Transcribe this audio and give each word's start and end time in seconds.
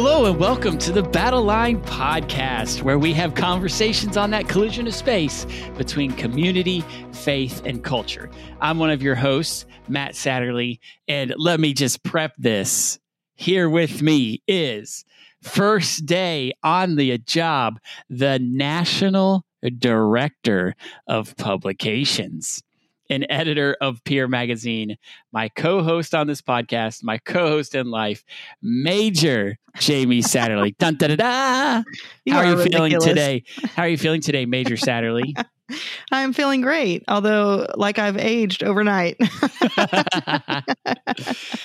Hello 0.00 0.26
and 0.26 0.38
welcome 0.38 0.78
to 0.78 0.92
the 0.92 1.02
Battle 1.02 1.42
Line 1.42 1.82
Podcast, 1.82 2.82
where 2.82 3.00
we 3.00 3.12
have 3.14 3.34
conversations 3.34 4.16
on 4.16 4.30
that 4.30 4.48
collision 4.48 4.86
of 4.86 4.94
space 4.94 5.44
between 5.76 6.12
community, 6.12 6.84
faith, 7.10 7.60
and 7.64 7.82
culture. 7.82 8.30
I'm 8.60 8.78
one 8.78 8.90
of 8.90 9.02
your 9.02 9.16
hosts, 9.16 9.66
Matt 9.88 10.12
Satterley, 10.12 10.78
and 11.08 11.34
let 11.36 11.58
me 11.58 11.74
just 11.74 12.04
prep 12.04 12.32
this. 12.38 13.00
Here 13.34 13.68
with 13.68 14.00
me 14.00 14.40
is 14.46 15.04
first 15.42 16.06
day 16.06 16.52
on 16.62 16.94
the 16.94 17.18
job, 17.18 17.80
the 18.08 18.38
National 18.38 19.44
Director 19.80 20.76
of 21.08 21.36
Publications 21.36 22.62
and 23.10 23.26
editor 23.28 23.76
of 23.80 24.02
Peer 24.04 24.28
Magazine, 24.28 24.96
my 25.32 25.48
co 25.48 25.82
host 25.82 26.14
on 26.14 26.26
this 26.26 26.42
podcast, 26.42 27.02
my 27.02 27.18
co 27.18 27.48
host 27.48 27.74
in 27.74 27.90
life, 27.90 28.24
Major 28.62 29.58
Jamie 29.78 30.22
Satterley. 30.22 30.76
Dun, 30.78 30.96
da, 30.96 31.08
da, 31.08 31.16
da. 31.16 31.82
You 32.24 32.34
How 32.34 32.40
are, 32.40 32.44
are 32.44 32.50
you 32.50 32.62
feeling 32.62 33.00
today? 33.00 33.44
How 33.74 33.82
are 33.84 33.88
you 33.88 33.98
feeling 33.98 34.20
today, 34.20 34.46
Major 34.46 34.76
Satterley? 34.76 35.34
I'm 36.12 36.32
feeling 36.32 36.62
great, 36.62 37.04
although 37.08 37.66
like 37.74 37.98
I've 37.98 38.16
aged 38.16 38.62
overnight. 38.62 39.16
and 39.76 40.64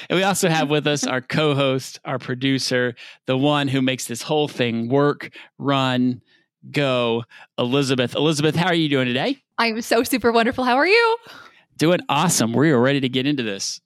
we 0.10 0.24
also 0.24 0.50
have 0.50 0.70
with 0.70 0.88
us 0.88 1.08
our 1.08 1.22
co 1.22 1.56
host, 1.56 2.00
our 2.04 2.20
producer, 2.20 2.96
the 3.28 3.38
one 3.38 3.68
who 3.68 3.82
makes 3.82 4.06
this 4.06 4.22
whole 4.22 4.48
thing 4.48 4.90
work, 4.90 5.32
run, 5.58 6.22
go, 6.72 7.24
Elizabeth. 7.58 8.16
Elizabeth, 8.16 8.56
how 8.56 8.68
are 8.68 8.74
you 8.74 8.90
doing 8.90 9.08
today? 9.08 9.42
I'm 9.58 9.82
so 9.82 10.04
super 10.04 10.32
wonderful. 10.32 10.64
How 10.64 10.76
are 10.76 10.88
you? 10.88 11.18
Doing 11.78 12.00
awesome. 12.10 12.54
We 12.54 12.72
are 12.72 12.80
ready 12.80 13.00
to 13.02 13.10
get 13.10 13.26
into 13.28 13.44
this. 13.44 13.82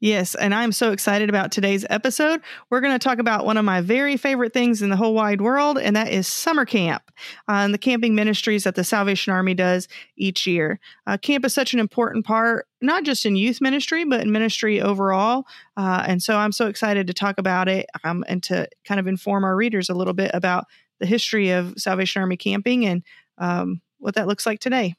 yes, 0.00 0.34
and 0.34 0.54
I'm 0.54 0.70
so 0.72 0.92
excited 0.92 1.28
about 1.28 1.50
today's 1.50 1.86
episode. 1.88 2.42
We're 2.70 2.80
going 2.80 2.92
to 2.92 2.98
talk 2.98 3.18
about 3.18 3.46
one 3.46 3.56
of 3.56 3.64
my 3.64 3.80
very 3.80 4.16
favorite 4.16 4.52
things 4.52 4.82
in 4.82 4.90
the 4.90 4.96
whole 4.96 5.14
wide 5.14 5.40
world, 5.40 5.78
and 5.78 5.96
that 5.96 6.12
is 6.12 6.26
summer 6.26 6.64
camp 6.64 7.02
uh, 7.48 7.52
and 7.52 7.72
the 7.72 7.78
camping 7.78 8.14
ministries 8.14 8.64
that 8.64 8.74
the 8.74 8.84
Salvation 8.84 9.32
Army 9.32 9.54
does 9.54 9.88
each 10.16 10.46
year. 10.46 10.78
Uh, 11.06 11.16
camp 11.16 11.44
is 11.44 11.54
such 11.54 11.72
an 11.72 11.80
important 11.80 12.24
part, 12.26 12.66
not 12.80 13.04
just 13.04 13.24
in 13.24 13.34
youth 13.36 13.60
ministry, 13.60 14.04
but 14.04 14.20
in 14.20 14.30
ministry 14.30 14.80
overall. 14.80 15.44
Uh, 15.76 16.04
and 16.06 16.22
so 16.22 16.36
I'm 16.36 16.52
so 16.52 16.66
excited 16.66 17.06
to 17.06 17.14
talk 17.14 17.38
about 17.38 17.68
it 17.68 17.86
um, 18.04 18.24
and 18.28 18.42
to 18.44 18.68
kind 18.84 19.00
of 19.00 19.06
inform 19.06 19.44
our 19.44 19.56
readers 19.56 19.88
a 19.88 19.94
little 19.94 20.14
bit 20.14 20.30
about 20.34 20.66
the 21.02 21.06
history 21.06 21.50
of 21.50 21.74
Salvation 21.76 22.20
Army 22.22 22.36
camping 22.36 22.86
and 22.86 23.02
um, 23.38 23.80
what 23.98 24.14
that 24.14 24.28
looks 24.28 24.46
like 24.46 24.60
today. 24.60 24.94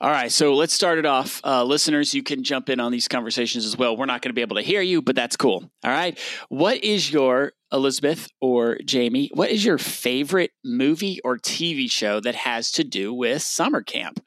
All 0.00 0.10
right, 0.10 0.30
so 0.30 0.54
let's 0.54 0.74
start 0.74 0.98
it 0.98 1.06
off. 1.06 1.40
Uh, 1.44 1.64
listeners, 1.64 2.12
you 2.12 2.22
can 2.22 2.42
jump 2.42 2.68
in 2.68 2.78
on 2.78 2.92
these 2.92 3.08
conversations 3.08 3.64
as 3.64 3.76
well. 3.76 3.96
We're 3.96 4.06
not 4.06 4.20
going 4.22 4.30
to 4.30 4.34
be 4.34 4.42
able 4.42 4.56
to 4.56 4.62
hear 4.62 4.82
you, 4.82 5.00
but 5.00 5.16
that's 5.16 5.36
cool. 5.36 5.70
All 5.82 5.90
right. 5.90 6.18
What 6.50 6.84
is 6.84 7.10
your, 7.10 7.52
Elizabeth 7.72 8.28
or 8.40 8.78
Jamie, 8.84 9.30
what 9.32 9.50
is 9.50 9.64
your 9.64 9.78
favorite 9.78 10.52
movie 10.62 11.20
or 11.24 11.38
TV 11.38 11.90
show 11.90 12.20
that 12.20 12.34
has 12.34 12.70
to 12.72 12.84
do 12.84 13.12
with 13.12 13.42
summer 13.42 13.82
camp? 13.82 14.22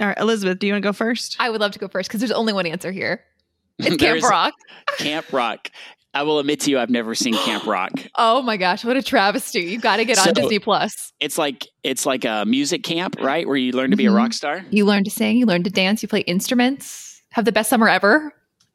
All 0.00 0.08
right, 0.08 0.18
Elizabeth, 0.18 0.58
do 0.58 0.66
you 0.66 0.72
want 0.72 0.82
to 0.82 0.88
go 0.88 0.92
first? 0.92 1.36
I 1.38 1.50
would 1.50 1.60
love 1.60 1.72
to 1.72 1.78
go 1.78 1.88
first 1.88 2.08
because 2.08 2.20
there's 2.20 2.32
only 2.32 2.52
one 2.52 2.66
answer 2.66 2.90
here. 2.90 3.22
It's 3.78 3.96
Camp 3.96 4.22
Rock. 4.22 4.54
Camp 4.96 5.32
Rock. 5.34 5.68
I 6.16 6.22
will 6.22 6.38
admit 6.38 6.60
to 6.60 6.70
you, 6.70 6.78
I've 6.78 6.90
never 6.90 7.14
seen 7.14 7.34
Camp 7.34 7.66
Rock. 7.66 7.92
Oh 8.16 8.40
my 8.42 8.56
gosh, 8.56 8.84
what 8.84 8.96
a 8.96 9.02
travesty! 9.02 9.60
You 9.64 9.78
got 9.78 9.98
to 9.98 10.04
get 10.04 10.16
So- 10.16 10.28
on 10.30 10.34
Disney 10.34 10.58
Plus. 10.58 11.12
It's 11.20 11.36
like 11.38 11.66
it's 11.82 12.06
like 12.06 12.24
a 12.24 12.44
music 12.46 12.82
camp, 12.82 13.16
right? 13.20 13.46
Where 13.46 13.56
you 13.56 13.72
learn 13.72 13.90
to 13.90 13.96
be 13.96 14.06
a 14.06 14.10
Mhm. 14.10 14.16
rock 14.16 14.32
star. 14.32 14.64
You 14.70 14.84
learn 14.84 15.04
to 15.04 15.10
sing, 15.10 15.36
you 15.36 15.46
learn 15.46 15.62
to 15.64 15.70
dance, 15.70 16.02
you 16.02 16.08
play 16.08 16.20
instruments. 16.20 17.20
Have 17.32 17.44
the 17.44 17.52
best 17.52 17.68
summer 17.70 17.88
ever. 17.88 18.32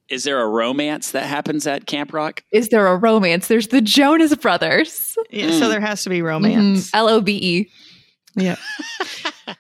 Is 0.09 0.23
there 0.23 0.41
a 0.41 0.47
romance 0.47 1.11
that 1.11 1.23
happens 1.25 1.66
at 1.67 1.85
Camp 1.88 2.13
Rock? 2.13 2.43
Is 2.51 2.69
there 2.69 2.85
a 2.88 2.97
romance? 2.97 3.47
There's 3.47 3.67
the 3.69 3.79
Jonas 3.81 4.35
Brothers. 4.35 5.16
Yeah, 5.29 5.47
Mm. 5.47 5.59
so 5.59 5.69
there 5.69 5.79
has 5.79 6.03
to 6.03 6.09
be 6.09 6.21
romance. 6.21 6.89
L 6.93 7.07
O 7.09 7.21
B 7.21 7.33
E. 7.41 7.71
Yeah. 8.35 8.57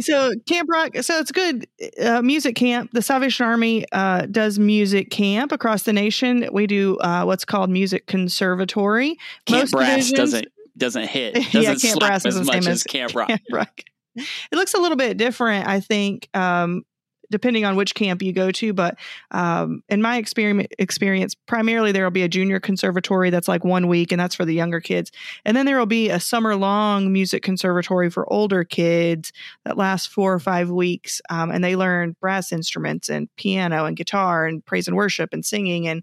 So 0.00 0.32
Camp 0.48 0.68
Rock, 0.70 0.96
so 1.02 1.18
it's 1.18 1.32
good 1.32 1.66
uh, 2.02 2.22
music 2.22 2.54
camp. 2.56 2.90
The 2.92 3.02
Salvation 3.02 3.46
Army 3.46 3.84
uh, 3.92 4.26
does 4.26 4.58
music 4.58 5.10
camp 5.10 5.52
across 5.52 5.82
the 5.84 5.92
nation. 5.92 6.48
We 6.52 6.66
do 6.66 6.96
uh, 6.98 7.24
what's 7.24 7.44
called 7.44 7.70
music 7.70 8.06
conservatory. 8.06 9.16
Camp 9.46 9.62
Most 9.62 9.72
Brass 9.72 9.88
divisions- 10.10 10.12
doesn't 10.18 10.48
doesn't 10.76 11.08
hit. 11.08 11.36
Yeah, 11.52 11.72
Doesn't 11.72 11.88
Camp 11.88 11.98
slap 11.98 12.08
Brass 12.10 12.26
as 12.26 12.40
much 12.46 12.56
as 12.56 12.66
as 12.68 12.82
Camp 12.84 13.14
Rock. 13.16 13.28
Camp 13.28 13.42
Rock. 13.52 13.80
It 14.16 14.26
looks 14.56 14.74
a 14.74 14.78
little 14.78 14.96
bit 14.96 15.16
different, 15.16 15.68
I 15.68 15.80
think, 15.80 16.28
um, 16.34 16.82
depending 17.30 17.64
on 17.64 17.76
which 17.76 17.94
camp 17.94 18.22
you 18.22 18.32
go 18.32 18.50
to. 18.50 18.72
But 18.72 18.96
um, 19.30 19.82
in 19.88 20.02
my 20.02 20.16
experiment 20.16 20.72
experience, 20.78 21.34
primarily 21.34 21.92
there 21.92 22.04
will 22.04 22.10
be 22.10 22.22
a 22.22 22.28
junior 22.28 22.60
conservatory 22.60 23.30
that's 23.30 23.48
like 23.48 23.64
one 23.64 23.88
week, 23.88 24.12
and 24.12 24.20
that's 24.20 24.34
for 24.34 24.44
the 24.44 24.54
younger 24.54 24.80
kids. 24.80 25.10
And 25.44 25.56
then 25.56 25.66
there 25.66 25.78
will 25.78 25.86
be 25.86 26.10
a 26.10 26.20
summer 26.20 26.56
long 26.56 27.12
music 27.12 27.42
conservatory 27.42 28.10
for 28.10 28.30
older 28.32 28.64
kids 28.64 29.32
that 29.64 29.76
lasts 29.76 30.06
four 30.06 30.32
or 30.32 30.40
five 30.40 30.70
weeks, 30.70 31.20
um, 31.30 31.50
and 31.50 31.62
they 31.62 31.76
learn 31.76 32.16
brass 32.20 32.52
instruments 32.52 33.08
and 33.08 33.28
piano 33.36 33.84
and 33.84 33.96
guitar 33.96 34.46
and 34.46 34.64
praise 34.64 34.88
and 34.88 34.96
worship 34.96 35.30
and 35.32 35.44
singing, 35.44 35.86
and 35.86 36.02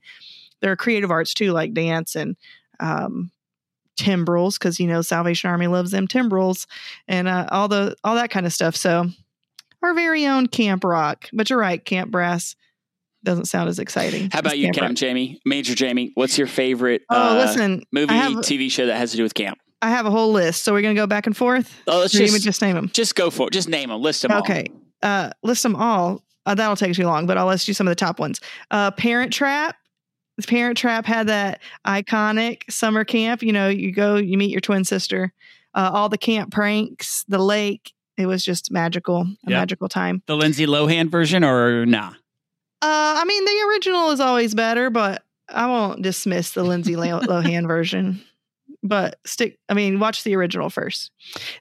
there 0.62 0.72
are 0.72 0.78
creative 0.78 1.12
arts 1.12 1.34
too, 1.34 1.52
like 1.52 1.74
dance 1.74 2.16
and 2.16 2.36
um, 2.80 3.32
timbrels, 3.98 4.58
because 4.58 4.80
you 4.80 4.88
know 4.88 5.02
Salvation 5.02 5.50
Army 5.50 5.68
loves 5.68 5.92
them 5.92 6.08
timbrels 6.08 6.68
and 7.08 7.28
uh, 7.28 7.48
all 7.52 7.68
the 7.68 7.96
all 8.04 8.16
that 8.16 8.30
kind 8.30 8.46
of 8.46 8.54
stuff. 8.54 8.76
So 8.76 9.10
our 9.84 9.94
very 9.94 10.26
own 10.26 10.48
Camp 10.48 10.84
Rock. 10.84 11.30
But 11.34 11.50
you're 11.50 11.60
right, 11.60 11.84
Camp 11.84 12.12
Brass 12.12 12.56
doesn't 13.24 13.46
sound 13.46 13.70
as 13.70 13.80
exciting. 13.80 14.30
How 14.32 14.40
about 14.40 14.58
you, 14.58 14.66
Camp 14.68 14.78
Camp 14.78 14.98
Jamie? 14.98 15.40
Major 15.46 15.76
Jamie, 15.76 16.12
what's 16.16 16.38
your 16.38 16.48
favorite 16.48 17.02
Oh, 17.10 17.16
uh, 17.16 17.36
listen, 17.36 17.84
movie, 17.92 18.14
have, 18.14 18.34
TV 18.34 18.72
show 18.72 18.86
that 18.86 18.96
has 18.98 19.12
to 19.12 19.18
do 19.18 19.24
with 19.24 19.34
camp? 19.34 19.58
I 19.82 19.90
have 19.90 20.06
a 20.06 20.12
whole 20.12 20.32
list. 20.32 20.64
So 20.64 20.74
we're 20.74 20.82
gonna 20.82 20.94
go 20.96 21.08
back 21.08 21.28
and 21.28 21.36
forth. 21.38 21.82
Oh, 21.88 22.00
let's 22.00 22.16
Or 22.16 22.20
you 22.20 22.24
want 22.26 22.34
me 22.34 22.38
just 22.38 22.46
just 22.46 22.62
name 22.62 22.76
them. 22.76 22.90
just 22.94 23.16
go 23.16 23.30
for 23.30 23.48
it. 23.48 23.54
Just 23.54 23.70
name 23.70 23.90
them. 23.90 24.02
List 24.02 24.22
them 24.24 24.32
all. 24.32 24.40
Okay. 24.40 24.68
Uh, 25.04 25.30
list 25.44 25.64
them 25.64 25.76
all. 25.76 26.24
Uh, 26.46 26.56
that'll 26.56 26.76
take 26.76 26.94
too 26.94 27.06
long, 27.06 27.28
but 27.28 27.38
I'll 27.38 27.48
list 27.48 27.68
you 27.68 27.74
some 27.74 27.88
of 27.88 27.92
the 27.92 27.96
top 27.96 28.20
ones. 28.20 28.40
Uh, 28.72 28.90
Parent 28.92 29.34
Trap. 29.34 29.76
Parent 30.48 30.78
Trap 30.78 31.06
had 31.06 31.28
that 31.28 31.62
iconic 31.86 32.62
summer 32.72 33.04
camp. 33.04 33.44
You 33.44 33.52
know, 33.52 33.68
you 33.70 33.92
go, 33.92 34.16
you 34.16 34.38
meet 34.38 34.52
your 34.52 34.62
twin 34.62 34.84
sister. 34.84 35.34
Uh, 35.74 35.92
all 35.94 36.10
the 36.10 36.18
camp 36.18 36.52
pranks, 36.52 37.24
the 37.28 37.38
lake. 37.40 37.92
It 38.18 38.26
was 38.26 38.44
just 38.44 38.72
magical, 38.72 39.22
a 39.22 39.28
Yep. 39.52 39.60
magical 39.60 39.90
time. 39.90 40.24
The 40.28 40.36
Lindsay 40.36 40.66
Lohan 40.66 41.10
version 41.10 41.44
or 41.44 41.86
nah? 41.86 42.10
Uh, 42.82 43.16
I 43.20 43.24
mean, 43.26 43.46
the 43.46 43.66
original 43.70 44.12
is 44.12 44.20
always 44.20 44.54
better, 44.56 44.90
but 44.90 45.24
I 45.50 45.68
won't 45.68 46.02
dismiss 46.02 46.52
the 46.52 46.64
Lindsay 46.64 46.94
Lohan 46.96 47.68
version. 47.68 48.22
But 48.84 49.18
stick, 49.26 49.58
I 49.70 49.74
mean, 49.74 50.00
watch 50.00 50.24
the 50.24 50.36
original 50.36 50.70
first. 50.70 51.12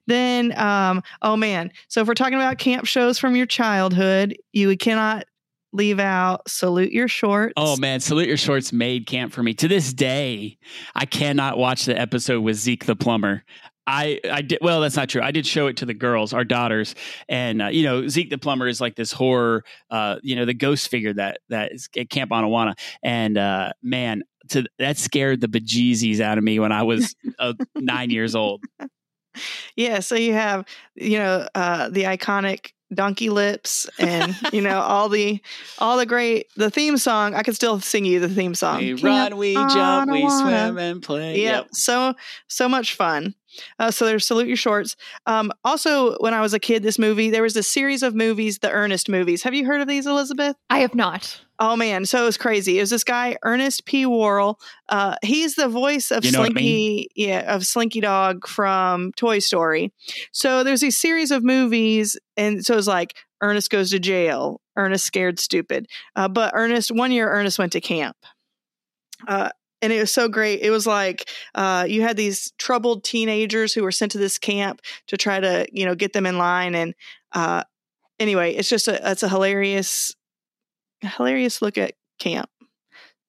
Then, 0.07 0.57
um, 0.59 1.03
oh 1.23 1.37
man. 1.37 1.73
So 1.89 2.01
if 2.01 2.09
we're 2.09 2.15
talking 2.15 2.35
about 2.35 2.59
camp 2.59 2.87
shows 2.87 3.19
from 3.19 3.37
your 3.37 3.47
childhood, 3.47 4.37
you 4.53 4.77
cannot 4.77 5.25
leave 5.73 5.99
out 5.99 6.49
Salute 6.49 6.93
Your 6.93 7.09
Shorts. 7.09 7.55
Oh 7.57 7.77
man, 7.77 8.01
Salute 8.01 8.29
Your 8.29 8.37
Shorts 8.37 8.73
made 8.73 9.07
camp 9.07 9.33
for 9.33 9.43
me. 9.43 9.55
To 9.55 9.69
this 9.69 9.93
day, 9.93 10.59
I 10.95 11.05
cannot 11.07 11.59
watch 11.59 11.85
the 11.87 11.99
episode 11.99 12.41
with 12.43 12.57
Zeke 12.57 12.85
the 12.87 12.97
plumber. 12.97 13.43
I, 13.87 14.21
I 14.31 14.43
did 14.43 14.59
well. 14.61 14.81
That's 14.81 14.97
not 14.97 15.09
true. 15.09 15.23
I 15.23 15.31
did 15.31 15.47
show 15.47 15.67
it 15.69 15.77
to 15.79 15.87
the 15.87 15.95
girls, 15.95 16.33
our 16.33 16.45
daughters, 16.45 16.95
and 17.29 17.63
uh, 17.63 17.69
you 17.69 17.85
know 17.85 18.09
Zeke 18.09 18.31
the 18.31 18.39
plumber 18.39 18.67
is 18.67 18.81
like 18.81 18.97
this 18.97 19.13
horror, 19.13 19.65
uh, 19.91 20.17
you 20.23 20.35
know, 20.37 20.45
the 20.45 20.55
ghost 20.55 20.89
figure 20.89 21.13
that 21.15 21.39
that 21.49 21.73
is 21.73 21.89
at 21.97 22.11
Camp 22.11 22.31
Anawanna, 22.31 22.75
and 23.03 23.39
uh, 23.39 23.73
man, 23.83 24.23
to 24.49 24.65
that 24.79 24.97
scared 24.97 25.41
the 25.41 25.49
bejesus 25.49 26.21
out 26.21 26.39
of 26.39 26.45
me 26.45 26.59
when 26.59 26.73
I 26.73 26.83
was 26.83 27.15
uh, 27.39 27.55
nine 27.77 28.11
years 28.11 28.35
old. 28.35 28.65
Yeah, 29.77 30.01
so 30.01 30.15
you 30.15 30.33
have, 30.33 30.65
you 30.95 31.19
know, 31.19 31.47
uh, 31.55 31.91
the 31.91 32.05
iconic 32.05 32.73
donkey 32.95 33.31
lips 33.31 33.89
and 33.99 34.37
you 34.53 34.61
know 34.61 34.81
all 34.83 35.09
the 35.09 35.41
all 35.79 35.97
the 35.97 36.07
great 36.07 36.47
the 36.55 36.71
theme 36.71 36.97
song 36.97 37.35
i 37.35 37.43
could 37.43 37.57
still 37.57 37.81
sing 37.81 38.05
you 38.05 38.21
the 38.21 38.29
theme 38.29 38.55
song 38.55 38.79
We 38.79 38.95
run, 38.95 39.37
we 39.37 39.55
jump, 39.55 40.09
we 40.09 40.21
swim 40.21 40.79
and 40.79 41.03
play. 41.03 41.43
Yeah, 41.43 41.65
so 41.73 42.15
so 42.47 42.69
much 42.69 42.95
fun. 42.95 43.35
Uh, 43.79 43.91
so 43.91 44.05
there's 44.05 44.27
salute 44.27 44.49
your 44.49 44.57
shorts. 44.57 44.97
Um, 45.27 45.53
also, 45.65 46.17
when 46.19 46.35
I 46.35 46.41
was 46.41 46.55
a 46.55 46.59
kid, 46.59 46.83
this 46.83 46.99
movie 46.99 47.31
there 47.31 47.43
was 47.43 47.57
a 47.57 47.63
series 47.63 48.03
of 48.03 48.15
movies, 48.15 48.59
the 48.59 48.71
Ernest 48.71 49.09
movies. 49.09 49.43
Have 49.43 49.55
you 49.55 49.67
heard 49.67 49.81
of 49.81 49.89
these, 49.89 50.07
Elizabeth? 50.07 50.57
I 50.71 50.81
have 50.81 50.95
not. 50.95 51.41
Oh 51.59 51.75
man, 51.75 52.05
so 52.05 52.23
it 52.23 52.27
was 52.27 52.37
crazy. 52.37 52.79
It 52.79 52.83
was 52.83 52.91
this 52.91 53.05
guy 53.05 53.39
Ernest 53.43 53.87
P. 53.87 54.05
Worrell. 54.05 54.61
Uh, 54.89 55.17
he's 55.23 55.55
the 55.55 55.69
voice 55.69 56.11
of 56.11 56.25
You 56.25 56.33
know 56.33 56.41
what 56.41 56.51
I 56.51 56.53
Slinky, 56.53 57.09
yeah, 57.15 57.55
of 57.55 57.65
Slinky 57.65 58.01
Dog 58.01 58.47
from 58.47 59.13
Toy 59.17 59.39
Story. 59.39 59.93
So 60.33 60.63
there's 60.65 60.83
these 60.83 60.99
series 60.99 61.31
of 61.31 61.43
movies, 61.43 62.19
and 62.37 62.65
so 62.65 62.77
it's 62.77 62.87
like 62.87 63.15
Ernest 63.41 63.71
goes 63.71 63.91
to 63.91 63.99
jail, 63.99 64.61
Ernest 64.77 65.07
scared 65.07 65.39
stupid. 65.39 65.87
Uh, 66.15 66.29
but 66.29 66.53
Ernest, 66.55 66.91
one 66.91 67.11
year, 67.11 67.31
Ernest 67.31 67.59
went 67.59 67.73
to 67.73 67.81
camp. 67.81 68.17
Uh, 69.27 69.49
and 69.83 69.93
it 69.93 70.01
was 70.01 70.11
so 70.11 70.29
great. 70.29 70.61
It 70.61 70.71
was 70.71 70.87
like 70.87 71.29
uh, 71.55 71.87
you 71.89 72.03
had 72.03 72.17
these 72.17 72.53
troubled 72.59 73.05
teenagers 73.05 73.75
who 73.75 73.83
were 73.83 73.93
sent 73.93 74.13
to 74.13 74.19
this 74.19 74.39
camp 74.39 74.81
to 75.09 75.17
try 75.17 75.41
to, 75.41 75.67
you 75.73 75.85
know, 75.85 75.95
get 75.95 76.13
them 76.13 76.27
in 76.27 76.39
line. 76.39 76.75
And 76.75 76.95
uh, 77.33 77.65
anyway, 78.19 78.55
it's 78.55 78.69
just 78.69 78.89
a 78.89 79.11
it's 79.11 79.23
a 79.23 79.29
hilarious, 79.29 80.15
hilarious 81.03 81.61
look 81.61 81.79
at 81.79 81.93
camp. 82.19 82.49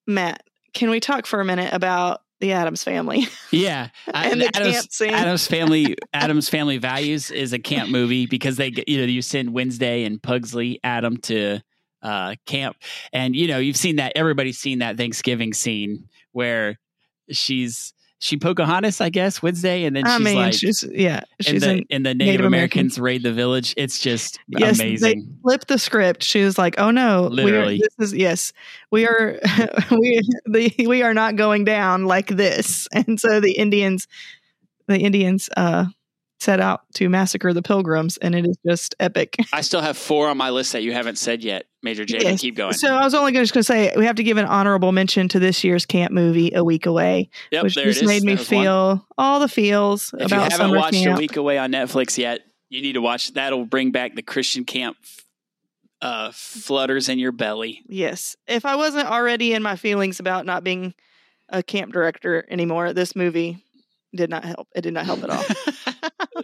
Matt, 0.06 0.44
can 0.74 0.90
we 0.90 1.00
talk 1.00 1.26
for 1.26 1.42
a 1.42 1.46
minute 1.46 1.74
about 1.74 2.22
the 2.40 2.54
Addams 2.54 2.84
family? 2.84 3.28
Yeah, 3.52 3.90
And 4.14 4.42
the 4.42 4.48
Addams, 4.48 4.74
camp 4.74 4.92
scene. 4.92 5.14
Addams 5.14 5.48
family. 5.48 5.96
Addams 6.14 6.50
family 6.50 6.78
values 6.78 7.30
is 7.30 7.52
a 7.52 7.60
camp 7.60 7.90
movie 7.90 8.26
because 8.26 8.58
they 8.58 8.72
get 8.72 8.88
you 8.88 9.00
know 9.00 9.06
you 9.06 9.22
send 9.22 9.54
Wednesday 9.54 10.06
and 10.06 10.22
Pugsley 10.22 10.80
Adam 10.84 11.18
to 11.18 11.60
uh, 12.02 12.36
camp, 12.46 12.78
and 13.12 13.36
you 13.36 13.48
know 13.48 13.58
you've 13.58 13.78
seen 13.78 13.98
that 13.98 14.14
everybody's 14.16 14.58
seen 14.58 14.80
that 14.80 14.98
Thanksgiving 14.98 15.54
scene 15.54 16.08
where 16.38 16.80
she's 17.32 17.94
she 18.20 18.38
Pocahontas, 18.38 19.00
I 19.02 19.10
guess 19.10 19.44
Wednesday, 19.44 19.84
and 19.84 19.96
then 19.96 20.08
I 20.08 20.18
she's 20.18 20.26
mean, 20.26 20.36
like. 20.38 20.54
she's 20.54 20.84
yeah, 20.92 21.22
and 21.38 21.48
she's 21.48 21.62
the, 21.62 21.72
in. 21.72 21.86
and 21.92 22.06
the 22.06 22.14
Native, 22.16 22.28
Native 22.34 22.46
Americans 22.48 23.00
raid 23.00 23.22
the 23.24 23.32
village. 23.34 23.74
It's 23.78 24.00
just 24.00 24.40
Yes, 24.48 24.78
they- 24.80 24.88
amazing. 24.88 25.38
Flipped 25.44 25.68
the 25.68 25.78
script. 25.78 26.24
She 26.24 26.44
was 26.44 26.58
like, 26.58 26.76
"Oh 26.80 26.90
no, 26.92 27.28
Literally. 27.32 27.76
we 27.76 27.84
are, 27.84 27.88
this 28.00 28.08
is 28.10 28.16
yes, 28.16 28.54
we 28.92 29.06
are 29.06 29.40
we 29.92 30.22
the 30.46 30.74
we 30.88 31.04
are 31.04 31.14
not 31.14 31.36
going 31.36 31.64
down 31.66 32.06
like 32.06 32.28
this." 32.30 32.88
And 32.92 33.20
so 33.20 33.40
the 33.40 33.52
Indians, 33.54 34.08
the 34.88 34.98
Indians, 34.98 35.50
uh, 35.56 35.86
set 36.40 36.60
out 36.60 36.82
to 36.96 37.10
massacre 37.10 37.54
the 37.54 37.62
Pilgrims, 37.62 38.18
and 38.18 38.36
it 38.36 38.46
is 38.46 38.58
just 38.66 38.96
epic. 39.00 39.36
I 39.54 39.62
still 39.62 39.82
have 39.82 39.98
four 39.98 40.30
on 40.30 40.38
my 40.38 40.50
list 40.50 40.74
that 40.74 40.84
you 40.84 40.94
haven't 40.94 41.18
said 41.18 41.44
yet, 41.44 41.66
Major 41.82 42.06
J. 42.06 42.20
Yes. 42.22 42.42
Keep 42.42 42.56
going. 42.56 42.74
So 42.74 42.94
I 42.94 43.04
was 43.04 43.14
only 43.14 43.32
just 43.34 43.54
going 43.54 43.62
to 43.62 43.64
say 43.64 43.94
we 43.98 44.06
have 44.06 44.18
to 44.18 44.24
give 44.24 44.38
an 44.38 44.46
honorable 44.46 44.92
mention 44.92 45.28
to 45.30 45.40
this 45.40 45.64
year's 45.64 45.86
camp 45.86 46.12
movie, 46.14 46.52
A 46.54 46.64
Week 46.64 46.86
Away, 46.86 47.30
yep, 47.52 47.64
which 47.64 47.76
there 47.76 47.86
just 47.86 48.02
it 48.02 48.06
is. 48.06 48.08
made 48.08 48.24
me 48.24 48.34
was 48.34 48.40
one. 48.52 48.64
feel 48.64 49.08
all 49.18 49.40
the 49.40 49.48
feels 49.48 50.14
If 50.14 50.20
you 50.20 50.26
about 50.28 50.52
haven't 50.52 50.68
summer 50.68 50.78
watched 50.78 50.94
camp. 50.94 51.18
A 51.18 51.20
Week 51.20 51.36
Away 51.36 51.58
on 51.58 51.72
Netflix 51.72 52.18
yet, 52.18 52.42
you 52.70 52.82
need 52.82 52.94
to 52.94 53.02
watch. 53.02 53.34
That'll 53.34 53.66
bring 53.66 53.92
back 53.92 54.16
the 54.16 54.22
Christian 54.22 54.64
camp 54.66 54.98
uh, 56.02 56.32
flutters 56.34 57.10
in 57.10 57.20
your 57.20 57.32
belly. 57.32 57.82
Yes. 57.88 58.36
If 58.48 58.66
I 58.66 58.76
wasn't 58.76 59.08
already 59.08 59.54
in 59.54 59.64
my 59.64 59.76
feelings 59.76 60.20
about 60.20 60.46
not 60.46 60.64
being 60.64 60.94
a 61.50 61.64
camp 61.64 61.94
director 61.94 62.46
anymore, 62.50 62.94
this 62.94 63.16
movie 63.16 63.64
did 64.16 64.30
not 64.30 64.46
help. 64.46 64.68
It 64.76 64.82
did 64.82 64.94
not 64.94 65.06
help 65.06 65.24
at 65.24 65.30
all. 65.30 65.44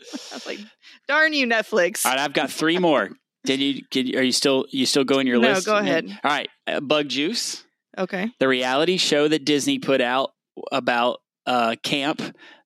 I 0.32 0.36
was 0.36 0.46
like, 0.46 0.60
darn 1.08 1.34
you, 1.34 1.46
Netflix. 1.48 2.06
All 2.06 2.12
right, 2.12 2.20
I've 2.20 2.34
got 2.34 2.50
three 2.52 2.78
more. 2.80 3.10
Did 3.46 3.60
you? 3.60 4.18
Are 4.18 4.24
you 4.24 4.32
still? 4.32 4.66
You 4.70 4.86
still 4.86 5.04
going 5.04 5.28
your 5.28 5.38
No, 5.40 5.50
list? 5.50 5.68
No, 5.68 5.74
go 5.74 5.80
ahead. 5.80 6.06
All 6.24 6.32
right, 6.32 6.50
uh, 6.68 6.80
Bug 6.80 7.10
Juice, 7.10 7.64
Okay. 7.98 8.32
the 8.40 8.48
reality 8.48 8.98
show 8.98 9.28
that 9.28 9.44
Disney 9.46 9.80
put 9.80 10.00
out 10.02 10.32
about 10.72 11.20
uh, 11.46 11.76
camp 11.84 12.22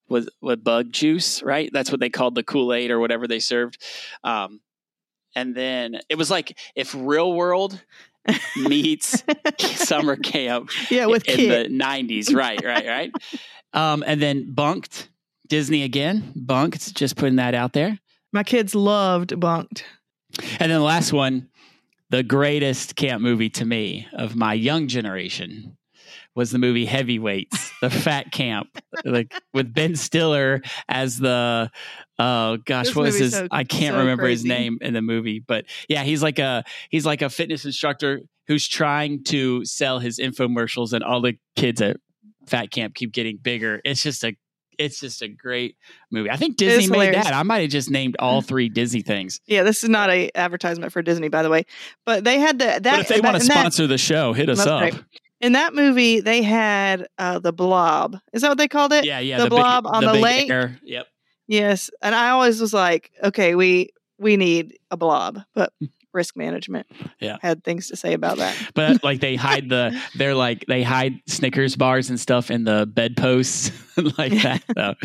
with 0.08 0.30
with 0.42 0.64
Bug 0.64 0.92
Juice, 0.92 1.42
right? 1.42 1.70
That's 1.74 1.90
what 1.92 2.00
they 2.00 2.10
called 2.10 2.36
the 2.36 2.44
Kool 2.44 2.74
Aid 2.74 2.92
or 2.92 3.00
whatever 3.00 3.28
they 3.28 3.40
served. 3.40 3.82
Um, 4.24 4.62
and 5.36 5.56
then 5.56 6.00
it 6.10 6.16
was 6.16 6.30
like 6.32 6.58
if 6.76 6.94
Real 6.96 7.34
World 7.34 7.82
meets 8.56 9.24
summer 9.58 10.16
camp 10.16 10.70
Yeah, 10.92 11.08
with 11.08 11.28
in 11.28 11.36
Kid. 11.38 11.70
the 11.70 11.74
90s 11.74 12.36
right 12.36 12.64
right 12.64 12.86
right 12.86 13.12
um, 13.74 14.04
and 14.06 14.22
then 14.22 14.54
Bunk'd 14.54 15.08
disney 15.50 15.84
again 15.84 16.32
Bunk'd 16.36 16.96
just 16.96 17.16
putting 17.16 17.38
that 17.38 17.54
out 17.56 17.74
there. 17.74 17.98
My 18.34 18.44
kids 18.44 18.76
loved 18.76 19.40
Bunk'd. 19.40 19.84
and 20.60 20.72
then 20.72 20.80
the 20.80 20.80
last 20.82 21.14
one 21.14 21.50
the 22.10 22.24
greatest 22.24 22.96
camp 22.96 23.22
movie 23.22 23.50
to 23.50 23.66
me 23.66 24.08
of 24.14 24.36
my 24.36 24.54
young 24.54 24.88
generation 24.88 25.78
was 26.36 26.52
the 26.52 26.60
movie 26.60 26.86
heavyweights 26.86 27.72
the 27.82 27.90
fat 27.90 28.32
camp 28.32 28.68
like 29.06 29.34
with 29.54 29.74
ben 29.74 29.96
stiller 29.96 30.62
as 30.88 31.18
the 31.18 31.70
oh 32.20 32.58
gosh 32.66 32.88
This 32.88 32.96
what 32.96 33.04
was 33.04 33.20
his 33.20 33.34
so- 33.34 33.48
i 33.52 33.64
can't 33.64 33.94
so 33.96 34.00
remember 34.00 34.28
his 34.28 34.46
name 34.46 34.78
in 34.82 34.94
the 34.94 35.02
movie 35.02 35.40
but 35.40 35.66
yeah 35.90 36.04
he's 36.04 36.22
like 36.22 36.40
a 36.40 36.64
he's 36.90 37.06
like 37.06 37.22
a 37.22 37.30
fitness 37.30 37.66
instructor 37.66 38.22
who's 38.48 38.68
trying 38.68 39.24
to 39.26 39.66
sell 39.66 40.00
his 40.00 40.20
infomercials 40.20 40.94
and 40.94 41.04
all 41.04 41.22
the 41.22 41.38
kids 41.56 41.82
at 41.82 41.98
fat 42.46 42.72
camp 42.72 42.96
keep 42.96 43.12
getting 43.12 43.36
bigger. 43.36 43.82
It's 43.84 44.02
just 44.02 44.24
a 44.24 44.38
it's 44.78 45.00
just 45.00 45.22
a 45.22 45.28
great 45.28 45.76
movie. 46.12 46.30
I 46.30 46.36
think 46.36 46.58
Disney 46.58 46.96
made 46.98 47.14
that. 47.16 47.34
I 47.34 47.44
might 47.44 47.62
have 47.62 47.70
just 47.72 47.90
named 47.90 48.16
all 48.20 48.42
three 48.42 48.70
Disney 48.70 49.02
things. 49.02 49.40
Yeah, 49.46 49.64
this 49.64 49.84
is 49.84 49.90
not 49.90 50.10
a 50.10 50.30
advertisement 50.36 50.92
for 50.92 51.02
Disney, 51.02 51.30
by 51.30 51.44
the 51.44 51.50
way. 51.50 51.66
But 52.06 52.24
they 52.24 52.40
had 52.40 52.60
the 52.60 52.66
that. 52.66 52.84
but 52.84 53.00
if 53.00 53.08
they 53.08 53.16
that- 53.16 53.24
want 53.24 53.36
to 53.38 53.42
in 53.42 53.48
that- 53.48 53.54
sponsor 53.60 53.88
the 53.88 53.98
show, 53.98 54.34
hit 54.34 54.50
us 54.50 54.60
up. 54.66 54.82
right. 54.82 55.04
in 55.42 55.54
that 55.54 55.74
movie, 55.74 56.20
they 56.20 56.42
had 56.44 57.08
uh, 57.18 57.40
the 57.40 57.54
Blob. 57.54 58.18
Is 58.34 58.42
that 58.42 58.50
what 58.50 58.58
they 58.58 58.68
called 58.68 58.94
it? 58.94 59.06
Yeah, 59.06 59.20
yeah. 59.20 59.38
The 59.38 59.44
big- 59.46 59.50
blob 59.52 59.86
on 59.88 60.04
the 60.06 60.14
big 60.14 60.22
lake? 60.22 60.50
air. 60.50 60.80
Yep. 60.84 61.08
Yes, 61.48 61.90
and 62.02 62.14
I 62.14 62.30
always 62.32 62.60
was 62.60 62.74
like, 62.74 63.12
okay, 63.24 63.56
we 63.56 63.90
we 64.20 64.36
need 64.38 64.78
a 64.92 64.98
blob, 64.98 65.40
but 65.54 65.72
risk 66.18 66.36
management 66.36 66.88
Yeah. 67.22 67.38
had 67.42 67.64
things 67.64 67.88
to 67.90 67.96
say 67.96 68.12
about 68.14 68.38
that. 68.40 68.56
But 68.74 69.04
like 69.04 69.22
they 69.22 69.36
hide 69.38 69.70
the, 69.70 69.98
they're 70.16 70.36
like 70.36 70.66
they 70.68 70.84
hide 70.84 71.22
Snickers 71.28 71.76
bars 71.78 72.10
and 72.10 72.20
stuff 72.20 72.52
in 72.52 72.66
the 72.66 72.86
bedposts 72.86 73.72
like 74.18 74.34
that. 74.42 74.64
So, 74.76 74.96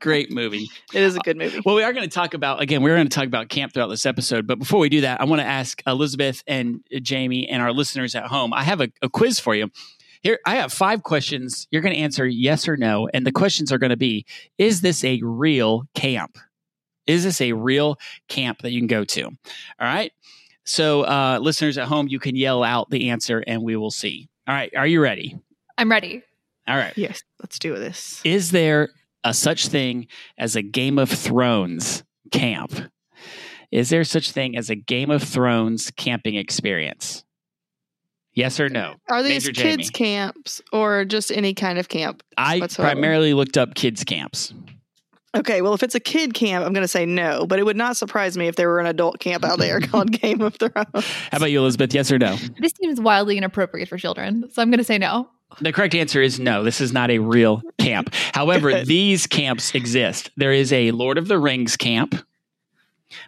great 0.00 0.30
movie. 0.30 0.68
It 0.94 1.02
is 1.02 1.14
a 1.16 1.20
good 1.20 1.36
movie. 1.36 1.60
Well, 1.64 1.74
we 1.76 1.82
are 1.84 1.92
going 1.92 2.08
to 2.08 2.14
talk 2.14 2.34
about 2.34 2.60
again. 2.62 2.82
We're 2.82 2.96
going 2.96 3.08
to 3.08 3.14
talk 3.14 3.26
about 3.26 3.48
camp 3.48 3.74
throughout 3.74 3.88
this 3.88 4.06
episode. 4.06 4.46
But 4.46 4.58
before 4.58 4.80
we 4.80 4.88
do 4.88 5.02
that, 5.02 5.20
I 5.20 5.24
want 5.24 5.40
to 5.40 5.46
ask 5.46 5.82
Elizabeth 5.86 6.42
and 6.46 6.80
uh, 6.94 6.98
Jamie 7.00 7.48
and 7.48 7.60
our 7.62 7.72
listeners 7.72 8.14
at 8.14 8.26
home. 8.26 8.52
I 8.54 8.62
have 8.64 8.80
a, 8.80 8.88
a 9.02 9.08
quiz 9.08 9.38
for 9.40 9.54
you. 9.54 9.70
Here, 10.22 10.38
I 10.46 10.56
have 10.56 10.72
five 10.72 11.02
questions. 11.02 11.66
You're 11.70 11.82
going 11.82 11.94
to 11.94 12.00
answer 12.00 12.26
yes 12.26 12.68
or 12.68 12.76
no, 12.76 13.08
and 13.14 13.26
the 13.26 13.32
questions 13.32 13.72
are 13.72 13.78
going 13.78 13.90
to 13.90 13.96
be: 13.96 14.26
Is 14.58 14.80
this 14.80 15.02
a 15.04 15.20
real 15.22 15.84
camp? 15.94 16.36
Is 17.06 17.24
this 17.24 17.40
a 17.40 17.52
real 17.52 17.98
camp 18.28 18.58
that 18.62 18.70
you 18.72 18.80
can 18.80 18.86
go 18.86 19.04
to? 19.04 19.24
All 19.24 19.32
right. 19.80 20.12
So, 20.70 21.02
uh, 21.02 21.40
listeners 21.42 21.78
at 21.78 21.88
home, 21.88 22.06
you 22.06 22.20
can 22.20 22.36
yell 22.36 22.62
out 22.62 22.90
the 22.90 23.10
answer, 23.10 23.42
and 23.44 23.64
we 23.64 23.74
will 23.74 23.90
see. 23.90 24.28
All 24.46 24.54
right. 24.54 24.72
Are 24.76 24.86
you 24.86 25.00
ready? 25.02 25.36
I'm 25.76 25.90
ready. 25.90 26.22
All 26.68 26.76
right. 26.76 26.96
Yes, 26.96 27.24
let's 27.40 27.58
do 27.58 27.74
this. 27.74 28.20
Is 28.24 28.52
there 28.52 28.90
a 29.24 29.34
such 29.34 29.66
thing 29.66 30.06
as 30.38 30.54
a 30.54 30.62
Game 30.62 30.96
of 30.96 31.10
Thrones 31.10 32.04
camp? 32.30 32.72
Is 33.72 33.90
there 33.90 34.04
such 34.04 34.30
thing 34.30 34.56
as 34.56 34.70
a 34.70 34.76
Game 34.76 35.10
of 35.10 35.24
Thrones 35.24 35.90
camping 35.96 36.36
experience? 36.36 37.24
Yes 38.32 38.60
or 38.60 38.68
no? 38.68 38.94
Are 39.08 39.24
these 39.24 39.46
Major 39.46 39.60
kids 39.60 39.90
Jamie. 39.90 40.12
camps 40.12 40.62
or 40.72 41.04
just 41.04 41.32
any 41.32 41.52
kind 41.52 41.80
of 41.80 41.88
camp? 41.88 42.22
I 42.38 42.60
whatsoever. 42.60 42.92
primarily 42.92 43.34
looked 43.34 43.58
up 43.58 43.74
kids 43.74 44.04
camps. 44.04 44.54
Okay, 45.34 45.62
well, 45.62 45.74
if 45.74 45.82
it's 45.84 45.94
a 45.94 46.00
kid 46.00 46.34
camp, 46.34 46.66
I'm 46.66 46.72
going 46.72 46.82
to 46.82 46.88
say 46.88 47.06
no, 47.06 47.46
but 47.46 47.60
it 47.60 47.64
would 47.64 47.76
not 47.76 47.96
surprise 47.96 48.36
me 48.36 48.48
if 48.48 48.56
there 48.56 48.68
were 48.68 48.80
an 48.80 48.86
adult 48.86 49.20
camp 49.20 49.44
out 49.44 49.60
there 49.60 49.80
called 49.80 50.10
Game 50.20 50.40
of 50.40 50.56
Thrones. 50.56 51.06
How 51.30 51.36
about 51.36 51.52
you, 51.52 51.60
Elizabeth? 51.60 51.94
Yes 51.94 52.10
or 52.10 52.18
no? 52.18 52.36
This 52.58 52.72
seems 52.80 53.00
wildly 53.00 53.38
inappropriate 53.38 53.88
for 53.88 53.96
children, 53.96 54.50
so 54.50 54.60
I'm 54.60 54.70
going 54.70 54.78
to 54.78 54.84
say 54.84 54.98
no. 54.98 55.28
The 55.60 55.72
correct 55.72 55.94
answer 55.94 56.20
is 56.20 56.40
no. 56.40 56.64
This 56.64 56.80
is 56.80 56.92
not 56.92 57.10
a 57.10 57.18
real 57.18 57.62
camp. 57.78 58.12
However, 58.34 58.84
these 58.84 59.26
camps 59.26 59.74
exist. 59.74 60.30
There 60.36 60.52
is 60.52 60.72
a 60.72 60.90
Lord 60.92 61.18
of 61.18 61.28
the 61.28 61.38
Rings 61.38 61.76
camp 61.76 62.14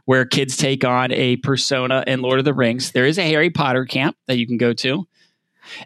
where 0.04 0.24
kids 0.24 0.56
take 0.56 0.84
on 0.84 1.12
a 1.12 1.36
persona 1.38 2.04
in 2.06 2.22
Lord 2.22 2.38
of 2.38 2.44
the 2.44 2.54
Rings. 2.54 2.92
There 2.92 3.06
is 3.06 3.18
a 3.18 3.28
Harry 3.28 3.50
Potter 3.50 3.84
camp 3.84 4.16
that 4.26 4.38
you 4.38 4.46
can 4.46 4.56
go 4.56 4.72
to. 4.74 5.06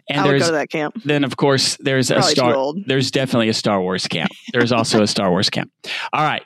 And 0.09 0.19
I 0.19 0.23
would 0.23 0.31
there's 0.31 0.43
go 0.43 0.47
to 0.47 0.53
that 0.53 0.69
camp. 0.69 1.01
then 1.05 1.23
of 1.23 1.37
course 1.37 1.77
there's 1.79 2.11
a 2.11 2.21
Star 2.21 2.53
too 2.53 2.57
old. 2.57 2.85
there's 2.85 3.11
definitely 3.11 3.49
a 3.49 3.53
Star 3.53 3.81
Wars 3.81 4.07
camp. 4.07 4.31
There's 4.53 4.71
also 4.71 5.01
a 5.01 5.07
Star 5.07 5.29
Wars 5.29 5.49
camp. 5.49 5.71
All 6.13 6.23
right. 6.23 6.43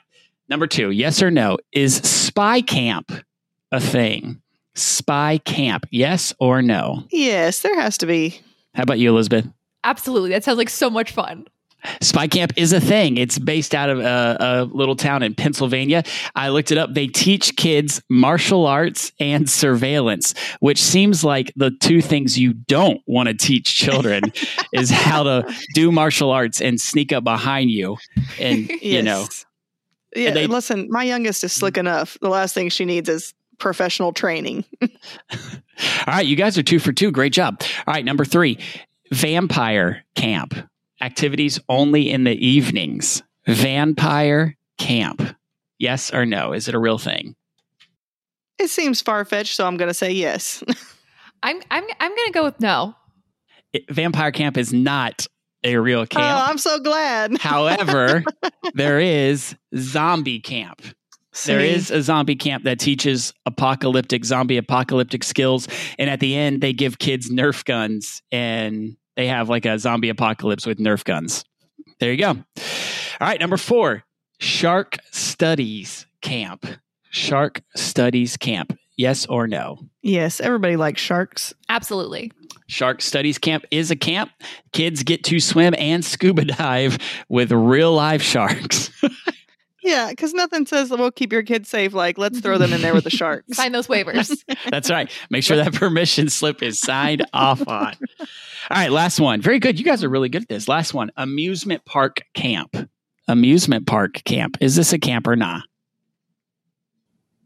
Number 0.48 0.66
2, 0.66 0.90
yes 0.90 1.22
or 1.22 1.30
no, 1.30 1.58
is 1.72 1.96
spy 1.96 2.60
camp 2.60 3.10
a 3.70 3.80
thing? 3.80 4.42
Spy 4.74 5.38
camp, 5.38 5.86
yes 5.90 6.34
or 6.38 6.62
no? 6.62 7.04
Yes, 7.10 7.60
there 7.60 7.78
has 7.78 7.98
to 7.98 8.06
be. 8.06 8.40
How 8.74 8.82
about 8.82 8.98
you, 8.98 9.10
Elizabeth? 9.10 9.46
Absolutely. 9.84 10.30
That 10.30 10.44
sounds 10.44 10.58
like 10.58 10.70
so 10.70 10.90
much 10.90 11.12
fun. 11.12 11.46
Spy 12.00 12.28
camp 12.28 12.52
is 12.56 12.72
a 12.72 12.80
thing. 12.80 13.16
It's 13.16 13.38
based 13.38 13.74
out 13.74 13.90
of 13.90 13.98
a, 14.00 14.36
a 14.40 14.64
little 14.64 14.96
town 14.96 15.22
in 15.22 15.34
Pennsylvania. 15.34 16.02
I 16.34 16.48
looked 16.48 16.70
it 16.72 16.78
up. 16.78 16.94
They 16.94 17.06
teach 17.06 17.56
kids 17.56 18.02
martial 18.08 18.66
arts 18.66 19.12
and 19.18 19.48
surveillance, 19.48 20.34
which 20.60 20.80
seems 20.82 21.24
like 21.24 21.52
the 21.56 21.70
two 21.70 22.00
things 22.00 22.38
you 22.38 22.52
don't 22.52 23.00
want 23.06 23.28
to 23.28 23.34
teach 23.34 23.74
children 23.74 24.22
is 24.72 24.90
how 24.90 25.22
to 25.24 25.54
do 25.74 25.90
martial 25.92 26.30
arts 26.30 26.60
and 26.60 26.80
sneak 26.80 27.12
up 27.12 27.24
behind 27.24 27.70
you. 27.70 27.96
And, 28.38 28.68
you 28.82 29.02
know, 29.02 29.26
Yeah, 30.14 30.28
And 30.28 30.36
they- 30.36 30.46
listen, 30.46 30.88
my 30.90 31.04
youngest 31.04 31.42
is 31.44 31.52
slick 31.52 31.74
mm. 31.74 31.80
enough. 31.80 32.16
The 32.20 32.28
last 32.28 32.54
thing 32.54 32.68
she 32.68 32.84
needs 32.84 33.08
is 33.08 33.34
professional 33.58 34.12
training. 34.12 34.64
all 34.82 34.88
right, 36.06 36.26
you 36.26 36.36
guys 36.36 36.58
are 36.58 36.62
two 36.62 36.78
for 36.78 36.92
two. 36.92 37.10
Great 37.10 37.32
job. 37.32 37.60
All 37.86 37.94
right, 37.94 38.04
number 38.04 38.24
three, 38.24 38.58
vampire 39.12 40.04
camp. 40.14 40.54
Activities 41.02 41.58
only 41.68 42.10
in 42.10 42.24
the 42.24 42.34
evenings. 42.34 43.22
Vampire 43.46 44.56
camp. 44.78 45.20
Yes 45.78 46.14
or 46.14 46.24
no? 46.24 46.52
Is 46.52 46.68
it 46.68 46.74
a 46.74 46.78
real 46.78 46.98
thing? 46.98 47.34
It 48.58 48.68
seems 48.68 49.00
far 49.00 49.24
fetched, 49.24 49.56
so 49.56 49.66
I'm 49.66 49.76
going 49.76 49.88
to 49.88 49.94
say 49.94 50.12
yes. 50.12 50.62
I'm 51.42 51.60
I'm 51.70 51.84
I'm 51.98 52.10
going 52.10 52.26
to 52.26 52.32
go 52.32 52.44
with 52.44 52.60
no. 52.60 52.94
it- 53.72 53.90
vampire 53.90 54.30
camp 54.30 54.56
is 54.56 54.72
not 54.72 55.26
a 55.64 55.76
real 55.76 56.00
oh, 56.00 56.06
camp. 56.06 56.24
Oh. 56.24 56.50
I'm 56.50 56.58
so 56.58 56.78
glad. 56.78 57.36
However, 57.40 58.22
there 58.74 59.00
is 59.00 59.56
zombie 59.76 60.38
camp. 60.38 60.82
There 61.46 61.60
See? 61.60 61.70
is 61.70 61.90
a 61.90 62.02
zombie 62.02 62.36
camp 62.36 62.64
that 62.64 62.78
teaches 62.78 63.32
apocalyptic 63.46 64.24
zombie 64.24 64.58
apocalyptic 64.58 65.24
skills, 65.24 65.66
and 65.98 66.08
at 66.10 66.20
the 66.20 66.36
end 66.36 66.60
they 66.60 66.72
give 66.72 66.98
kids 66.98 67.30
Nerf 67.30 67.64
guns 67.64 68.22
and 68.30 68.96
they 69.16 69.26
have 69.26 69.48
like 69.48 69.64
a 69.66 69.78
zombie 69.78 70.08
apocalypse 70.08 70.66
with 70.66 70.78
Nerf 70.78 71.04
guns. 71.04 71.44
There 72.00 72.10
you 72.10 72.18
go. 72.18 72.30
All 72.30 73.28
right, 73.28 73.40
number 73.40 73.56
four, 73.56 74.04
Shark 74.38 74.96
Studies 75.10 76.06
Camp. 76.20 76.66
Shark 77.10 77.62
Studies 77.76 78.36
Camp. 78.36 78.76
Yes 78.96 79.26
or 79.26 79.46
no? 79.46 79.78
Yes, 80.02 80.40
everybody 80.40 80.76
likes 80.76 81.00
sharks. 81.00 81.54
Absolutely. 81.68 82.32
Shark 82.66 83.02
Studies 83.02 83.38
Camp 83.38 83.64
is 83.70 83.90
a 83.90 83.96
camp. 83.96 84.30
Kids 84.72 85.02
get 85.02 85.24
to 85.24 85.40
swim 85.40 85.74
and 85.78 86.04
scuba 86.04 86.44
dive 86.44 86.98
with 87.28 87.52
real 87.52 87.92
live 87.94 88.22
sharks. 88.22 88.90
Yeah, 89.82 90.10
because 90.10 90.32
nothing 90.32 90.64
says 90.66 90.90
we'll 90.90 91.10
keep 91.10 91.32
your 91.32 91.42
kids 91.42 91.68
safe. 91.68 91.92
Like, 91.92 92.16
let's 92.16 92.40
throw 92.40 92.56
them 92.56 92.72
in 92.72 92.82
there 92.82 92.94
with 92.94 93.04
the 93.04 93.10
sharks. 93.18 93.56
Sign 93.56 93.72
those 93.72 93.88
waivers. 93.88 94.42
That's 94.70 94.90
right. 94.90 95.10
Make 95.30 95.42
sure 95.44 95.56
that 95.56 95.74
permission 95.74 96.28
slip 96.28 96.62
is 96.62 96.78
signed 96.78 97.26
off 97.32 97.66
on. 97.66 97.94
All 98.20 98.26
right, 98.70 98.92
last 98.92 99.18
one. 99.18 99.40
Very 99.40 99.58
good. 99.58 99.78
You 99.78 99.84
guys 99.84 100.04
are 100.04 100.08
really 100.08 100.28
good 100.28 100.42
at 100.42 100.48
this. 100.48 100.68
Last 100.68 100.94
one 100.94 101.10
amusement 101.16 101.84
park 101.84 102.22
camp. 102.34 102.76
Amusement 103.28 103.86
park 103.86 104.22
camp. 104.24 104.56
Is 104.60 104.76
this 104.76 104.92
a 104.92 104.98
camp 104.98 105.26
or 105.26 105.36
not? 105.36 105.62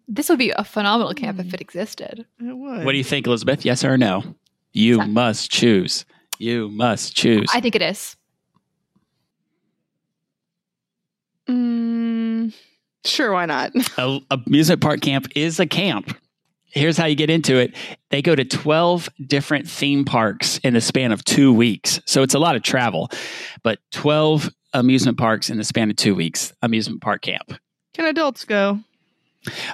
this 0.09 0.29
would 0.29 0.39
be 0.39 0.51
a 0.51 0.65
phenomenal 0.65 1.13
camp 1.15 1.41
if 1.41 1.53
it 1.53 1.61
existed. 1.61 2.25
It 2.41 2.57
would. 2.57 2.85
What 2.85 2.93
do 2.93 2.99
you 2.99 3.05
think, 3.05 3.27
Elizabeth? 3.27 3.65
Yes 3.65 3.85
or 3.85 3.99
no? 3.99 4.23
You 4.73 4.97
Sa- 4.97 5.07
must 5.07 5.51
choose. 5.51 6.05
You 6.39 6.69
must 6.69 7.17
choose. 7.17 7.49
I 7.53 7.61
think 7.61 7.75
it 7.75 7.83
is. 7.83 8.17
Mm, 11.49 12.26
sure, 13.07 13.33
why 13.33 13.47
not? 13.47 13.73
a 13.99 14.21
amusement 14.31 14.81
park 14.81 15.01
camp 15.01 15.29
is 15.35 15.61
a 15.61 15.67
camp. 15.67 16.17
Here's 16.67 16.99
how 16.99 17.07
you 17.07 17.15
get 17.15 17.31
into 17.31 17.57
it. 17.57 17.75
They 18.11 18.21
go 18.21 18.35
to 18.35 18.45
12 18.45 19.09
different 19.27 19.69
theme 19.69 20.05
parks 20.05 20.59
in 20.59 20.75
the 20.75 20.81
span 20.81 21.11
of 21.11 21.25
two 21.25 21.53
weeks. 21.53 22.01
So 22.05 22.23
it's 22.23 22.35
a 22.35 22.39
lot 22.39 22.55
of 22.55 22.63
travel, 22.63 23.09
but 23.63 23.79
12 23.93 24.51
amusement 24.75 25.17
parks 25.17 25.49
in 25.49 25.57
the 25.57 25.65
span 25.65 25.91
of 25.91 25.97
two 25.97 26.15
weeks, 26.15 26.53
amusement 26.61 27.01
park 27.01 27.23
camp. 27.23 27.55
Can 27.95 28.05
adults 28.05 28.45
go? 28.45 28.81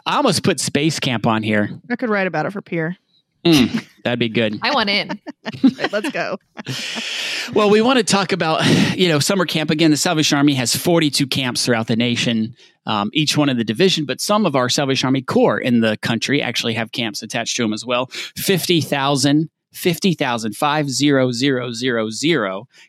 I 0.07 0.17
almost 0.17 0.45
put 0.45 0.61
space 0.61 1.01
camp 1.01 1.27
on 1.27 1.43
here. 1.43 1.71
I 1.91 1.97
could 1.97 2.11
write 2.11 2.29
about 2.29 2.47
it 2.47 2.53
for 2.53 2.63
Peer. 2.63 2.97
Mm, 3.45 3.85
that'd 4.05 4.21
be 4.21 4.29
good. 4.29 4.59
I 4.63 4.73
want 4.73 4.89
in. 4.89 5.21
Right, 5.77 5.93
let's 5.93 6.11
go. 6.11 6.39
Well, 7.55 7.71
we 7.71 7.83
want 7.83 7.99
to 7.99 8.05
talk 8.05 8.31
about, 8.31 8.65
you 8.97 9.09
know, 9.09 9.19
summer 9.19 9.45
camp. 9.45 9.71
Again, 9.71 9.91
the 9.91 9.97
Salvation 9.97 10.39
Army 10.39 10.55
has 10.55 10.77
42 10.77 11.27
camps 11.27 11.67
throughout 11.67 11.89
the 11.89 11.97
nation, 11.97 12.55
um, 12.87 13.11
each 13.13 13.37
one 13.37 13.49
in 13.49 13.57
the 13.57 13.65
division, 13.65 14.05
but 14.05 14.21
some 14.21 14.47
of 14.47 14.57
our 14.57 14.69
Salvation 14.69 15.07
Army 15.07 15.23
Corps 15.23 15.59
in 15.59 15.81
the 15.81 15.97
country 15.99 16.43
actually 16.43 16.75
have 16.75 16.93
camps 16.93 17.23
attached 17.23 17.57
to 17.57 17.63
them 17.63 17.73
as 17.73 17.85
well. 17.85 18.07
50,000, 18.37 19.51
50,000, 19.73 20.53
50,000 20.53 20.53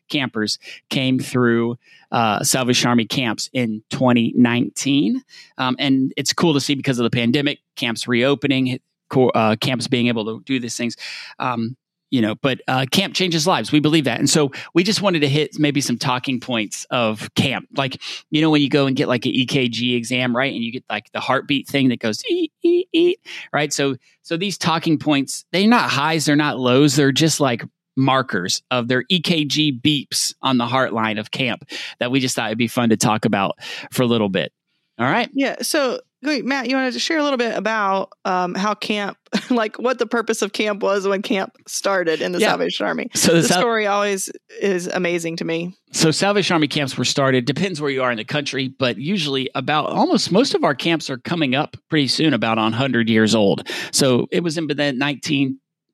campers 0.10 0.60
came 0.90 1.20
through 1.20 1.78
uh, 2.12 2.44
Salvation 2.44 2.90
Army 2.90 3.06
camps 3.06 3.50
in 3.54 3.84
2019. 3.90 5.22
Um, 5.58 5.76
and 5.80 6.14
it's 6.16 6.34
cool 6.34 6.54
to 6.54 6.62
see 6.62 6.76
because 6.76 7.00
of 7.00 7.04
the 7.04 7.10
pandemic, 7.10 7.60
camps 7.76 8.08
reopening, 8.08 8.80
uh, 9.36 9.56
camps 9.60 9.88
being 9.88 10.08
able 10.08 10.26
to 10.26 10.44
do 10.46 10.60
these 10.60 10.78
things. 10.78 10.96
Um, 11.40 11.76
you 12.14 12.22
know, 12.22 12.36
but 12.36 12.62
uh, 12.68 12.86
camp 12.92 13.16
changes 13.16 13.48
lives. 13.48 13.72
We 13.72 13.80
believe 13.80 14.04
that. 14.04 14.20
And 14.20 14.30
so 14.30 14.52
we 14.76 14.84
just 14.84 15.02
wanted 15.02 15.22
to 15.22 15.28
hit 15.28 15.58
maybe 15.58 15.82
some 15.82 15.98
talking 15.98 16.40
points 16.40 16.86
of 16.92 17.34
camp. 17.34 17.68
Like, 17.76 18.00
you 18.30 18.40
know, 18.40 18.52
when 18.52 18.62
you 18.62 18.70
go 18.70 18.86
and 18.86 18.96
get 18.96 19.08
like 19.08 19.26
an 19.26 19.32
EKG 19.32 19.96
exam, 19.96 20.38
right? 20.38 20.54
And 20.54 20.64
you 20.64 20.72
get 20.72 20.84
like 20.92 21.12
the 21.12 21.20
heartbeat 21.20 21.68
thing 21.68 21.90
that 21.90 21.98
goes, 21.98 22.24
ee, 22.30 22.52
ee, 22.64 22.86
ee, 22.94 23.16
right? 23.52 23.74
So, 23.74 23.96
so 24.22 24.38
these 24.38 24.60
talking 24.60 25.00
points, 25.00 25.46
they're 25.52 25.68
not 25.68 25.90
highs, 25.90 26.26
they're 26.26 26.36
not 26.36 26.60
lows. 26.60 26.96
They're 26.96 27.12
just 27.12 27.40
like 27.40 27.64
markers 27.98 28.62
of 28.70 28.90
their 28.90 29.06
EKG 29.06 29.82
beeps 29.82 30.36
on 30.44 30.60
the 30.60 30.68
heart 30.68 30.94
line 30.94 31.18
of 31.18 31.32
camp 31.32 31.68
that 31.98 32.12
we 32.12 32.20
just 32.20 32.36
thought 32.36 32.50
it'd 32.50 32.60
be 32.60 32.68
fun 32.68 32.90
to 32.90 32.98
talk 32.98 33.26
about 33.26 33.58
for 33.92 34.04
a 34.04 34.08
little 34.08 34.30
bit. 34.30 34.54
All 35.00 35.08
right. 35.08 35.32
Yeah. 35.34 35.64
So, 35.64 36.00
Matt, 36.24 36.70
you 36.70 36.76
wanted 36.76 36.94
to 36.94 37.00
share 37.00 37.18
a 37.18 37.24
little 37.24 37.38
bit 37.38 37.56
about 37.56 38.12
um, 38.26 38.56
how 38.56 38.74
camp, 38.74 39.18
like 39.50 39.78
what 39.78 40.00
the 40.00 40.06
purpose 40.06 40.42
of 40.42 40.54
camp 40.54 40.82
was 40.82 41.08
when 41.08 41.22
camp 41.22 41.54
started 41.68 42.22
in 42.22 42.32
the 42.32 42.40
Yeah. 42.40 42.50
Salvation 42.50 42.86
Army. 42.86 43.10
So 43.14 43.34
the 43.34 43.42
The 43.42 43.48
Sal- 43.50 43.60
story 43.62 43.88
always 43.88 44.30
is 44.62 44.88
amazing 44.88 45.38
to 45.38 45.46
me. 45.46 45.76
So 45.92 46.12
Salvation 46.12 46.54
Army 46.54 46.68
camps 46.68 46.98
were 46.98 47.06
started, 47.06 47.46
depends 47.46 47.80
where 47.82 47.92
you 47.92 48.02
are 48.02 48.12
in 48.12 48.18
the 48.18 48.24
country, 48.26 48.68
but 48.68 48.98
usually 48.98 49.50
about 49.54 49.88
almost 49.88 50.32
most 50.32 50.56
of 50.56 50.64
our 50.64 50.74
camps 50.74 51.10
are 51.10 51.18
coming 51.18 51.54
up 51.56 51.78
pretty 51.90 52.08
soon, 52.08 52.34
about 52.34 52.58
100 52.58 53.10
years 53.10 53.36
old. 53.36 53.68
So 53.92 54.28
it 54.32 54.42
was 54.44 54.58
in 54.58 54.68
the 54.68 54.76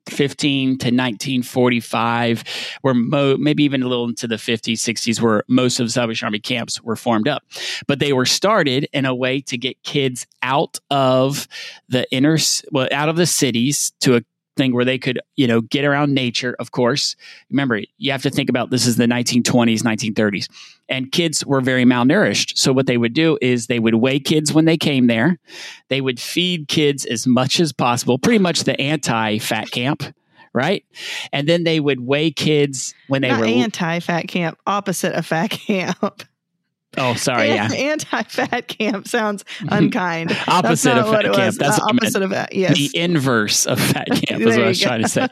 1915 0.06 0.68
to 0.78 0.86
1945, 0.86 2.44
where 2.82 2.94
mo- 2.94 3.36
maybe 3.36 3.62
even 3.64 3.82
a 3.82 3.88
little 3.88 4.08
into 4.08 4.26
the 4.26 4.36
50s, 4.36 4.78
60s, 4.78 5.20
where 5.20 5.44
most 5.48 5.78
of 5.78 5.86
the 5.86 5.90
Salvation 5.90 6.26
Army 6.26 6.40
camps 6.40 6.82
were 6.82 6.96
formed 6.96 7.28
up. 7.28 7.44
But 7.86 7.98
they 7.98 8.12
were 8.12 8.26
started 8.26 8.88
in 8.92 9.04
a 9.04 9.14
way 9.14 9.40
to 9.42 9.56
get 9.56 9.82
kids 9.82 10.26
out 10.42 10.78
of 10.90 11.46
the 11.88 12.10
inner, 12.12 12.38
well, 12.72 12.88
out 12.92 13.08
of 13.08 13.16
the 13.16 13.26
cities 13.26 13.92
to 14.00 14.16
a 14.16 14.22
thing 14.56 14.74
where 14.74 14.84
they 14.84 14.98
could, 14.98 15.20
you 15.36 15.46
know, 15.46 15.60
get 15.60 15.84
around 15.84 16.14
nature, 16.14 16.54
of 16.58 16.72
course. 16.72 17.16
Remember, 17.50 17.80
you 17.98 18.12
have 18.12 18.22
to 18.22 18.30
think 18.30 18.50
about 18.50 18.70
this 18.70 18.86
is 18.86 18.96
the 18.96 19.06
1920s, 19.06 19.82
1930s, 19.82 20.48
and 20.88 21.10
kids 21.12 21.44
were 21.46 21.60
very 21.60 21.84
malnourished. 21.84 22.56
So 22.56 22.72
what 22.72 22.86
they 22.86 22.96
would 22.96 23.14
do 23.14 23.38
is 23.40 23.66
they 23.66 23.78
would 23.78 23.94
weigh 23.94 24.20
kids 24.20 24.52
when 24.52 24.64
they 24.64 24.76
came 24.76 25.06
there. 25.06 25.38
They 25.88 26.00
would 26.00 26.20
feed 26.20 26.68
kids 26.68 27.04
as 27.04 27.26
much 27.26 27.60
as 27.60 27.72
possible, 27.72 28.18
pretty 28.18 28.38
much 28.38 28.64
the 28.64 28.78
anti-fat 28.80 29.70
camp, 29.70 30.02
right? 30.52 30.84
And 31.32 31.48
then 31.48 31.64
they 31.64 31.80
would 31.80 32.00
weigh 32.00 32.30
kids 32.30 32.94
when 33.08 33.22
they 33.22 33.28
Not 33.28 33.40
were 33.40 33.46
anti-fat 33.46 34.28
camp, 34.28 34.58
opposite 34.66 35.14
of 35.14 35.26
fat 35.26 35.50
camp. 35.50 36.24
Oh, 36.98 37.14
sorry, 37.14 37.48
yeah. 37.48 37.70
Anti-fat 37.72 38.66
camp 38.66 39.06
sounds 39.06 39.44
unkind. 39.68 40.36
Opposite 40.48 40.96
of 40.96 41.08
fat 41.08 41.24
camp. 41.32 41.54
That's 41.56 41.78
Uh, 41.78 41.82
what 41.82 41.90
I 41.90 41.92
meant. 41.92 42.02
opposite 42.04 42.22
of 42.22 42.30
that. 42.30 42.54
Yes. 42.54 42.76
The 42.76 42.90
inverse 42.98 43.66
of 43.66 43.80
fat 43.80 44.06
camp 44.26 44.40
is 44.42 44.46
what 44.56 44.64
I 44.64 44.66
was 44.68 44.80
you 44.80 44.86
trying 44.86 45.02
go. 45.02 45.06
to 45.06 45.08
say. 45.08 45.28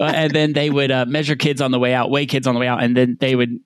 Uh, 0.00 0.04
and 0.04 0.32
then 0.34 0.52
they 0.54 0.70
would 0.70 0.90
uh, 0.90 1.04
measure 1.06 1.36
kids 1.36 1.60
on 1.60 1.70
the 1.72 1.78
way 1.78 1.92
out, 1.94 2.10
weigh 2.10 2.26
kids 2.26 2.46
on 2.46 2.54
the 2.54 2.60
way 2.60 2.66
out, 2.68 2.82
and 2.82 2.96
then 2.96 3.16
they 3.20 3.36
would 3.36 3.58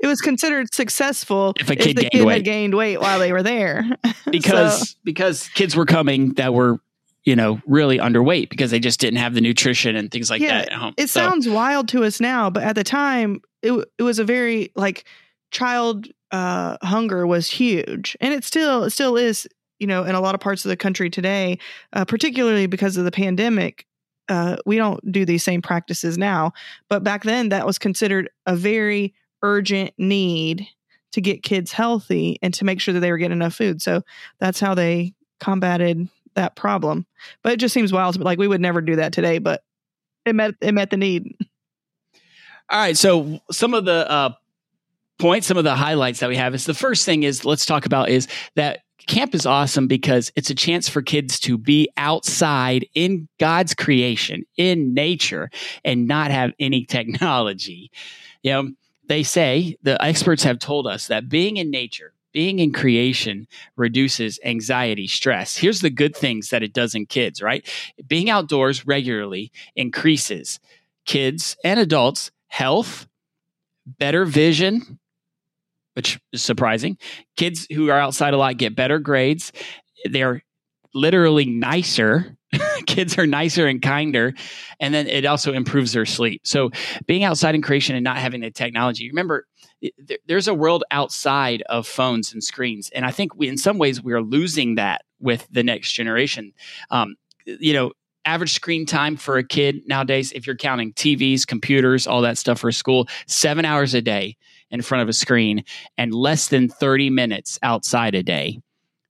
it 0.00 0.06
was 0.08 0.20
considered 0.20 0.72
successful 0.74 1.52
If 1.60 1.70
a 1.70 1.76
kid 1.76 1.96
the 1.96 2.02
gained 2.02 2.10
kid 2.12 2.24
weight. 2.24 2.34
had 2.34 2.44
gained 2.44 2.74
weight 2.74 3.00
while 3.00 3.18
they 3.20 3.32
were 3.32 3.42
there. 3.42 3.84
because 4.30 4.90
So- 4.90 4.94
because 5.04 5.48
kids 5.54 5.74
were 5.76 5.86
coming 5.86 6.34
that 6.34 6.54
were 6.54 6.78
you 7.24 7.36
know 7.36 7.60
really 7.66 7.98
underweight 7.98 8.50
because 8.50 8.70
they 8.72 8.80
just 8.80 8.98
didn't 9.00 9.18
have 9.18 9.34
the 9.34 9.40
nutrition 9.40 9.94
and 9.96 10.10
things 10.10 10.28
like 10.30 10.40
Yeah, 10.42 10.58
that 10.62 10.68
at 10.72 10.78
home. 10.78 10.94
it 10.96 11.08
So- 11.08 11.20
sounds 11.20 11.48
wild 11.48 11.88
to 11.88 12.04
us 12.04 12.20
now, 12.20 12.50
but 12.50 12.62
at 12.62 12.74
the 12.76 12.84
time, 12.84 13.40
it 13.62 13.72
it 13.98 14.02
was 14.04 14.18
a 14.18 14.24
very 14.24 14.70
like 14.76 15.04
child 15.52 16.08
uh, 16.32 16.76
hunger 16.82 17.26
was 17.26 17.48
huge, 17.50 18.16
and 18.20 18.34
it 18.34 18.44
still 18.44 18.84
it 18.84 18.90
still 18.90 19.16
is. 19.16 19.46
You 19.78 19.88
know, 19.88 20.04
in 20.04 20.14
a 20.14 20.20
lot 20.20 20.36
of 20.36 20.40
parts 20.40 20.64
of 20.64 20.68
the 20.68 20.76
country 20.76 21.10
today, 21.10 21.58
uh, 21.92 22.04
particularly 22.04 22.68
because 22.68 22.96
of 22.96 23.04
the 23.04 23.10
pandemic, 23.10 23.84
uh, 24.28 24.56
we 24.64 24.76
don't 24.76 25.10
do 25.10 25.24
these 25.24 25.42
same 25.42 25.60
practices 25.60 26.16
now. 26.16 26.52
But 26.88 27.02
back 27.02 27.24
then, 27.24 27.48
that 27.48 27.66
was 27.66 27.80
considered 27.80 28.30
a 28.46 28.54
very 28.54 29.12
urgent 29.42 29.92
need 29.98 30.68
to 31.12 31.20
get 31.20 31.42
kids 31.42 31.72
healthy 31.72 32.38
and 32.42 32.54
to 32.54 32.64
make 32.64 32.80
sure 32.80 32.94
that 32.94 33.00
they 33.00 33.10
were 33.10 33.18
getting 33.18 33.36
enough 33.36 33.54
food. 33.54 33.82
So 33.82 34.02
that's 34.38 34.60
how 34.60 34.74
they 34.74 35.14
combated 35.40 36.08
that 36.34 36.56
problem. 36.56 37.06
But 37.42 37.52
it 37.52 37.56
just 37.58 37.74
seems 37.74 37.92
wild. 37.92 38.18
Like 38.18 38.38
we 38.38 38.48
would 38.48 38.60
never 38.60 38.80
do 38.80 38.96
that 38.96 39.12
today, 39.12 39.38
but 39.38 39.62
it 40.24 40.34
met 40.34 40.54
it 40.60 40.72
met 40.72 40.90
the 40.90 40.96
need. 40.96 41.36
All 42.70 42.78
right. 42.78 42.96
So 42.96 43.40
some 43.50 43.74
of 43.74 43.84
the 43.84 44.10
uh, 44.10 44.30
points, 45.22 45.46
some 45.46 45.56
of 45.56 45.62
the 45.62 45.76
highlights 45.76 46.18
that 46.18 46.28
we 46.28 46.34
have 46.34 46.52
is 46.52 46.66
the 46.66 46.74
first 46.74 47.04
thing 47.04 47.22
is 47.22 47.44
let's 47.44 47.64
talk 47.64 47.86
about 47.86 48.08
is 48.08 48.26
that 48.56 48.80
camp 49.06 49.36
is 49.36 49.46
awesome 49.46 49.86
because 49.86 50.32
it's 50.34 50.50
a 50.50 50.54
chance 50.54 50.88
for 50.88 51.00
kids 51.00 51.38
to 51.38 51.56
be 51.56 51.88
outside 51.96 52.84
in 52.92 53.28
God's 53.38 53.72
creation, 53.72 54.44
in 54.56 54.94
nature, 54.94 55.48
and 55.84 56.08
not 56.08 56.32
have 56.32 56.50
any 56.58 56.84
technology. 56.88 57.92
You 58.42 58.50
know, 58.50 58.70
they 59.06 59.22
say 59.22 59.76
the 59.84 60.02
experts 60.02 60.42
have 60.42 60.58
told 60.58 60.88
us 60.88 61.06
that 61.06 61.28
being 61.28 61.56
in 61.56 61.70
nature, 61.70 62.14
being 62.32 62.58
in 62.58 62.72
creation 62.72 63.46
reduces 63.76 64.40
anxiety, 64.44 65.06
stress. 65.06 65.56
Here's 65.56 65.82
the 65.82 65.90
good 65.90 66.16
things 66.16 66.50
that 66.50 66.64
it 66.64 66.72
does 66.72 66.96
in 66.96 67.06
kids, 67.06 67.40
right? 67.40 67.64
Being 68.08 68.28
outdoors 68.28 68.88
regularly 68.88 69.52
increases 69.76 70.58
kids 71.04 71.56
and 71.62 71.78
adults 71.78 72.32
health, 72.48 73.06
better 73.86 74.24
vision, 74.24 74.98
which 75.94 76.20
is 76.32 76.42
surprising. 76.42 76.98
Kids 77.36 77.66
who 77.72 77.90
are 77.90 77.98
outside 77.98 78.34
a 78.34 78.36
lot 78.36 78.56
get 78.56 78.74
better 78.74 78.98
grades. 78.98 79.52
They're 80.10 80.42
literally 80.94 81.46
nicer. 81.46 82.36
Kids 82.86 83.18
are 83.18 83.26
nicer 83.26 83.66
and 83.66 83.80
kinder. 83.80 84.34
And 84.80 84.92
then 84.92 85.06
it 85.06 85.24
also 85.24 85.52
improves 85.52 85.92
their 85.92 86.06
sleep. 86.06 86.42
So 86.44 86.70
being 87.06 87.24
outside 87.24 87.54
in 87.54 87.62
creation 87.62 87.96
and 87.96 88.04
not 88.04 88.18
having 88.18 88.40
the 88.40 88.50
technology, 88.50 89.08
remember, 89.08 89.46
there's 90.26 90.48
a 90.48 90.54
world 90.54 90.84
outside 90.90 91.62
of 91.62 91.86
phones 91.86 92.32
and 92.32 92.42
screens. 92.42 92.90
And 92.94 93.04
I 93.04 93.10
think 93.10 93.34
we, 93.34 93.48
in 93.48 93.58
some 93.58 93.78
ways, 93.78 94.02
we 94.02 94.12
are 94.12 94.22
losing 94.22 94.76
that 94.76 95.02
with 95.18 95.46
the 95.50 95.62
next 95.62 95.92
generation. 95.92 96.52
Um, 96.90 97.16
you 97.46 97.72
know, 97.72 97.92
average 98.24 98.52
screen 98.52 98.86
time 98.86 99.16
for 99.16 99.38
a 99.38 99.44
kid 99.44 99.82
nowadays, 99.86 100.32
if 100.32 100.46
you're 100.46 100.56
counting 100.56 100.92
TVs, 100.92 101.46
computers, 101.46 102.06
all 102.06 102.20
that 102.22 102.38
stuff 102.38 102.60
for 102.60 102.70
school, 102.70 103.08
seven 103.26 103.64
hours 103.64 103.94
a 103.94 104.02
day 104.02 104.36
in 104.72 104.82
front 104.82 105.02
of 105.02 105.08
a 105.08 105.12
screen 105.12 105.64
and 105.96 106.12
less 106.12 106.48
than 106.48 106.68
30 106.68 107.10
minutes 107.10 107.58
outside 107.62 108.14
a 108.14 108.22
day. 108.22 108.58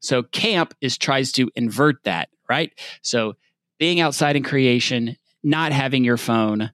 So 0.01 0.25
camp 0.25 0.75
is 0.81 0.99
tries 0.99 1.33
to 1.33 1.49
invert 1.55 2.03
that, 2.05 2.29
right? 2.49 2.73
So 3.03 3.35
being 3.79 4.01
outside 4.01 4.37
in 4.37 4.43
creation, 4.43 5.17
not 5.43 5.73
having 5.73 6.05
your 6.05 6.19
phone 6.19 6.71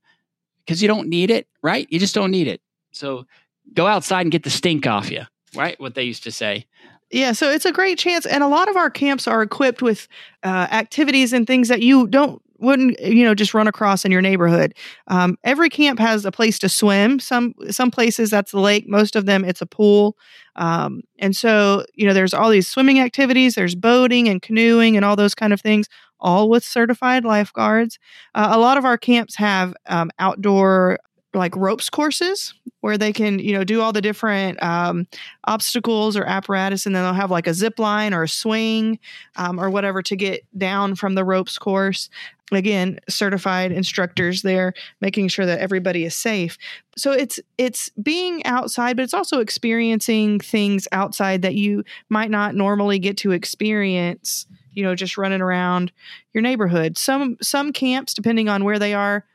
because 0.65 0.83
you 0.83 0.89
don't 0.89 1.09
need 1.09 1.31
it, 1.31 1.47
right? 1.63 1.87
You 1.91 1.99
just 1.99 2.15
don't 2.15 2.31
need 2.31 2.49
it. 2.49 2.61
So 2.93 3.27
go 3.75 3.87
outside 3.87 4.23
and 4.23 4.33
get 4.33 4.43
the 4.43 4.51
stink 4.51 4.87
off 4.87 5.11
you, 5.11 5.23
right? 5.55 5.79
What 5.79 5.95
they 5.95 6.03
used 6.03 6.25
to 6.25 6.33
say. 6.33 6.67
Yeah, 7.11 7.33
so 7.33 7.51
it's 7.51 7.65
a 7.65 7.73
great 7.73 7.99
chance, 7.99 8.27
and 8.27 8.43
a 8.43 8.49
lot 8.49 8.69
of 8.69 8.77
our 8.77 8.91
camps 8.91 9.27
are 9.27 9.41
equipped 9.41 9.81
with 9.81 10.09
uh, 10.43 10.69
activities 10.71 11.33
and 11.33 11.47
things 11.47 11.69
that 11.69 11.81
you 11.81 12.07
don't 12.07 12.43
wouldn't 12.59 12.99
you 13.01 13.25
know 13.25 13.35
just 13.35 13.55
run 13.55 13.69
across 13.69 14.05
in 14.05 14.13
your 14.13 14.23
neighborhood. 14.23 14.75
Um, 15.07 15.37
every 15.45 15.71
camp 15.71 15.99
has 15.99 16.25
a 16.25 16.33
place 16.33 16.59
to 16.61 16.69
swim. 16.69 17.21
Some 17.21 17.55
some 17.71 17.91
places 17.91 18.31
that's 18.31 18.53
the 18.53 18.61
lake. 18.61 18.89
Most 18.89 19.17
of 19.17 19.27
them 19.27 19.45
it's 19.45 19.63
a 19.63 19.67
pool. 19.67 20.17
Um, 20.57 21.03
and 21.19 21.37
so 21.37 21.85
you 21.95 22.07
know 22.07 22.15
there's 22.15 22.35
all 22.35 22.51
these 22.51 22.69
swimming 22.69 23.01
activities. 23.01 23.55
There's 23.55 23.75
boating 23.75 24.29
and 24.29 24.43
canoeing 24.43 24.97
and 24.97 25.05
all 25.05 25.17
those 25.17 25.35
kind 25.35 25.53
of 25.53 25.61
things, 25.61 25.87
all 26.21 26.49
with 26.51 26.65
certified 26.65 27.25
lifeguards. 27.25 27.99
Uh, 28.35 28.49
a 28.51 28.59
lot 28.59 28.77
of 28.77 28.85
our 28.85 28.99
camps 28.99 29.37
have 29.37 29.75
um, 29.87 30.11
outdoor 30.19 30.99
like 31.39 31.57
ropes 31.57 31.89
courses 31.89 32.55
where 32.81 32.99
they 32.99 33.13
can 33.13 33.39
you 33.39 33.53
know 33.53 33.65
do 33.65 33.81
all 33.81 33.93
the 33.93 34.01
different 34.01 34.63
um, 34.63 35.07
obstacles 35.45 36.17
or 36.17 36.25
apparatus 36.25 36.87
and 36.87 36.95
then 36.95 37.03
they'll 37.03 37.13
have 37.13 37.31
like 37.31 37.47
a 37.47 37.55
zip 37.55 37.79
line 37.79 38.15
or 38.15 38.25
a 38.25 38.29
swing 38.29 38.99
um, 39.37 39.61
or 39.61 39.71
whatever 39.71 40.03
to 40.03 40.17
get 40.17 40.45
down 40.57 40.95
from 40.95 41.15
the 41.15 41.25
ropes 41.25 41.59
course. 41.59 42.09
Again 42.51 42.99
certified 43.11 43.73
instructors 43.73 44.41
there 44.41 44.73
making 45.03 45.29
sure 45.29 45.45
that 45.45 45.61
everybody 45.61 46.05
is 46.05 46.17
safe. 46.17 46.57
So 46.97 47.13
it's 47.13 47.39
it's 47.59 47.91
being 48.03 48.45
outside 48.47 48.97
but 48.97 49.03
it's 49.03 49.13
also 49.13 49.41
experiencing 49.41 50.41
things 50.41 50.89
outside 50.91 51.43
that 51.43 51.57
you 51.57 51.85
might 52.09 52.31
not 52.31 52.55
normally 52.55 52.99
get 52.99 53.19
to 53.19 53.33
experience 53.33 54.47
you 54.73 54.83
know 54.83 54.95
just 54.95 55.19
running 55.19 55.43
around 55.43 55.93
your 56.33 56.41
neighborhood. 56.41 56.97
Some 56.97 57.37
some 57.43 57.73
camps 57.73 58.15
depending 58.15 58.49
on 58.49 58.65
where 58.65 58.79
they 58.79 58.95
are 58.95 59.27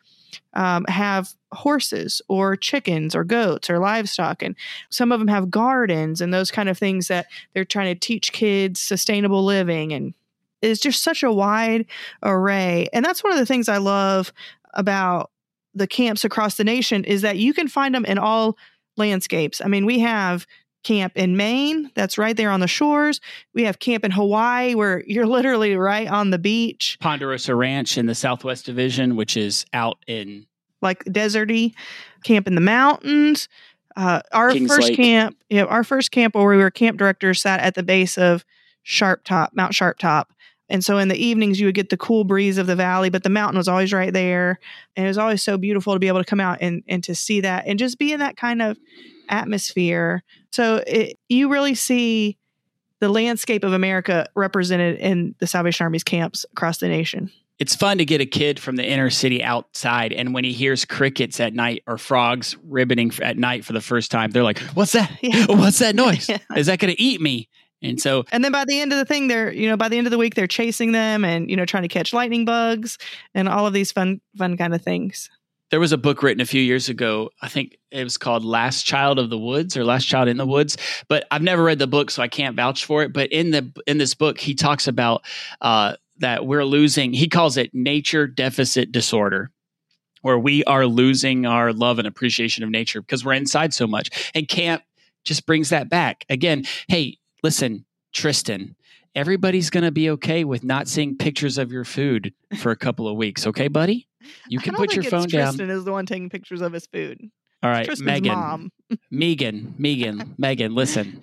um, 0.53 0.85
have 0.85 1.33
horses 1.51 2.21
or 2.27 2.55
chickens 2.55 3.15
or 3.15 3.23
goats 3.23 3.69
or 3.69 3.79
livestock. 3.79 4.41
And 4.41 4.55
some 4.89 5.11
of 5.11 5.19
them 5.19 5.27
have 5.27 5.51
gardens 5.51 6.21
and 6.21 6.33
those 6.33 6.51
kind 6.51 6.69
of 6.69 6.77
things 6.77 7.07
that 7.07 7.27
they're 7.53 7.65
trying 7.65 7.93
to 7.93 7.99
teach 7.99 8.31
kids 8.31 8.79
sustainable 8.79 9.43
living. 9.43 9.93
And 9.93 10.13
it's 10.61 10.81
just 10.81 11.03
such 11.03 11.23
a 11.23 11.31
wide 11.31 11.85
array. 12.23 12.87
And 12.93 13.03
that's 13.03 13.23
one 13.23 13.33
of 13.33 13.39
the 13.39 13.45
things 13.45 13.69
I 13.69 13.77
love 13.77 14.31
about 14.73 15.29
the 15.75 15.87
camps 15.87 16.23
across 16.23 16.55
the 16.55 16.63
nation 16.63 17.03
is 17.03 17.21
that 17.21 17.37
you 17.37 17.53
can 17.53 17.67
find 17.67 17.93
them 17.93 18.05
in 18.05 18.17
all 18.17 18.57
landscapes. 18.95 19.61
I 19.61 19.67
mean, 19.67 19.85
we 19.85 19.99
have 19.99 20.45
camp 20.83 21.13
in 21.15 21.37
Maine 21.37 21.91
that's 21.95 22.17
right 22.17 22.35
there 22.35 22.51
on 22.51 22.59
the 22.59 22.67
shores. 22.67 23.21
We 23.53 23.63
have 23.63 23.79
camp 23.79 24.03
in 24.03 24.11
Hawaii 24.11 24.75
where 24.75 25.03
you're 25.07 25.25
literally 25.25 25.75
right 25.75 26.07
on 26.07 26.29
the 26.29 26.37
beach. 26.37 26.97
Ponderosa 26.99 27.55
Ranch 27.55 27.97
in 27.97 28.05
the 28.05 28.15
Southwest 28.15 28.65
Division, 28.65 29.15
which 29.15 29.37
is 29.37 29.65
out 29.73 29.97
in 30.07 30.45
like 30.81 31.03
deserty. 31.05 31.73
Camp 32.23 32.47
in 32.47 32.55
the 32.55 32.61
mountains. 32.61 33.49
Uh, 33.95 34.21
our 34.31 34.51
Kings 34.51 34.73
first 34.73 34.89
Lake. 34.89 34.97
camp, 34.97 35.37
yeah, 35.49 35.63
our 35.65 35.83
first 35.83 36.11
camp 36.11 36.35
where 36.35 36.47
we 36.47 36.57
were 36.57 36.71
camp 36.71 36.97
directors 36.97 37.41
sat 37.41 37.59
at 37.59 37.75
the 37.75 37.83
base 37.83 38.17
of 38.17 38.43
Sharp 38.81 39.23
Top, 39.23 39.51
Mount 39.53 39.75
Sharp 39.75 39.99
Top. 39.99 40.33
And 40.69 40.83
so 40.83 40.97
in 40.97 41.09
the 41.09 41.15
evenings, 41.15 41.59
you 41.59 41.67
would 41.67 41.75
get 41.75 41.89
the 41.89 41.97
cool 41.97 42.24
breeze 42.24 42.57
of 42.57 42.65
the 42.65 42.75
valley, 42.75 43.09
but 43.11 43.22
the 43.22 43.29
mountain 43.29 43.57
was 43.57 43.67
always 43.67 43.93
right 43.93 44.11
there. 44.11 44.59
And 44.96 45.05
it 45.05 45.09
was 45.09 45.17
always 45.17 45.43
so 45.43 45.57
beautiful 45.57 45.93
to 45.93 46.00
be 46.00 46.07
able 46.07 46.19
to 46.19 46.25
come 46.25 46.39
out 46.39 46.57
and, 46.61 46.83
and 46.87 47.03
to 47.03 47.13
see 47.13 47.41
that 47.41 47.65
and 47.67 47.77
just 47.77 48.00
be 48.00 48.13
in 48.13 48.19
that 48.19 48.37
kind 48.37 48.61
of 48.61 48.77
atmosphere. 49.29 50.24
So 50.51 50.83
it, 50.88 51.18
you 51.29 51.50
really 51.51 51.75
see 51.75 52.38
the 53.00 53.09
landscape 53.09 53.64
of 53.64 53.74
America 53.74 54.27
represented 54.36 55.00
in 55.00 55.36
the 55.40 55.48
Salvation 55.48 55.83
Army's 55.83 56.03
camps 56.03 56.46
across 56.53 56.77
the 56.77 56.88
nation. 56.88 57.31
it's 57.59 57.75
fun 57.75 57.98
to 58.00 58.05
get 58.05 58.22
a 58.22 58.25
kid 58.25 58.59
from 58.59 58.77
the 58.77 58.86
inner 58.86 59.09
city 59.09 59.44
outside 59.44 60.12
and 60.14 60.33
when 60.33 60.44
he 60.44 60.53
hears 60.53 60.86
crickets 60.86 61.40
at 61.40 61.53
night 61.53 61.83
or 61.86 61.98
frogs 61.98 62.55
ribboning 62.70 63.20
at 63.22 63.38
night 63.38 63.64
for 63.66 63.74
the 63.74 63.81
first 63.81 64.09
time 64.09 64.31
they're 64.31 64.44
like 64.44 64.59
what's 64.74 64.94
that 64.94 65.12
Yeah. 65.22 65.46
what's 65.50 65.79
that 65.79 65.96
noise 65.96 66.29
Yeah. 66.29 66.38
is 66.55 66.66
that 66.68 66.79
going 66.79 66.94
to 66.96 67.01
eat 67.01 67.20
me 67.22 67.48
and 67.81 68.00
so 68.01 68.24
And 68.31 68.44
then 68.44 68.51
by 68.53 68.64
the 68.66 68.79
end 68.79 68.94
of 68.94 68.98
the 68.98 69.03
thing, 69.05 69.27
they're, 69.27 69.51
you 69.51 69.68
know, 69.68 69.75
by 69.75 69.90
the 69.90 69.98
end 69.98 70.07
of 70.07 70.12
the 70.12 70.18
week, 70.18 70.36
they're 70.36 70.48
chasing 70.48 70.94
them 70.94 71.25
and, 71.25 71.50
you 71.50 71.57
know, 71.57 71.66
trying 71.66 71.83
to 71.83 71.90
catch 71.90 72.14
lightning 72.14 72.46
bugs 72.46 72.98
and 73.36 73.50
all 73.50 73.68
of 73.68 73.74
these 73.74 73.92
fun, 73.92 74.22
fun 74.38 74.55
kind 74.55 74.74
of 74.74 74.81
things. 74.81 75.29
There 75.74 75.79
was 75.79 75.92
a 75.92 75.98
book 75.98 76.22
written 76.22 76.40
a 76.40 76.46
few 76.46 76.62
years 76.62 76.88
ago. 76.88 77.31
I 77.42 77.50
think 77.50 77.79
it 77.90 78.03
was 78.03 78.16
called 78.16 78.46
last 78.46 78.83
child 78.83 79.18
of 79.18 79.31
the 79.31 79.40
woods 79.40 79.75
or 79.75 79.83
last 79.83 80.05
child 80.05 80.27
in 80.27 80.38
the 80.38 80.46
woods 80.46 80.77
but 81.07 81.25
i've 81.31 81.42
never 81.42 81.64
read 81.64 81.79
the 81.79 81.88
book 81.88 82.12
so 82.12 82.22
i 82.22 82.27
can't 82.27 82.55
vouch 82.55 82.86
for 82.86 83.01
it. 83.01 83.12
But 83.12 83.31
in 83.31 83.50
the 83.50 83.72
in 83.88 83.98
this 83.98 84.14
book 84.14 84.40
he 84.40 84.53
talks 84.53 84.88
about 84.88 85.24
uh, 85.62 85.96
that 86.20 86.46
we're 86.46 86.64
losing 86.64 87.12
he 87.12 87.27
calls 87.27 87.57
it 87.57 87.74
nature 87.74 88.27
deficit 88.27 88.92
disorder 88.92 89.50
where 90.22 90.38
we 90.38 90.64
are 90.66 90.86
losing 90.86 91.48
our 91.48 91.74
love 91.74 91.98
and 91.98 92.07
appreciation 92.07 92.64
of 92.64 92.70
nature 92.70 93.01
because 93.01 93.25
we're 93.25 93.33
inside 93.33 93.74
so 93.74 93.88
much 93.88 94.31
and 94.36 94.48
camp 94.48 94.83
just 95.24 95.48
brings 95.48 95.70
that 95.70 95.90
back. 95.90 96.24
Again 96.29 96.66
hey 96.88 97.18
listen 97.42 97.83
tristan 98.14 98.75
everybody's 99.15 99.69
going 99.69 99.83
to 99.83 99.91
be 99.91 100.09
okay 100.11 100.43
with 100.43 100.63
not 100.63 100.87
seeing 100.87 101.17
pictures 101.17 101.57
of 101.57 101.71
your 101.71 101.83
food 101.83 102.33
for 102.57 102.71
a 102.71 102.75
couple 102.75 103.07
of 103.07 103.15
weeks 103.15 103.45
okay 103.47 103.67
buddy 103.67 104.07
you 104.47 104.59
can 104.59 104.73
put 104.73 104.93
your 104.95 105.03
phone 105.03 105.23
it's 105.25 105.33
down 105.33 105.47
Tristan 105.47 105.69
is 105.69 105.83
the 105.83 105.91
one 105.91 106.05
taking 106.05 106.29
pictures 106.29 106.61
of 106.61 106.73
his 106.73 106.85
food. 106.87 107.19
all 107.61 107.69
right, 107.69 107.85
Tristan's 107.85 108.05
Megan, 108.05 108.33
mom. 108.33 108.71
Megan, 109.11 109.75
Megan, 109.77 110.35
Megan. 110.37 110.73
Listen, 110.75 111.21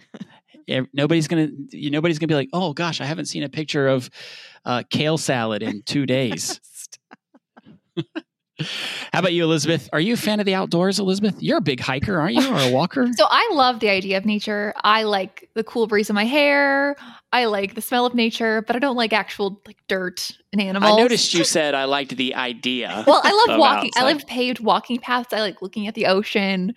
nobody's 0.92 1.28
gonna, 1.28 1.48
nobody's 1.72 2.18
gonna 2.18 2.28
be 2.28 2.34
like, 2.34 2.50
oh 2.52 2.72
gosh, 2.72 3.00
I 3.00 3.04
haven't 3.04 3.26
seen 3.26 3.42
a 3.42 3.48
picture 3.48 3.88
of 3.88 4.10
uh, 4.64 4.82
kale 4.90 5.18
salad 5.18 5.62
in 5.62 5.82
two 5.82 6.06
days. 6.06 6.60
How 9.12 9.18
about 9.20 9.32
you, 9.32 9.44
Elizabeth? 9.44 9.88
Are 9.92 10.00
you 10.00 10.14
a 10.14 10.16
fan 10.16 10.40
of 10.40 10.46
the 10.46 10.54
outdoors, 10.54 10.98
Elizabeth? 10.98 11.34
You're 11.42 11.58
a 11.58 11.62
big 11.62 11.80
hiker, 11.80 12.18
aren't 12.20 12.34
you, 12.34 12.48
or 12.54 12.58
a 12.58 12.70
walker? 12.72 13.06
So 13.16 13.26
I 13.28 13.50
love 13.52 13.80
the 13.80 13.90
idea 13.90 14.16
of 14.18 14.24
nature. 14.24 14.72
I 14.84 15.02
like 15.04 15.48
the 15.54 15.64
cool 15.64 15.86
breeze 15.86 16.08
in 16.10 16.14
my 16.14 16.24
hair. 16.24 16.96
I 17.32 17.44
like 17.46 17.74
the 17.74 17.80
smell 17.82 18.06
of 18.06 18.14
nature, 18.14 18.62
but 18.62 18.76
I 18.76 18.78
don't 18.78 18.96
like 18.96 19.12
actual 19.12 19.60
like 19.66 19.76
dirt 19.88 20.30
and 20.52 20.60
animals. 20.60 20.92
I 20.92 20.96
noticed 20.96 21.32
you 21.34 21.44
said 21.44 21.74
I 21.74 21.84
liked 21.84 22.16
the 22.16 22.34
idea, 22.34 23.04
Well, 23.06 23.20
I 23.24 23.46
love 23.48 23.58
walking. 23.58 23.90
I 23.96 24.02
love 24.10 24.26
paved 24.26 24.60
walking 24.60 24.98
paths. 24.98 25.32
I 25.32 25.40
like 25.40 25.60
looking 25.62 25.86
at 25.86 25.94
the 25.94 26.06
ocean. 26.06 26.74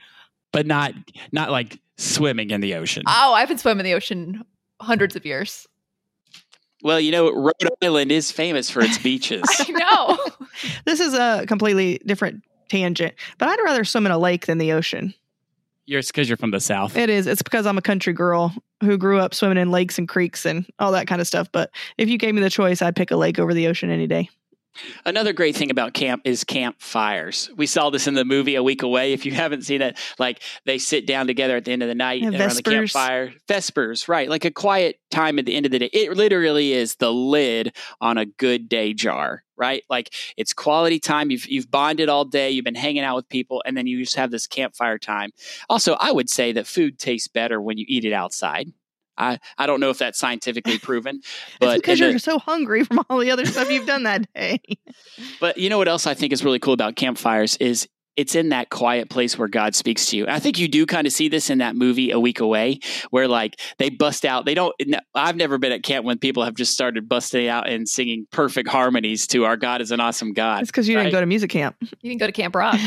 but 0.51 0.65
not 0.65 0.93
not 1.31 1.49
like 1.51 1.79
swimming 1.97 2.51
in 2.51 2.61
the 2.61 2.75
ocean. 2.75 3.03
Oh, 3.07 3.33
I've 3.33 3.47
been 3.47 3.57
swimming 3.57 3.85
in 3.85 3.91
the 3.91 3.95
ocean 3.95 4.43
hundreds 4.81 5.15
of 5.15 5.25
years. 5.25 5.67
Well, 6.83 6.99
you 6.99 7.11
know, 7.11 7.31
Rhode 7.31 7.53
Island 7.81 8.11
is 8.11 8.31
famous 8.31 8.69
for 8.69 8.81
its 8.81 8.97
beaches. 8.97 9.43
I 9.59 9.71
know. 9.71 10.19
This 10.85 10.99
is 10.99 11.15
a 11.15 11.45
completely 11.47 11.99
different 12.05 12.43
tangent, 12.69 13.15
but 13.39 13.49
I'd 13.49 13.59
rather 13.63 13.83
swim 13.83 14.05
in 14.05 14.11
a 14.11 14.19
lake 14.19 14.45
than 14.45 14.59
the 14.59 14.73
ocean. 14.73 15.15
You're 15.85 16.01
because 16.03 16.29
you're 16.29 16.37
from 16.37 16.51
the 16.51 16.59
south. 16.59 16.95
It 16.95 17.09
is. 17.09 17.25
It's 17.25 17.41
because 17.41 17.65
I'm 17.65 17.77
a 17.77 17.81
country 17.81 18.13
girl 18.13 18.53
who 18.81 18.97
grew 18.97 19.19
up 19.19 19.33
swimming 19.33 19.57
in 19.57 19.71
lakes 19.71 19.97
and 19.97 20.07
creeks 20.07 20.45
and 20.45 20.65
all 20.77 20.91
that 20.91 21.07
kind 21.07 21.19
of 21.19 21.27
stuff. 21.27 21.51
But 21.51 21.71
if 21.97 22.07
you 22.07 22.17
gave 22.17 22.35
me 22.35 22.41
the 22.41 22.49
choice, 22.49 22.81
I'd 22.81 22.95
pick 22.95 23.09
a 23.09 23.17
lake 23.17 23.39
over 23.39 23.53
the 23.53 23.67
ocean 23.67 23.89
any 23.89 24.05
day. 24.05 24.29
Another 25.05 25.33
great 25.33 25.55
thing 25.55 25.69
about 25.69 25.93
camp 25.93 26.21
is 26.25 26.43
campfires. 26.43 27.49
We 27.55 27.67
saw 27.67 27.89
this 27.89 28.07
in 28.07 28.13
the 28.13 28.25
movie 28.25 28.55
A 28.55 28.63
Week 28.63 28.83
Away. 28.83 29.13
If 29.13 29.25
you 29.25 29.31
haven't 29.31 29.63
seen 29.63 29.81
it, 29.81 29.97
like 30.17 30.41
they 30.65 30.77
sit 30.77 31.05
down 31.05 31.27
together 31.27 31.57
at 31.57 31.65
the 31.65 31.71
end 31.71 31.83
of 31.83 31.89
the 31.89 31.95
night 31.95 32.21
Yeah, 32.21 32.39
around 32.39 32.55
the 32.55 32.63
campfire. 32.63 33.33
Vespers, 33.47 34.07
right? 34.07 34.29
Like 34.29 34.45
a 34.45 34.51
quiet 34.51 34.99
time 35.11 35.37
at 35.39 35.45
the 35.45 35.55
end 35.55 35.65
of 35.65 35.71
the 35.71 35.79
day. 35.79 35.89
It 35.93 36.15
literally 36.17 36.73
is 36.73 36.95
the 36.95 37.13
lid 37.13 37.75
on 38.01 38.17
a 38.17 38.25
good 38.25 38.67
day 38.67 38.93
jar, 38.93 39.43
right? 39.57 39.83
Like 39.89 40.13
it's 40.37 40.53
quality 40.53 40.99
time. 40.99 41.29
You've 41.31 41.47
you've 41.47 41.69
bonded 41.69 42.09
all 42.09 42.25
day. 42.25 42.49
You've 42.49 42.65
been 42.65 42.75
hanging 42.75 43.03
out 43.03 43.15
with 43.15 43.29
people, 43.29 43.61
and 43.65 43.77
then 43.77 43.87
you 43.87 43.99
just 43.99 44.15
have 44.15 44.31
this 44.31 44.47
campfire 44.47 44.97
time. 44.97 45.31
Also, 45.69 45.93
I 45.99 46.11
would 46.11 46.29
say 46.29 46.51
that 46.53 46.67
food 46.67 46.97
tastes 46.99 47.27
better 47.27 47.61
when 47.61 47.77
you 47.77 47.85
eat 47.87 48.05
it 48.05 48.13
outside. 48.13 48.71
I, 49.17 49.39
I 49.57 49.67
don't 49.67 49.79
know 49.79 49.89
if 49.89 49.97
that's 49.97 50.17
scientifically 50.19 50.79
proven, 50.79 51.17
It's 51.47 51.57
but 51.59 51.75
because 51.77 51.99
you're 51.99 52.17
so 52.19 52.39
hungry 52.39 52.83
from 52.83 53.01
all 53.09 53.19
the 53.19 53.31
other 53.31 53.45
stuff 53.45 53.69
you've 53.71 53.87
done 53.87 54.03
that 54.03 54.27
day. 54.33 54.59
But 55.39 55.57
you 55.57 55.69
know 55.69 55.77
what 55.77 55.87
else 55.87 56.07
I 56.07 56.13
think 56.13 56.31
is 56.33 56.43
really 56.43 56.59
cool 56.59 56.73
about 56.73 56.95
campfires 56.95 57.57
is 57.57 57.87
it's 58.15 58.35
in 58.35 58.49
that 58.49 58.69
quiet 58.69 59.09
place 59.09 59.37
where 59.37 59.47
God 59.47 59.75
speaks 59.75 60.05
to 60.07 60.17
you. 60.17 60.23
And 60.25 60.31
I 60.33 60.39
think 60.39 60.57
you 60.59 60.67
do 60.67 60.85
kind 60.85 61.05
of 61.07 61.13
see 61.13 61.27
this 61.27 61.49
in 61.49 61.57
that 61.57 61.75
movie 61.75 62.11
A 62.11 62.19
Week 62.19 62.39
Away, 62.39 62.79
where 63.09 63.27
like 63.27 63.59
they 63.79 63.89
bust 63.89 64.23
out. 64.23 64.45
They 64.45 64.53
don't. 64.53 64.73
I've 65.15 65.35
never 65.35 65.57
been 65.57 65.71
at 65.71 65.83
camp 65.83 66.05
when 66.05 66.17
people 66.19 66.43
have 66.45 66.53
just 66.55 66.73
started 66.73 67.09
busting 67.09 67.47
out 67.47 67.67
and 67.67 67.89
singing 67.89 68.25
perfect 68.31 68.69
harmonies 68.69 69.27
to 69.27 69.45
"Our 69.45 69.57
God 69.57 69.81
is 69.81 69.91
an 69.91 69.99
awesome 69.99 70.33
God." 70.33 70.61
It's 70.61 70.71
because 70.71 70.87
you 70.87 70.95
Right. 70.95 71.03
didn't 71.03 71.13
go 71.13 71.19
to 71.21 71.25
music 71.25 71.49
camp. 71.49 71.75
You 72.01 72.11
can 72.11 72.17
go 72.17 72.27
to 72.27 72.31
Camp 72.33 72.55
Rock. 72.55 72.79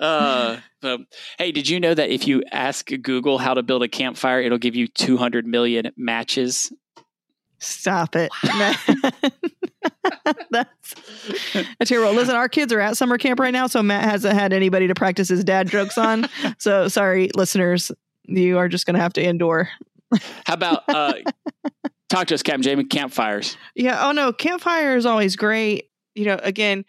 uh, 0.00 0.56
so, 0.96 1.04
hey, 1.38 1.52
did 1.52 1.68
you 1.68 1.80
know 1.80 1.94
that 1.94 2.10
if 2.10 2.26
you 2.26 2.42
ask 2.52 2.88
Google 3.02 3.38
how 3.38 3.54
to 3.54 3.62
build 3.62 3.82
a 3.82 3.88
campfire, 3.88 4.40
it'll 4.40 4.58
give 4.58 4.76
you 4.76 4.86
200 4.88 5.46
million 5.46 5.90
matches? 5.96 6.72
Stop 7.58 8.14
it. 8.16 8.30
that's 10.50 10.94
that's 11.78 11.88
terrible. 11.90 12.12
Listen, 12.12 12.34
our 12.34 12.48
kids 12.48 12.72
are 12.72 12.80
at 12.80 12.96
summer 12.96 13.16
camp 13.16 13.40
right 13.40 13.52
now, 13.52 13.66
so 13.66 13.82
Matt 13.82 14.04
hasn't 14.04 14.34
had 14.34 14.52
anybody 14.52 14.86
to 14.88 14.94
practice 14.94 15.28
his 15.28 15.44
dad 15.44 15.68
jokes 15.68 15.98
on. 15.98 16.28
So 16.58 16.88
sorry, 16.88 17.30
listeners, 17.34 17.90
you 18.24 18.58
are 18.58 18.68
just 18.68 18.86
going 18.86 18.94
to 18.94 19.00
have 19.00 19.12
to 19.14 19.22
endure. 19.26 19.68
How 20.46 20.54
about 20.54 20.82
uh, 20.88 21.14
talk 22.08 22.28
to 22.28 22.34
us, 22.34 22.42
Captain 22.42 22.62
Jamie? 22.62 22.84
Campfires. 22.84 23.56
Yeah. 23.74 24.06
Oh 24.06 24.12
no, 24.12 24.32
campfire 24.32 24.96
is 24.96 25.06
always 25.06 25.36
great. 25.36 25.90
You 26.14 26.26
know, 26.26 26.40
again, 26.42 26.84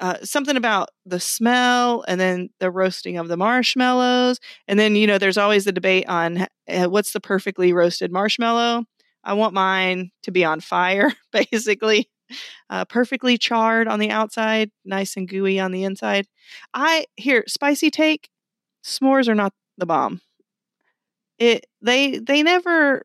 uh, 0.00 0.16
something 0.22 0.56
about 0.56 0.90
the 1.06 1.20
smell 1.20 2.04
and 2.08 2.20
then 2.20 2.50
the 2.58 2.70
roasting 2.70 3.16
of 3.16 3.28
the 3.28 3.36
marshmallows. 3.36 4.40
And 4.66 4.78
then, 4.78 4.96
you 4.96 5.06
know, 5.06 5.18
there's 5.18 5.38
always 5.38 5.64
the 5.64 5.72
debate 5.72 6.08
on 6.08 6.46
uh, 6.68 6.88
what's 6.88 7.12
the 7.12 7.20
perfectly 7.20 7.72
roasted 7.72 8.10
marshmallow. 8.10 8.84
I 9.22 9.32
want 9.34 9.54
mine 9.54 10.10
to 10.24 10.30
be 10.30 10.44
on 10.44 10.60
fire, 10.60 11.12
basically, 11.32 12.10
uh, 12.70 12.84
perfectly 12.86 13.38
charred 13.38 13.88
on 13.88 13.98
the 13.98 14.10
outside, 14.10 14.70
nice 14.84 15.16
and 15.16 15.28
gooey 15.28 15.58
on 15.60 15.72
the 15.72 15.84
inside. 15.84 16.26
I 16.74 17.06
here 17.16 17.44
spicy 17.46 17.90
take 17.90 18.28
s'mores 18.84 19.28
are 19.28 19.34
not 19.34 19.52
the 19.78 19.86
bomb. 19.86 20.20
It 21.38 21.66
they 21.80 22.18
they 22.18 22.42
never 22.42 23.04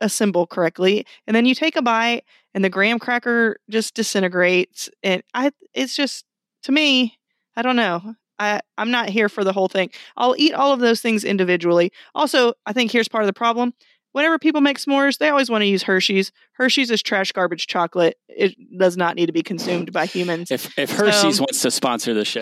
assemble 0.00 0.46
correctly, 0.46 1.06
and 1.26 1.34
then 1.34 1.46
you 1.46 1.54
take 1.54 1.76
a 1.76 1.82
bite 1.82 2.24
and 2.54 2.64
the 2.64 2.70
graham 2.70 2.98
cracker 2.98 3.58
just 3.70 3.94
disintegrates, 3.94 4.88
and 5.02 5.22
I 5.34 5.50
it's 5.74 5.96
just 5.96 6.25
to 6.66 6.72
me 6.72 7.18
I 7.58 7.62
don't 7.62 7.76
know. 7.76 8.14
I, 8.38 8.60
I'm 8.76 8.90
not 8.90 9.08
here 9.08 9.30
for 9.30 9.42
the 9.42 9.52
whole 9.54 9.68
thing. 9.68 9.90
I'll 10.18 10.34
eat 10.36 10.52
all 10.52 10.74
of 10.74 10.80
those 10.80 11.00
things 11.00 11.24
individually. 11.24 11.90
Also, 12.14 12.52
I 12.66 12.74
think 12.74 12.92
here's 12.92 13.08
part 13.08 13.24
of 13.24 13.26
the 13.26 13.32
problem 13.32 13.72
whenever 14.16 14.38
people 14.38 14.62
make 14.62 14.78
s'mores, 14.78 15.18
they 15.18 15.28
always 15.28 15.50
want 15.50 15.60
to 15.60 15.66
use 15.66 15.82
Hershey's. 15.82 16.32
Hershey's 16.52 16.90
is 16.90 17.02
trash 17.02 17.32
garbage 17.32 17.66
chocolate. 17.66 18.16
It 18.28 18.56
does 18.78 18.96
not 18.96 19.14
need 19.14 19.26
to 19.26 19.32
be 19.32 19.42
consumed 19.42 19.92
by 19.92 20.06
humans. 20.06 20.50
If 20.50 20.76
if 20.78 20.90
Hershey's 20.90 21.36
so, 21.36 21.42
wants 21.42 21.60
to 21.60 21.70
sponsor 21.70 22.14
the 22.14 22.24
show. 22.24 22.40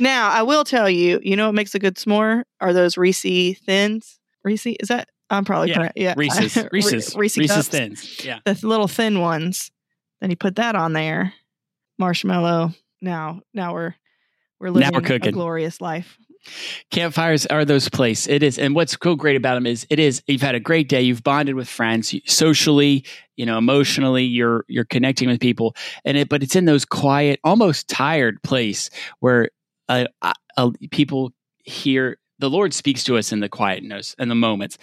now, 0.00 0.28
I 0.28 0.42
will 0.42 0.64
tell 0.64 0.90
you, 0.90 1.18
you 1.22 1.34
know 1.34 1.46
what 1.46 1.54
makes 1.54 1.74
a 1.74 1.78
good 1.78 1.94
s'more 1.94 2.42
are 2.60 2.74
those 2.74 2.98
Reese 2.98 3.58
thins. 3.58 4.18
Reese, 4.44 4.66
is 4.66 4.88
that 4.88 5.08
I'm 5.30 5.46
probably 5.46 5.70
yeah. 5.70 5.76
correct. 5.76 5.92
Yeah. 5.96 6.14
Reese's. 6.14 6.62
Reese's. 6.72 7.16
Reese 7.16 7.38
Reese's 7.38 7.68
thins. 7.68 8.22
Yeah. 8.22 8.40
The 8.44 8.58
little 8.62 8.88
thin 8.88 9.20
ones. 9.20 9.70
Then 10.20 10.28
you 10.28 10.36
put 10.36 10.56
that 10.56 10.74
on 10.74 10.92
there. 10.92 11.32
Marshmallow. 11.98 12.72
Now, 13.00 13.40
now 13.54 13.74
we're 13.74 13.94
we're 14.60 14.70
living 14.70 14.90
now 14.90 14.98
we're 14.98 15.02
cooking. 15.02 15.28
a 15.28 15.32
glorious 15.32 15.80
life. 15.80 16.18
Campfires 16.90 17.46
are 17.46 17.64
those 17.64 17.88
place. 17.88 18.26
It 18.26 18.42
is, 18.42 18.58
and 18.58 18.74
what's 18.74 18.96
so 19.02 19.16
great 19.16 19.36
about 19.36 19.54
them 19.54 19.66
is 19.66 19.86
it 19.90 19.98
is. 19.98 20.22
You've 20.26 20.42
had 20.42 20.54
a 20.54 20.60
great 20.60 20.88
day. 20.88 21.02
You've 21.02 21.22
bonded 21.22 21.54
with 21.54 21.68
friends, 21.68 22.14
socially, 22.26 23.04
you 23.36 23.44
know, 23.44 23.58
emotionally. 23.58 24.24
You're 24.24 24.64
you're 24.68 24.84
connecting 24.84 25.28
with 25.28 25.40
people, 25.40 25.76
and 26.04 26.16
it. 26.16 26.28
But 26.28 26.42
it's 26.42 26.56
in 26.56 26.64
those 26.64 26.84
quiet, 26.84 27.40
almost 27.44 27.88
tired 27.88 28.42
place 28.42 28.90
where 29.20 29.50
uh, 29.88 30.06
uh, 30.22 30.70
people 30.90 31.32
hear 31.64 32.18
the 32.38 32.50
Lord 32.50 32.72
speaks 32.72 33.04
to 33.04 33.16
us 33.16 33.32
in 33.32 33.40
the 33.40 33.48
quietness 33.48 34.14
and 34.18 34.30
the 34.30 34.36
moments. 34.36 34.78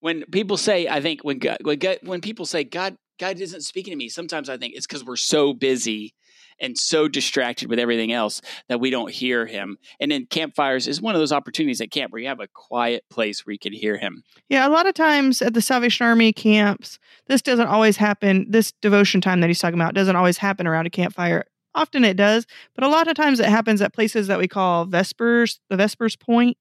When 0.00 0.24
people 0.26 0.56
say, 0.56 0.88
I 0.88 1.00
think 1.00 1.22
when 1.22 1.38
God, 1.38 1.58
when, 1.62 1.78
God, 1.78 1.98
when 2.02 2.20
people 2.20 2.46
say 2.46 2.64
God 2.64 2.96
God 3.18 3.38
isn't 3.38 3.60
speaking 3.62 3.92
to 3.92 3.96
me, 3.96 4.08
sometimes 4.08 4.48
I 4.48 4.56
think 4.56 4.74
it's 4.74 4.86
because 4.86 5.04
we're 5.04 5.16
so 5.16 5.52
busy 5.52 6.14
and 6.60 6.76
so 6.76 7.08
distracted 7.08 7.68
with 7.68 7.78
everything 7.78 8.12
else 8.12 8.40
that 8.68 8.80
we 8.80 8.90
don't 8.90 9.10
hear 9.10 9.46
him. 9.46 9.78
And 9.98 10.10
then 10.10 10.26
campfires 10.26 10.86
is 10.86 11.00
one 11.00 11.14
of 11.14 11.20
those 11.20 11.32
opportunities 11.32 11.80
at 11.80 11.90
camp 11.90 12.12
where 12.12 12.20
you 12.20 12.28
have 12.28 12.40
a 12.40 12.48
quiet 12.48 13.04
place 13.10 13.44
where 13.44 13.52
you 13.52 13.58
can 13.58 13.72
hear 13.72 13.96
him. 13.96 14.22
Yeah, 14.48 14.66
a 14.66 14.70
lot 14.70 14.86
of 14.86 14.94
times 14.94 15.42
at 15.42 15.54
the 15.54 15.62
Salvation 15.62 16.06
Army 16.06 16.32
camps, 16.32 16.98
this 17.26 17.42
doesn't 17.42 17.68
always 17.68 17.96
happen. 17.96 18.46
This 18.48 18.72
devotion 18.82 19.20
time 19.20 19.40
that 19.40 19.48
he's 19.48 19.58
talking 19.58 19.80
about 19.80 19.94
doesn't 19.94 20.16
always 20.16 20.38
happen 20.38 20.66
around 20.66 20.86
a 20.86 20.90
campfire. 20.90 21.44
Often 21.74 22.04
it 22.04 22.16
does, 22.16 22.46
but 22.74 22.84
a 22.84 22.88
lot 22.88 23.06
of 23.06 23.14
times 23.14 23.38
it 23.38 23.46
happens 23.46 23.80
at 23.80 23.94
places 23.94 24.26
that 24.26 24.38
we 24.38 24.48
call 24.48 24.86
Vespers, 24.86 25.60
the 25.68 25.76
Vespers 25.76 26.16
point. 26.16 26.58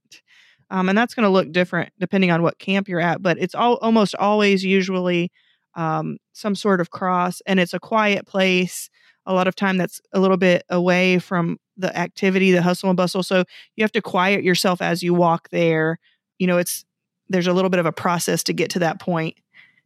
Um, 0.71 0.87
and 0.87 0.95
that's 0.95 1.15
going 1.15 1.23
to 1.23 1.29
look 1.29 1.51
different 1.51 1.91
depending 1.99 2.29
on 2.29 2.43
what 2.43 2.59
camp 2.59 2.87
you're 2.87 2.99
at, 2.99 3.23
but 3.23 3.39
it's 3.39 3.55
all 3.55 3.77
almost 3.77 4.13
always 4.15 4.63
usually 4.63 5.31
um, 5.75 6.17
some 6.33 6.55
sort 6.55 6.81
of 6.81 6.91
cross, 6.91 7.41
and 7.47 7.59
it's 7.59 7.73
a 7.73 7.79
quiet 7.79 8.27
place 8.27 8.89
a 9.25 9.33
lot 9.33 9.47
of 9.47 9.55
time 9.55 9.77
that's 9.77 10.01
a 10.13 10.19
little 10.19 10.37
bit 10.37 10.63
away 10.69 11.19
from 11.19 11.59
the 11.77 11.95
activity, 11.97 12.51
the 12.51 12.61
hustle 12.61 12.89
and 12.89 12.97
bustle. 12.97 13.23
So 13.23 13.43
you 13.75 13.83
have 13.83 13.91
to 13.93 14.01
quiet 14.01 14.43
yourself 14.43 14.81
as 14.81 15.01
you 15.01 15.13
walk 15.13 15.49
there. 15.49 15.99
You 16.37 16.47
know, 16.47 16.57
it's 16.57 16.85
there's 17.29 17.47
a 17.47 17.53
little 17.53 17.69
bit 17.69 17.79
of 17.79 17.85
a 17.85 17.91
process 17.91 18.43
to 18.43 18.53
get 18.53 18.71
to 18.71 18.79
that 18.79 18.99
point. 18.99 19.35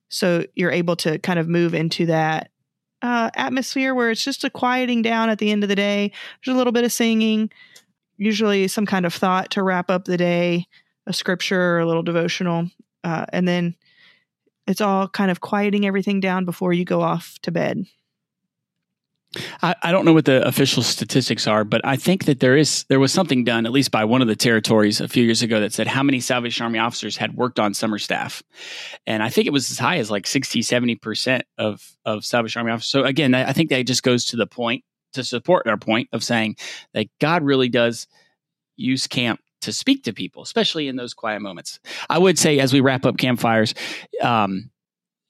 So 0.09 0.45
you're 0.55 0.71
able 0.71 0.95
to 0.97 1.19
kind 1.19 1.39
of 1.39 1.47
move 1.47 1.73
into 1.73 2.05
that 2.07 2.51
uh, 3.01 3.29
atmosphere 3.35 3.93
where 3.93 4.11
it's 4.11 4.23
just 4.23 4.43
a 4.43 4.49
quieting 4.49 5.01
down 5.01 5.29
at 5.29 5.39
the 5.39 5.51
end 5.51 5.63
of 5.63 5.69
the 5.69 5.75
day. 5.75 6.11
There's 6.43 6.55
a 6.55 6.57
little 6.57 6.71
bit 6.71 6.85
of 6.85 6.91
singing, 6.91 7.51
usually 8.17 8.67
some 8.67 8.85
kind 8.85 9.05
of 9.05 9.13
thought 9.13 9.51
to 9.51 9.63
wrap 9.63 9.89
up 9.89 10.05
the 10.05 10.17
day, 10.17 10.67
a 11.05 11.13
scripture 11.13 11.75
or 11.75 11.79
a 11.79 11.85
little 11.85 12.03
devotional. 12.03 12.69
Uh, 13.03 13.25
and 13.33 13.47
then 13.47 13.75
it's 14.67 14.81
all 14.81 15.09
kind 15.09 15.29
of 15.29 15.41
quieting 15.41 15.85
everything 15.85 16.21
down 16.21 16.45
before 16.45 16.71
you 16.71 16.85
go 16.85 17.01
off 17.01 17.37
to 17.41 17.51
bed. 17.51 17.85
I, 19.61 19.75
I, 19.81 19.91
don't 19.91 20.05
know 20.05 20.13
what 20.13 20.25
the 20.25 20.45
official 20.47 20.83
statistics 20.83 21.47
are, 21.47 21.63
but 21.63 21.81
I 21.83 21.95
think 21.95 22.25
that 22.25 22.39
there 22.39 22.55
is 22.55 22.85
there 22.89 22.99
was 22.99 23.11
something 23.11 23.43
done 23.43 23.65
at 23.65 23.71
least 23.71 23.91
by 23.91 24.05
one 24.05 24.21
of 24.21 24.27
the 24.27 24.35
territories 24.35 25.01
a 25.01 25.07
few 25.07 25.23
years 25.23 25.41
ago 25.41 25.59
that 25.59 25.73
said 25.73 25.87
how 25.87 26.03
many 26.03 26.19
Salvation 26.19 26.63
Army 26.63 26.79
officers 26.79 27.17
had 27.17 27.35
worked 27.35 27.59
on 27.59 27.73
summer 27.73 27.97
staff, 27.97 28.43
and 29.07 29.23
I 29.23 29.29
think 29.29 29.47
it 29.47 29.53
was 29.53 29.71
as 29.71 29.79
high 29.79 29.97
as 29.97 30.11
like 30.11 30.27
60, 30.27 30.61
70 30.61 30.95
percent 30.95 31.43
of 31.57 31.95
of 32.05 32.25
Salvation 32.25 32.59
Army 32.59 32.71
officers. 32.71 32.91
So 32.91 33.03
again, 33.03 33.33
I 33.33 33.53
think 33.53 33.69
that 33.69 33.85
just 33.85 34.03
goes 34.03 34.25
to 34.25 34.35
the 34.35 34.47
point 34.47 34.83
to 35.13 35.23
support 35.23 35.67
our 35.67 35.77
point 35.77 36.09
of 36.11 36.23
saying 36.23 36.57
that 36.93 37.07
God 37.19 37.43
really 37.43 37.69
does 37.69 38.07
use 38.75 39.07
camp 39.07 39.39
to 39.61 39.71
speak 39.71 40.03
to 40.03 40.13
people, 40.13 40.43
especially 40.43 40.87
in 40.87 40.95
those 40.95 41.13
quiet 41.13 41.41
moments. 41.41 41.79
I 42.09 42.19
would 42.19 42.37
say 42.37 42.59
as 42.59 42.73
we 42.73 42.81
wrap 42.81 43.05
up 43.05 43.17
campfires. 43.17 43.73
Um, 44.21 44.69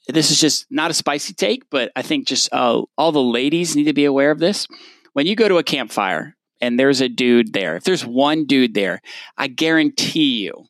this 0.08 0.32
is 0.32 0.40
just 0.40 0.66
not 0.70 0.92
a 0.92 0.94
spicy 0.94 1.34
take, 1.34 1.70
but 1.70 1.92
I 1.96 2.02
think 2.02 2.28
just 2.28 2.54
uh, 2.54 2.82
all 2.98 3.12
the 3.12 3.22
ladies 3.22 3.76
need 3.76 3.86
to 3.86 3.94
be 3.94 4.06
aware 4.06 4.32
of 4.32 4.40
this. 4.40 4.68
When 5.14 5.28
you 5.28 5.36
go 5.36 5.48
to 5.48 5.58
a 5.58 5.64
campfire 5.64 6.36
and 6.60 6.80
there's 6.80 7.02
a 7.02 7.10
dude 7.10 7.54
there, 7.54 7.76
if 7.76 7.84
there's 7.84 8.06
one 8.06 8.46
dude 8.46 8.74
there, 8.74 9.02
I 9.38 9.48
guarantee 9.48 10.44
you 10.44 10.66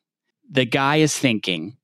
the 0.50 0.64
guy 0.64 0.96
is 0.96 1.18
thinking, 1.18 1.76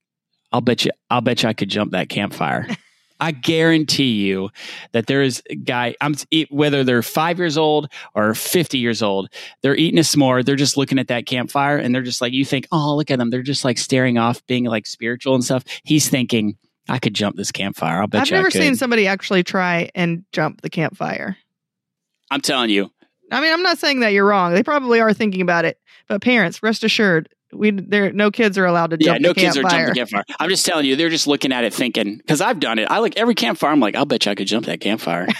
I'll 0.51 0.61
bet 0.61 0.85
you, 0.85 0.91
I'll 1.09 1.21
bet 1.21 1.43
you 1.43 1.49
I 1.49 1.53
could 1.53 1.69
jump 1.69 1.91
that 1.91 2.09
campfire. 2.09 2.67
I 3.21 3.31
guarantee 3.31 4.13
you 4.13 4.49
that 4.93 5.05
there 5.05 5.21
is 5.21 5.43
a 5.47 5.55
guy, 5.55 5.95
I'm, 6.01 6.15
whether 6.49 6.83
they're 6.83 7.03
five 7.03 7.37
years 7.37 7.55
old 7.55 7.91
or 8.15 8.33
50 8.33 8.79
years 8.79 9.03
old, 9.03 9.29
they're 9.61 9.75
eating 9.75 9.99
a 9.99 10.01
s'more. 10.01 10.43
They're 10.43 10.55
just 10.55 10.75
looking 10.75 10.97
at 10.97 11.09
that 11.09 11.27
campfire 11.27 11.77
and 11.77 11.93
they're 11.93 12.01
just 12.01 12.19
like, 12.19 12.33
you 12.33 12.43
think, 12.43 12.67
oh, 12.71 12.95
look 12.95 13.11
at 13.11 13.19
them. 13.19 13.29
They're 13.29 13.43
just 13.43 13.63
like 13.63 13.77
staring 13.77 14.17
off, 14.17 14.43
being 14.47 14.63
like 14.63 14.87
spiritual 14.87 15.35
and 15.35 15.43
stuff. 15.43 15.63
He's 15.83 16.09
thinking, 16.09 16.57
I 16.91 16.99
could 16.99 17.13
jump 17.13 17.37
this 17.37 17.53
campfire. 17.53 18.01
I'll 18.01 18.07
bet 18.07 18.23
I've 18.23 18.29
you. 18.29 18.35
I've 18.35 18.39
never 18.39 18.51
seen 18.51 18.75
somebody 18.75 19.07
actually 19.07 19.43
try 19.43 19.89
and 19.95 20.25
jump 20.33 20.59
the 20.59 20.69
campfire. 20.69 21.37
I'm 22.29 22.41
telling 22.41 22.69
you. 22.69 22.91
I 23.31 23.39
mean, 23.39 23.53
I'm 23.53 23.63
not 23.63 23.77
saying 23.77 24.01
that 24.01 24.09
you're 24.09 24.25
wrong. 24.25 24.53
They 24.53 24.61
probably 24.61 24.99
are 24.99 25.13
thinking 25.13 25.39
about 25.39 25.63
it, 25.63 25.79
but 26.09 26.21
parents, 26.21 26.61
rest 26.61 26.83
assured, 26.83 27.29
we 27.53 27.71
there 27.71 28.11
no 28.11 28.29
kids 28.29 28.57
are 28.57 28.65
allowed 28.65 28.89
to 28.91 28.97
jump. 28.97 29.21
Yeah, 29.21 29.27
no 29.27 29.33
kids 29.33 29.57
are 29.57 29.61
jumping 29.61 29.85
the 29.85 29.93
campfire. 29.93 30.23
I'm 30.39 30.49
just 30.49 30.65
telling 30.65 30.85
you, 30.85 30.97
they're 30.97 31.09
just 31.09 31.27
looking 31.27 31.53
at 31.53 31.63
it 31.63 31.73
thinking 31.73 32.17
because 32.17 32.41
I've 32.41 32.59
done 32.59 32.77
it. 32.77 32.91
I 32.91 32.99
like 32.99 33.17
every 33.17 33.35
campfire. 33.35 33.71
I'm 33.71 33.79
like, 33.79 33.95
I'll 33.95 34.05
bet 34.05 34.25
you 34.25 34.33
I 34.33 34.35
could 34.35 34.47
jump 34.47 34.65
that 34.65 34.81
campfire. 34.81 35.27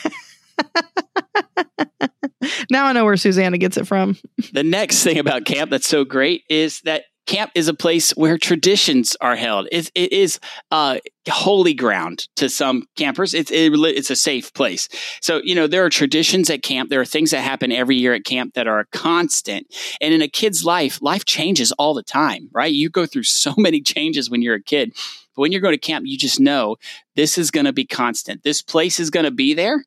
now 2.70 2.86
I 2.86 2.94
know 2.94 3.06
where 3.06 3.18
Susanna 3.18 3.58
gets 3.58 3.78
it 3.78 3.88
from. 3.88 4.18
the 4.54 4.64
next 4.64 5.04
thing 5.04 5.18
about 5.18 5.46
camp 5.46 5.72
that's 5.72 5.88
so 5.88 6.06
great 6.06 6.44
is 6.50 6.82
that 6.82 7.04
camp 7.32 7.52
is 7.56 7.70
a 7.70 7.74
place 7.74 8.12
where 8.12 8.38
traditions 8.38 9.16
are 9.22 9.38
held. 9.38 9.66
It's, 9.72 9.90
it 9.96 10.12
is 10.12 10.38
uh, 10.70 10.98
holy 11.30 11.74
ground 11.74 12.28
to 12.36 12.50
some 12.50 12.88
campers. 12.98 13.34
It's 13.34 13.50
it, 13.52 13.72
it's 13.74 14.10
a 14.10 14.18
safe 14.18 14.54
place. 14.54 14.90
So 15.22 15.40
you 15.42 15.56
know 15.56 15.66
there 15.66 15.86
are 15.86 15.90
traditions 15.90 16.50
at 16.50 16.62
camp. 16.62 16.90
There 16.90 17.00
are 17.00 17.06
things 17.06 17.32
that 17.32 17.40
happen 17.40 17.72
every 17.72 17.96
year 17.96 18.14
at 18.14 18.26
camp 18.26 18.56
that 18.56 18.68
are 18.68 18.86
constant. 18.92 19.74
And 20.02 20.14
in 20.14 20.22
a 20.22 20.28
kid's 20.28 20.66
life, 20.66 21.02
life 21.02 21.24
changes 21.24 21.72
all 21.74 21.94
the 21.94 22.04
time, 22.04 22.50
right? 22.52 22.72
You 22.72 22.90
go 22.90 23.06
through 23.06 23.24
so 23.24 23.54
many 23.58 23.82
changes 23.82 24.30
when 24.30 24.42
you're 24.42 24.56
a 24.56 24.64
kid. 24.64 24.94
But 25.34 25.44
when 25.44 25.54
you're 25.54 25.62
going 25.62 25.74
to 25.76 25.80
camp, 25.80 26.06
you 26.06 26.18
just 26.18 26.42
know 26.42 26.76
this 27.16 27.38
is 27.38 27.50
going 27.50 27.66
to 27.66 27.72
be 27.72 27.86
constant. 27.86 28.44
This 28.44 28.62
place 28.62 29.00
is 29.00 29.10
going 29.10 29.24
to 29.24 29.32
be 29.32 29.54
there 29.54 29.86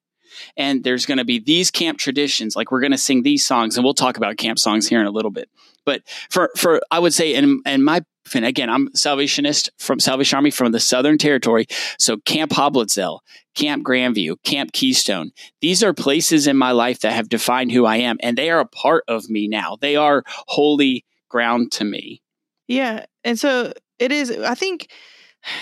and 0.56 0.82
there's 0.82 1.06
going 1.06 1.18
to 1.18 1.24
be 1.24 1.38
these 1.38 1.70
camp 1.70 1.98
traditions 1.98 2.56
like 2.56 2.72
we're 2.72 2.80
going 2.80 2.90
to 2.90 2.98
sing 2.98 3.22
these 3.22 3.46
songs 3.46 3.76
and 3.76 3.84
we'll 3.84 3.94
talk 3.94 4.16
about 4.16 4.36
camp 4.36 4.58
songs 4.58 4.88
here 4.88 5.00
in 5.00 5.06
a 5.06 5.10
little 5.10 5.30
bit 5.30 5.48
but 5.84 6.02
for 6.30 6.50
for 6.56 6.80
I 6.90 6.98
would 6.98 7.14
say, 7.14 7.34
in 7.34 7.60
in 7.66 7.84
my 7.84 8.02
and 8.34 8.44
again, 8.44 8.70
I'm 8.70 8.88
Salvationist 8.90 9.68
from 9.78 10.00
Salvation 10.00 10.36
Army 10.36 10.50
from 10.50 10.72
the 10.72 10.80
Southern 10.80 11.18
Territory. 11.18 11.66
So 11.98 12.16
Camp 12.18 12.52
Hoblitzelle, 12.52 13.20
Camp 13.54 13.84
Grandview, 13.84 14.36
Camp 14.44 14.72
Keystone. 14.72 15.30
These 15.60 15.82
are 15.82 15.92
places 15.92 16.46
in 16.46 16.56
my 16.56 16.72
life 16.72 17.00
that 17.00 17.12
have 17.12 17.28
defined 17.28 17.72
who 17.72 17.84
I 17.84 17.96
am, 17.96 18.16
and 18.20 18.38
they 18.38 18.50
are 18.50 18.60
a 18.60 18.66
part 18.66 19.04
of 19.08 19.28
me 19.28 19.46
now. 19.48 19.76
They 19.80 19.96
are 19.96 20.22
holy 20.26 21.04
ground 21.28 21.72
to 21.72 21.84
me. 21.84 22.22
Yeah, 22.66 23.04
and 23.24 23.38
so 23.38 23.72
it 23.98 24.10
is. 24.10 24.30
I 24.30 24.54
think, 24.54 24.90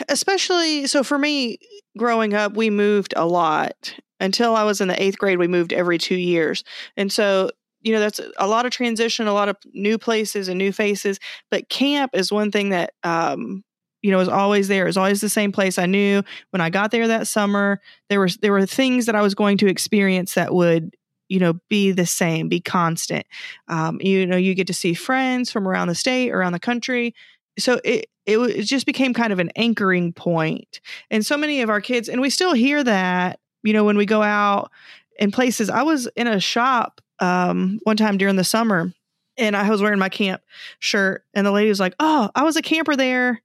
especially 0.08 0.86
so 0.86 1.02
for 1.02 1.18
me, 1.18 1.58
growing 1.98 2.34
up, 2.34 2.54
we 2.54 2.70
moved 2.70 3.14
a 3.16 3.26
lot. 3.26 3.94
Until 4.20 4.54
I 4.54 4.62
was 4.62 4.80
in 4.80 4.86
the 4.86 5.02
eighth 5.02 5.18
grade, 5.18 5.40
we 5.40 5.48
moved 5.48 5.72
every 5.72 5.98
two 5.98 6.14
years. 6.14 6.62
And 6.96 7.10
so, 7.10 7.50
you 7.82 7.92
know, 7.92 8.00
that's 8.00 8.20
a 8.36 8.46
lot 8.46 8.66
of 8.66 8.72
transition, 8.72 9.26
a 9.26 9.32
lot 9.32 9.48
of 9.48 9.56
new 9.72 9.98
places 9.98 10.48
and 10.48 10.58
new 10.58 10.72
faces. 10.72 11.18
But 11.50 11.68
camp 11.68 12.12
is 12.14 12.32
one 12.32 12.50
thing 12.50 12.70
that, 12.70 12.94
um, 13.02 13.64
you 14.02 14.10
know, 14.10 14.20
is 14.20 14.28
always 14.28 14.68
there 14.68 14.88
is 14.88 14.96
always 14.96 15.20
the 15.20 15.28
same 15.28 15.52
place. 15.52 15.78
I 15.78 15.86
knew 15.86 16.22
when 16.50 16.60
I 16.60 16.70
got 16.70 16.90
there 16.90 17.08
that 17.08 17.28
summer, 17.28 17.80
there 18.08 18.20
was 18.20 18.36
there 18.38 18.52
were 18.52 18.66
things 18.66 19.06
that 19.06 19.14
I 19.14 19.22
was 19.22 19.34
going 19.34 19.58
to 19.58 19.68
experience 19.68 20.34
that 20.34 20.54
would 20.54 20.92
you 21.32 21.38
know 21.38 21.54
be 21.70 21.92
the 21.92 22.04
same 22.04 22.48
be 22.48 22.60
constant 22.60 23.26
um, 23.68 23.98
you 24.02 24.26
know 24.26 24.36
you 24.36 24.54
get 24.54 24.66
to 24.66 24.74
see 24.74 24.92
friends 24.92 25.50
from 25.50 25.66
around 25.66 25.88
the 25.88 25.94
state 25.94 26.30
around 26.30 26.52
the 26.52 26.60
country 26.60 27.14
so 27.58 27.80
it, 27.84 28.06
it 28.26 28.36
it 28.38 28.62
just 28.64 28.84
became 28.84 29.14
kind 29.14 29.32
of 29.32 29.38
an 29.38 29.50
anchoring 29.56 30.12
point 30.12 30.80
and 31.10 31.24
so 31.24 31.38
many 31.38 31.62
of 31.62 31.70
our 31.70 31.80
kids 31.80 32.08
and 32.10 32.20
we 32.20 32.28
still 32.28 32.52
hear 32.52 32.84
that 32.84 33.40
you 33.62 33.72
know 33.72 33.82
when 33.82 33.96
we 33.96 34.04
go 34.04 34.22
out 34.22 34.70
in 35.18 35.30
places 35.30 35.70
i 35.70 35.82
was 35.82 36.06
in 36.16 36.26
a 36.26 36.38
shop 36.38 37.00
um, 37.22 37.78
one 37.84 37.96
time 37.96 38.18
during 38.18 38.36
the 38.36 38.44
summer 38.44 38.92
and 39.38 39.56
i 39.56 39.70
was 39.70 39.80
wearing 39.80 39.98
my 39.98 40.08
camp 40.08 40.42
shirt 40.78 41.24
and 41.34 41.46
the 41.46 41.52
lady 41.52 41.68
was 41.68 41.80
like 41.80 41.94
oh 42.00 42.28
i 42.34 42.42
was 42.42 42.56
a 42.56 42.62
camper 42.62 42.96
there 42.96 43.40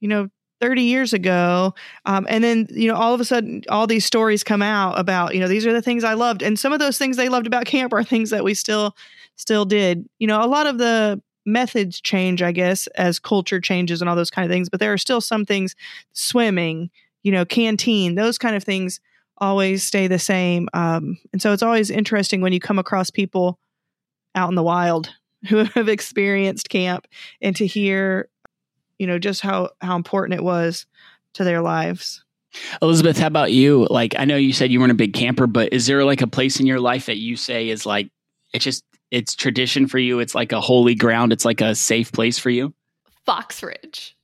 you 0.00 0.08
know 0.08 0.28
30 0.60 0.82
years 0.82 1.12
ago. 1.12 1.74
Um, 2.04 2.26
and 2.28 2.42
then 2.42 2.66
you 2.70 2.88
know 2.88 2.96
all 2.96 3.14
of 3.14 3.20
a 3.20 3.24
sudden 3.24 3.62
all 3.68 3.86
these 3.86 4.04
stories 4.04 4.42
come 4.42 4.62
out 4.62 4.98
about 4.98 5.34
you 5.34 5.40
know 5.40 5.48
these 5.48 5.66
are 5.66 5.72
the 5.72 5.82
things 5.82 6.04
i 6.04 6.14
loved 6.14 6.42
and 6.42 6.58
some 6.58 6.72
of 6.72 6.78
those 6.78 6.98
things 6.98 7.16
they 7.16 7.28
loved 7.28 7.46
about 7.46 7.66
camp 7.66 7.92
are 7.92 8.04
things 8.04 8.30
that 8.30 8.44
we 8.44 8.54
still 8.54 8.96
still 9.36 9.64
did. 9.64 10.08
You 10.18 10.26
know 10.26 10.42
a 10.42 10.46
lot 10.46 10.66
of 10.66 10.78
the 10.78 11.20
methods 11.44 12.00
change 12.00 12.42
i 12.42 12.50
guess 12.50 12.88
as 12.96 13.20
culture 13.20 13.60
changes 13.60 14.00
and 14.00 14.10
all 14.10 14.16
those 14.16 14.32
kind 14.32 14.44
of 14.44 14.50
things 14.50 14.68
but 14.68 14.80
there 14.80 14.92
are 14.92 14.98
still 14.98 15.20
some 15.20 15.44
things 15.44 15.76
swimming 16.12 16.90
you 17.22 17.30
know 17.30 17.44
canteen 17.44 18.16
those 18.16 18.36
kind 18.36 18.56
of 18.56 18.64
things 18.64 18.98
always 19.38 19.82
stay 19.82 20.06
the 20.06 20.18
same 20.18 20.68
um, 20.74 21.18
and 21.32 21.42
so 21.42 21.52
it's 21.52 21.62
always 21.62 21.90
interesting 21.90 22.40
when 22.40 22.52
you 22.52 22.60
come 22.60 22.78
across 22.78 23.10
people 23.10 23.58
out 24.34 24.48
in 24.48 24.54
the 24.54 24.62
wild 24.62 25.12
who 25.48 25.64
have 25.64 25.88
experienced 25.88 26.68
camp 26.68 27.06
and 27.40 27.56
to 27.56 27.66
hear 27.66 28.28
you 28.98 29.06
know 29.06 29.18
just 29.18 29.40
how 29.40 29.70
how 29.80 29.96
important 29.96 30.38
it 30.38 30.44
was 30.44 30.86
to 31.34 31.44
their 31.44 31.60
lives. 31.60 32.24
Elizabeth 32.80 33.18
how 33.18 33.26
about 33.26 33.52
you? 33.52 33.86
Like 33.90 34.14
i 34.18 34.24
know 34.24 34.36
you 34.36 34.52
said 34.52 34.70
you 34.72 34.80
weren't 34.80 34.92
a 34.92 34.94
big 34.94 35.12
camper 35.12 35.46
but 35.46 35.72
is 35.72 35.86
there 35.86 36.04
like 36.04 36.22
a 36.22 36.26
place 36.26 36.58
in 36.58 36.66
your 36.66 36.80
life 36.80 37.06
that 37.06 37.18
you 37.18 37.36
say 37.36 37.68
is 37.68 37.84
like 37.84 38.10
it's 38.52 38.64
just 38.64 38.84
it's 39.10 39.34
tradition 39.34 39.86
for 39.86 39.98
you? 39.98 40.18
It's 40.18 40.34
like 40.34 40.52
a 40.52 40.60
holy 40.60 40.94
ground? 40.94 41.32
It's 41.32 41.44
like 41.44 41.60
a 41.60 41.74
safe 41.74 42.10
place 42.12 42.38
for 42.38 42.50
you? 42.50 42.74
Fox 43.24 43.62
ridge 43.62 44.15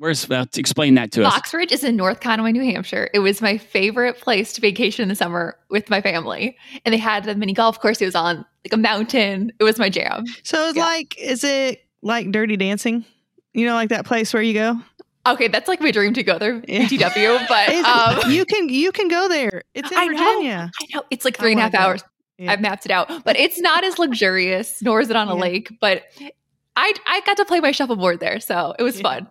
Where's 0.00 0.26
well, 0.26 0.46
explain 0.56 0.94
that 0.94 1.12
to 1.12 1.26
us? 1.26 1.34
Fox 1.34 1.52
is 1.52 1.84
in 1.84 1.94
North 1.94 2.20
Conway, 2.20 2.52
New 2.52 2.64
Hampshire. 2.64 3.10
It 3.12 3.18
was 3.18 3.42
my 3.42 3.58
favorite 3.58 4.18
place 4.18 4.54
to 4.54 4.62
vacation 4.62 5.02
in 5.02 5.10
the 5.10 5.14
summer 5.14 5.58
with 5.68 5.90
my 5.90 6.00
family. 6.00 6.56
And 6.86 6.94
they 6.94 6.98
had 6.98 7.28
a 7.28 7.34
mini 7.34 7.52
golf 7.52 7.78
course. 7.78 8.00
It 8.00 8.06
was 8.06 8.14
on 8.14 8.38
like 8.64 8.72
a 8.72 8.78
mountain. 8.78 9.52
It 9.60 9.64
was 9.64 9.78
my 9.78 9.90
jam. 9.90 10.24
So 10.42 10.68
it's 10.68 10.78
yeah. 10.78 10.86
like, 10.86 11.18
is 11.18 11.44
it 11.44 11.82
like 12.00 12.32
Dirty 12.32 12.56
Dancing? 12.56 13.04
You 13.52 13.66
know, 13.66 13.74
like 13.74 13.90
that 13.90 14.06
place 14.06 14.32
where 14.32 14.42
you 14.42 14.54
go. 14.54 14.80
Okay, 15.26 15.48
that's 15.48 15.68
like 15.68 15.82
my 15.82 15.90
dream 15.90 16.14
to 16.14 16.22
go 16.22 16.38
there, 16.38 16.62
yeah. 16.66 16.86
BTW. 16.86 17.46
But 17.46 17.68
um, 18.24 18.30
you 18.30 18.46
can 18.46 18.70
you 18.70 18.92
can 18.92 19.08
go 19.08 19.28
there. 19.28 19.64
It's 19.74 19.92
in 19.92 19.98
I 19.98 20.06
Virginia. 20.06 20.56
Know, 20.56 20.70
I 20.80 20.86
know 20.94 21.02
it's 21.10 21.26
like 21.26 21.36
three 21.36 21.52
and 21.52 21.60
a 21.60 21.64
half 21.64 21.74
hours. 21.74 22.02
Yeah. 22.38 22.52
I've 22.52 22.62
mapped 22.62 22.86
it 22.86 22.90
out, 22.90 23.22
but 23.22 23.36
it's 23.36 23.60
not 23.60 23.84
as 23.84 23.98
luxurious, 23.98 24.80
nor 24.80 25.02
is 25.02 25.10
it 25.10 25.16
on 25.16 25.28
a 25.28 25.34
yeah. 25.34 25.42
lake. 25.42 25.72
But 25.78 26.04
I 26.74 26.94
I 27.06 27.20
got 27.26 27.36
to 27.36 27.44
play 27.44 27.60
my 27.60 27.72
shuffleboard 27.72 28.18
there, 28.20 28.40
so 28.40 28.74
it 28.78 28.82
was 28.82 28.96
yeah. 28.96 29.02
fun. 29.02 29.30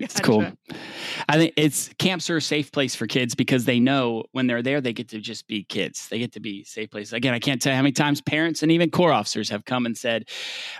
It's 0.00 0.18
cool. 0.18 0.46
I 1.28 1.36
think 1.36 1.52
it's 1.56 1.90
camps 1.98 2.30
are 2.30 2.38
a 2.38 2.42
safe 2.42 2.72
place 2.72 2.94
for 2.94 3.06
kids 3.06 3.34
because 3.34 3.66
they 3.66 3.78
know 3.78 4.24
when 4.32 4.46
they're 4.46 4.62
there, 4.62 4.80
they 4.80 4.92
get 4.92 5.08
to 5.10 5.20
just 5.20 5.46
be 5.46 5.62
kids. 5.64 6.08
They 6.08 6.18
get 6.18 6.32
to 6.32 6.40
be 6.40 6.64
safe 6.64 6.90
places. 6.90 7.12
Again, 7.12 7.34
I 7.34 7.38
can't 7.38 7.60
tell 7.60 7.72
you 7.72 7.76
how 7.76 7.82
many 7.82 7.92
times 7.92 8.20
parents 8.20 8.62
and 8.62 8.72
even 8.72 8.90
corps 8.90 9.12
officers 9.12 9.50
have 9.50 9.64
come 9.64 9.86
and 9.86 9.96
said, 9.96 10.28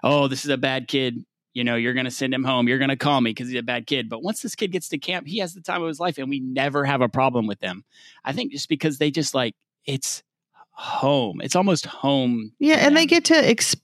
"Oh, 0.03 0.27
this 0.27 0.45
is 0.45 0.51
a 0.51 0.57
bad 0.57 0.89
kid 0.89 1.25
you 1.53 1.65
know, 1.65 1.75
you're 1.75 1.95
going 1.95 2.05
to 2.05 2.11
send 2.11 2.33
him 2.33 2.45
home. 2.45 2.69
You're 2.69 2.79
going 2.79 2.91
to 2.91 2.97
call 2.97 3.21
me 3.21 3.31
because 3.31 3.49
he's 3.49 3.59
a 3.59 3.63
bad 3.65 3.87
kid. 3.87 4.09
But 4.09 4.23
once 4.23 4.43
this 4.43 4.55
kid 4.55 4.73
gets 4.73 4.89
to 4.91 4.99
camp, 4.99 5.27
he 5.27 5.39
has 5.39 5.53
the 5.53 5.61
time 5.61 5.83
of 5.83 5.89
his 5.89 5.99
life 5.99 6.19
and 6.19 6.29
we 6.29 6.41
never 6.41 6.85
have 6.85 7.01
a 7.01 7.09
problem 7.09 7.47
with 7.47 7.61
them. 7.61 7.85
I 8.25 8.33
think 8.33 8.53
just 8.53 8.69
because 8.69 8.99
they 8.99 9.11
just 9.11 9.35
like, 9.35 9.55
it's 9.85 10.23
home. 10.71 11.41
It's 11.41 11.57
almost 11.57 11.87
home. 11.87 12.53
Yeah. 12.59 12.77
And 12.77 12.97
they 12.97 13.07
get 13.07 13.25
to, 13.27 13.35
exp- 13.35 13.81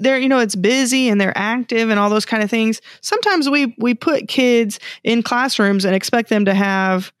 they're, 0.00 0.18
you 0.18 0.28
know, 0.28 0.38
it's 0.38 0.54
busy 0.54 1.08
and 1.08 1.20
they're 1.20 1.36
active 1.36 1.90
and 1.90 1.98
all 1.98 2.10
those 2.10 2.26
kind 2.26 2.42
of 2.42 2.50
things. 2.50 2.80
Sometimes 3.00 3.48
we, 3.48 3.74
we 3.78 3.94
put 3.94 4.28
kids 4.28 4.78
in 5.04 5.22
classrooms 5.22 5.84
and 5.84 5.94
expect 5.94 6.28
them 6.28 6.44
to 6.44 6.54
have, 6.54 7.12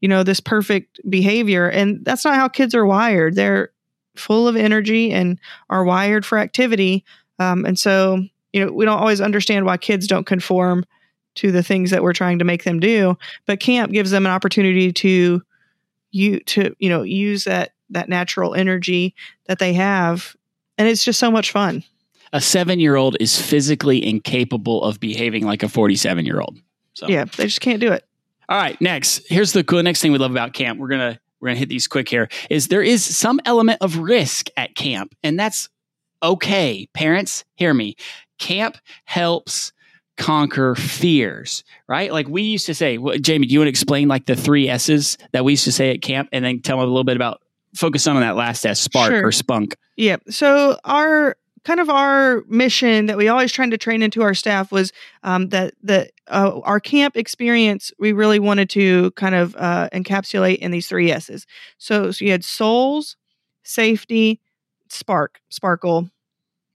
you 0.00 0.08
know, 0.08 0.22
this 0.22 0.40
perfect 0.40 1.00
behavior. 1.08 1.68
And 1.68 2.04
that's 2.04 2.24
not 2.24 2.36
how 2.36 2.48
kids 2.48 2.74
are 2.74 2.86
wired. 2.86 3.34
They're 3.34 3.70
full 4.16 4.48
of 4.48 4.56
energy 4.56 5.12
and 5.12 5.38
are 5.68 5.84
wired 5.84 6.24
for 6.24 6.38
activity. 6.38 7.04
Um, 7.38 7.64
and 7.64 7.78
so, 7.78 8.22
you 8.52 8.64
know, 8.64 8.72
we 8.72 8.84
don't 8.84 8.98
always 8.98 9.20
understand 9.20 9.66
why 9.66 9.76
kids 9.76 10.06
don't 10.06 10.26
conform 10.26 10.84
to 11.36 11.52
the 11.52 11.62
things 11.62 11.90
that 11.90 12.02
we're 12.02 12.14
trying 12.14 12.38
to 12.38 12.46
make 12.46 12.64
them 12.64 12.80
do, 12.80 13.18
but 13.44 13.60
camp 13.60 13.92
gives 13.92 14.10
them 14.10 14.24
an 14.24 14.32
opportunity 14.32 14.90
to 14.90 15.42
you 16.12 16.40
to, 16.40 16.74
you 16.78 16.88
know, 16.88 17.02
use 17.02 17.44
that 17.44 17.72
that 17.90 18.08
natural 18.08 18.54
energy 18.54 19.14
that 19.46 19.58
they 19.58 19.74
have 19.74 20.34
and 20.78 20.88
it's 20.88 21.04
just 21.04 21.18
so 21.18 21.30
much 21.30 21.52
fun. 21.52 21.84
A 22.32 22.38
7-year-old 22.38 23.16
is 23.20 23.40
physically 23.40 24.04
incapable 24.04 24.82
of 24.82 25.00
behaving 25.00 25.44
like 25.46 25.62
a 25.62 25.66
47-year-old. 25.66 26.58
So 26.94 27.08
Yeah, 27.08 27.24
they 27.24 27.44
just 27.44 27.60
can't 27.60 27.80
do 27.80 27.92
it. 27.92 28.04
All 28.48 28.58
right, 28.58 28.80
next. 28.80 29.22
Here's 29.28 29.52
the 29.52 29.64
cool 29.64 29.82
next 29.82 30.00
thing 30.00 30.12
we 30.12 30.18
love 30.18 30.30
about 30.30 30.52
camp. 30.52 30.78
We're 30.78 30.88
going 30.88 31.14
to 31.14 31.20
we're 31.40 31.50
to 31.50 31.56
hit 31.56 31.68
these 31.68 31.86
quick 31.86 32.08
here. 32.08 32.28
Is 32.48 32.68
there 32.68 32.82
is 32.82 33.04
some 33.04 33.40
element 33.44 33.78
of 33.82 33.98
risk 33.98 34.48
at 34.56 34.74
camp 34.74 35.14
and 35.22 35.38
that's 35.38 35.68
okay. 36.22 36.88
Parents, 36.94 37.44
hear 37.56 37.74
me 37.74 37.96
camp 38.38 38.76
helps 39.04 39.72
conquer 40.16 40.74
fears, 40.74 41.62
right? 41.88 42.12
Like 42.12 42.28
we 42.28 42.42
used 42.42 42.66
to 42.66 42.74
say, 42.74 42.98
well, 42.98 43.18
Jamie, 43.18 43.46
do 43.46 43.52
you 43.52 43.60
want 43.60 43.66
to 43.66 43.70
explain 43.70 44.08
like 44.08 44.26
the 44.26 44.36
three 44.36 44.68
S's 44.68 45.18
that 45.32 45.44
we 45.44 45.52
used 45.52 45.64
to 45.64 45.72
say 45.72 45.90
at 45.90 46.02
camp 46.02 46.28
and 46.32 46.44
then 46.44 46.60
tell 46.60 46.78
them 46.78 46.84
a 46.84 46.90
little 46.90 47.04
bit 47.04 47.16
about 47.16 47.42
focus 47.74 48.06
on 48.06 48.18
that 48.20 48.36
last 48.36 48.64
S, 48.64 48.80
spark 48.80 49.10
sure. 49.10 49.26
or 49.26 49.32
spunk? 49.32 49.76
Yeah. 49.96 50.16
So 50.28 50.78
our 50.84 51.36
kind 51.66 51.80
of 51.80 51.90
our 51.90 52.44
mission 52.46 53.06
that 53.06 53.16
we 53.16 53.26
always 53.26 53.50
trying 53.50 53.72
to 53.72 53.76
train 53.76 54.00
into 54.00 54.22
our 54.22 54.34
staff 54.34 54.70
was 54.70 54.92
um, 55.24 55.48
that 55.48 55.74
that 55.82 56.12
uh, 56.28 56.60
our 56.62 56.78
camp 56.78 57.16
experience 57.16 57.90
we 57.98 58.12
really 58.12 58.38
wanted 58.38 58.70
to 58.70 59.10
kind 59.12 59.34
of 59.34 59.56
uh, 59.56 59.88
encapsulate 59.92 60.58
in 60.58 60.70
these 60.70 60.86
three 60.86 61.10
S's. 61.10 61.44
So, 61.76 62.12
so 62.12 62.24
you 62.24 62.30
had 62.30 62.44
souls, 62.44 63.16
safety, 63.64 64.40
spark, 64.88 65.40
sparkle, 65.48 66.08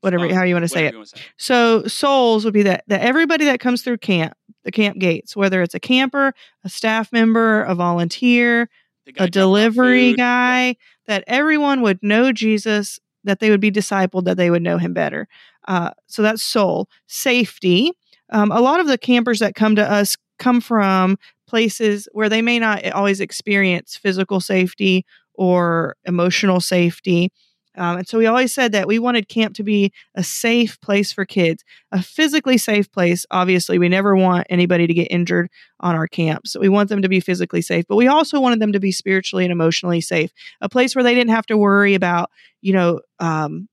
whatever 0.02 0.26
oh, 0.26 0.34
how 0.34 0.44
you 0.44 0.56
want 0.56 0.66
to 0.66 0.70
say 0.70 0.88
it. 0.88 1.08
Say. 1.08 1.22
So 1.38 1.88
souls 1.88 2.44
would 2.44 2.54
be 2.54 2.64
that 2.64 2.84
that 2.88 3.00
everybody 3.00 3.46
that 3.46 3.62
comes 3.62 3.84
through 3.84 4.00
camp, 4.00 4.34
the 4.66 4.74
camp 4.74 5.00
gates, 5.00 5.38
whether 5.38 5.62
it's 5.62 5.76
a 5.76 5.80
camper, 5.80 6.34
a 6.66 6.70
staff 6.70 7.14
member, 7.14 7.64
a 7.64 7.76
volunteer, 7.76 8.70
a 9.18 9.30
delivery 9.30 10.16
guy, 10.16 10.76
that 11.08 11.24
everyone 11.28 11.82
would 11.82 12.00
know 12.04 12.34
Jesus, 12.34 13.00
that 13.24 13.40
they 13.40 13.50
would 13.50 13.62
be 13.62 13.72
discipled, 13.72 14.26
that 14.26 14.38
they 14.38 14.50
would 14.50 14.62
know 14.62 14.78
him 14.78 14.94
better. 14.94 15.28
Uh, 15.68 15.92
so 16.08 16.22
that's 16.22 16.44
soul 16.44 16.90
safety. 17.08 17.92
Um, 18.32 18.52
a 18.52 18.62
lot 18.62 18.80
of 18.80 18.88
the 18.88 18.98
campers 18.98 19.40
that 19.40 19.56
come 19.56 19.76
to 19.76 19.90
us 19.92 20.16
come 20.40 20.62
from 20.62 21.18
places 21.48 22.08
where 22.14 22.30
they 22.30 22.42
may 22.42 22.60
not 22.60 22.86
always 22.92 23.20
experience 23.20 23.96
physical 23.96 24.40
safety 24.40 25.06
or 25.36 25.96
emotional 26.06 26.60
safety. 26.60 27.32
Um, 27.78 27.98
and 27.98 28.08
so 28.08 28.18
we 28.18 28.26
always 28.26 28.54
said 28.54 28.72
that 28.74 28.88
we 28.88 29.00
wanted 29.00 29.30
camp 29.30 29.56
to 29.56 29.64
be 29.64 29.92
a 30.16 30.24
safe 30.24 30.80
place 30.82 31.12
for 31.14 31.26
kids, 31.26 31.64
a 31.92 32.02
physically 32.02 32.58
safe 32.58 32.92
place. 32.92 33.26
Obviously, 33.32 33.80
we 33.80 33.90
never 33.90 34.16
want 34.16 34.48
anybody 34.50 34.88
to 34.88 34.94
get 34.94 35.08
injured 35.12 35.50
on 35.80 35.96
our 35.96 36.08
camps. 36.08 36.56
We 36.60 36.70
want 36.70 36.90
them 36.90 37.02
to 37.02 37.10
be 37.10 37.20
physically 37.20 37.62
safe, 37.62 37.86
but 37.88 37.96
we 37.96 38.08
also 38.08 38.40
wanted 38.40 38.60
them 38.60 38.74
to 38.74 38.80
be 38.80 38.92
spiritually 38.92 39.46
and 39.46 39.52
emotionally 39.52 40.02
safe, 40.02 40.32
a 40.60 40.70
place 40.70 40.96
where 40.96 41.04
they 41.04 41.16
didn't 41.16 41.32
have 41.32 41.46
to 41.48 41.58
worry 41.58 41.94
about, 41.94 42.30
you 42.62 42.74
know, 42.74 43.00
um, 43.20 43.68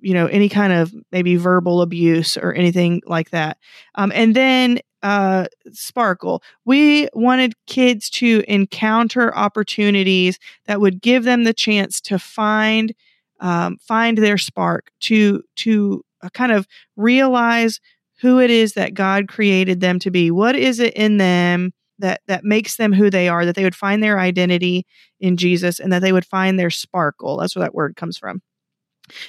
you 0.00 0.14
know, 0.14 0.26
any 0.26 0.48
kind 0.48 0.72
of 0.72 0.94
maybe 1.10 1.36
verbal 1.36 1.82
abuse 1.82 2.36
or 2.36 2.52
anything 2.54 3.02
like 3.06 3.30
that. 3.30 3.58
Um, 3.94 4.12
and 4.14 4.34
then 4.34 4.78
uh, 5.02 5.46
Sparkle. 5.72 6.42
We 6.64 7.08
wanted 7.12 7.54
kids 7.66 8.08
to 8.10 8.44
encounter 8.48 9.34
opportunities 9.36 10.38
that 10.66 10.80
would 10.80 11.00
give 11.00 11.24
them 11.24 11.44
the 11.44 11.54
chance 11.54 12.00
to 12.02 12.18
find 12.18 12.94
um, 13.40 13.76
find 13.78 14.18
their 14.18 14.38
spark, 14.38 14.90
to 15.00 15.42
to 15.56 16.04
uh, 16.22 16.28
kind 16.30 16.52
of 16.52 16.66
realize 16.96 17.80
who 18.20 18.38
it 18.38 18.50
is 18.50 18.74
that 18.74 18.94
God 18.94 19.26
created 19.26 19.80
them 19.80 19.98
to 19.98 20.10
be. 20.10 20.30
What 20.30 20.54
is 20.54 20.78
it 20.78 20.94
in 20.94 21.16
them 21.16 21.72
that 21.98 22.20
that 22.28 22.44
makes 22.44 22.76
them 22.76 22.92
who 22.92 23.10
they 23.10 23.28
are? 23.28 23.44
That 23.44 23.56
they 23.56 23.64
would 23.64 23.74
find 23.74 24.00
their 24.02 24.20
identity 24.20 24.86
in 25.18 25.36
Jesus, 25.36 25.80
and 25.80 25.92
that 25.92 26.02
they 26.02 26.12
would 26.12 26.24
find 26.24 26.58
their 26.58 26.70
sparkle. 26.70 27.38
That's 27.38 27.56
where 27.56 27.64
that 27.64 27.74
word 27.74 27.96
comes 27.96 28.16
from. 28.16 28.42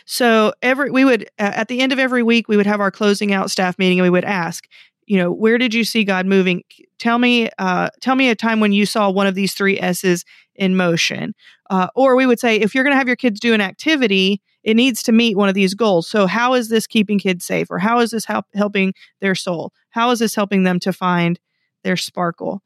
So 0.06 0.54
every 0.62 0.92
we 0.92 1.04
would 1.04 1.28
at 1.40 1.68
the 1.68 1.82
end 1.82 1.92
of 1.92 2.00
every 2.00 2.24
week 2.24 2.48
we 2.48 2.58
would 2.58 2.68
have 2.68 2.80
our 2.80 2.92
closing 2.92 3.34
out 3.34 3.50
staff 3.50 3.80
meeting 3.80 4.00
and 4.00 4.06
we 4.06 4.10
would 4.12 4.26
ask 4.26 4.68
you 5.06 5.18
know, 5.18 5.32
where 5.32 5.58
did 5.58 5.74
you 5.74 5.84
see 5.84 6.04
God 6.04 6.26
moving? 6.26 6.64
Tell 7.00 7.20
me, 7.20 7.50
uh, 7.58 7.90
tell 8.02 8.16
me 8.16 8.30
a 8.30 8.36
time 8.36 8.60
when 8.60 8.72
you 8.72 8.86
saw 8.86 9.10
one 9.10 9.28
of 9.28 9.36
these 9.36 9.54
three 9.54 9.80
S's 9.80 10.26
in 10.56 10.76
motion. 10.76 11.34
Uh, 11.70 11.88
or 11.96 12.16
we 12.16 12.26
would 12.26 12.40
say, 12.40 12.58
if 12.58 12.74
you're 12.74 12.84
going 12.84 12.94
to 12.94 12.98
have 12.98 13.08
your 13.08 13.16
kids 13.16 13.40
do 13.40 13.54
an 13.54 13.62
activity, 13.62 14.42
it 14.64 14.76
needs 14.76 15.04
to 15.04 15.12
meet 15.12 15.38
one 15.38 15.50
of 15.50 15.56
these 15.56 15.74
goals. 15.74 16.08
So, 16.08 16.28
how 16.28 16.54
is 16.54 16.70
this 16.70 16.88
keeping 16.88 17.20
kids 17.20 17.46
safe, 17.46 17.68
or 17.70 17.80
how 17.80 18.00
is 18.00 18.12
this 18.12 18.26
help, 18.26 18.46
helping 18.54 18.94
their 19.20 19.36
soul? 19.36 19.74
How 19.90 20.12
is 20.12 20.20
this 20.20 20.36
helping 20.36 20.64
them 20.64 20.80
to 20.82 20.94
find 20.94 21.40
their 21.84 21.98
sparkle? 21.98 22.62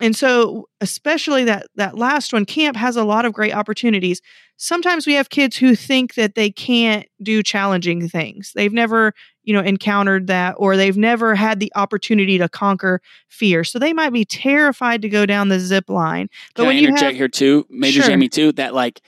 And 0.00 0.16
so, 0.16 0.68
especially 0.80 1.44
that 1.44 1.66
that 1.76 1.96
last 1.96 2.32
one, 2.32 2.44
camp 2.44 2.76
has 2.76 2.96
a 2.96 3.04
lot 3.04 3.24
of 3.24 3.32
great 3.32 3.54
opportunities. 3.54 4.20
Sometimes 4.56 5.06
we 5.06 5.14
have 5.14 5.30
kids 5.30 5.56
who 5.56 5.74
think 5.74 6.14
that 6.14 6.34
they 6.34 6.50
can't 6.50 7.06
do 7.22 7.42
challenging 7.42 8.08
things. 8.08 8.52
They've 8.54 8.72
never, 8.72 9.12
you 9.42 9.52
know, 9.52 9.60
encountered 9.60 10.28
that 10.28 10.54
or 10.56 10.76
they've 10.76 10.96
never 10.96 11.34
had 11.34 11.60
the 11.60 11.72
opportunity 11.74 12.38
to 12.38 12.48
conquer 12.48 13.00
fear. 13.28 13.64
So 13.64 13.78
they 13.78 13.92
might 13.92 14.12
be 14.12 14.24
terrified 14.24 15.02
to 15.02 15.08
go 15.08 15.26
down 15.26 15.48
the 15.48 15.60
zip 15.60 15.90
line. 15.90 16.28
But 16.54 16.62
Can 16.62 16.66
when 16.68 16.76
I 16.76 16.78
interject 16.78 17.00
you 17.00 17.06
have, 17.06 17.16
here 17.16 17.28
too, 17.28 17.66
Major 17.68 18.00
sure. 18.02 18.10
Jamie 18.10 18.28
too, 18.28 18.52
that 18.52 18.74
like 18.74 19.02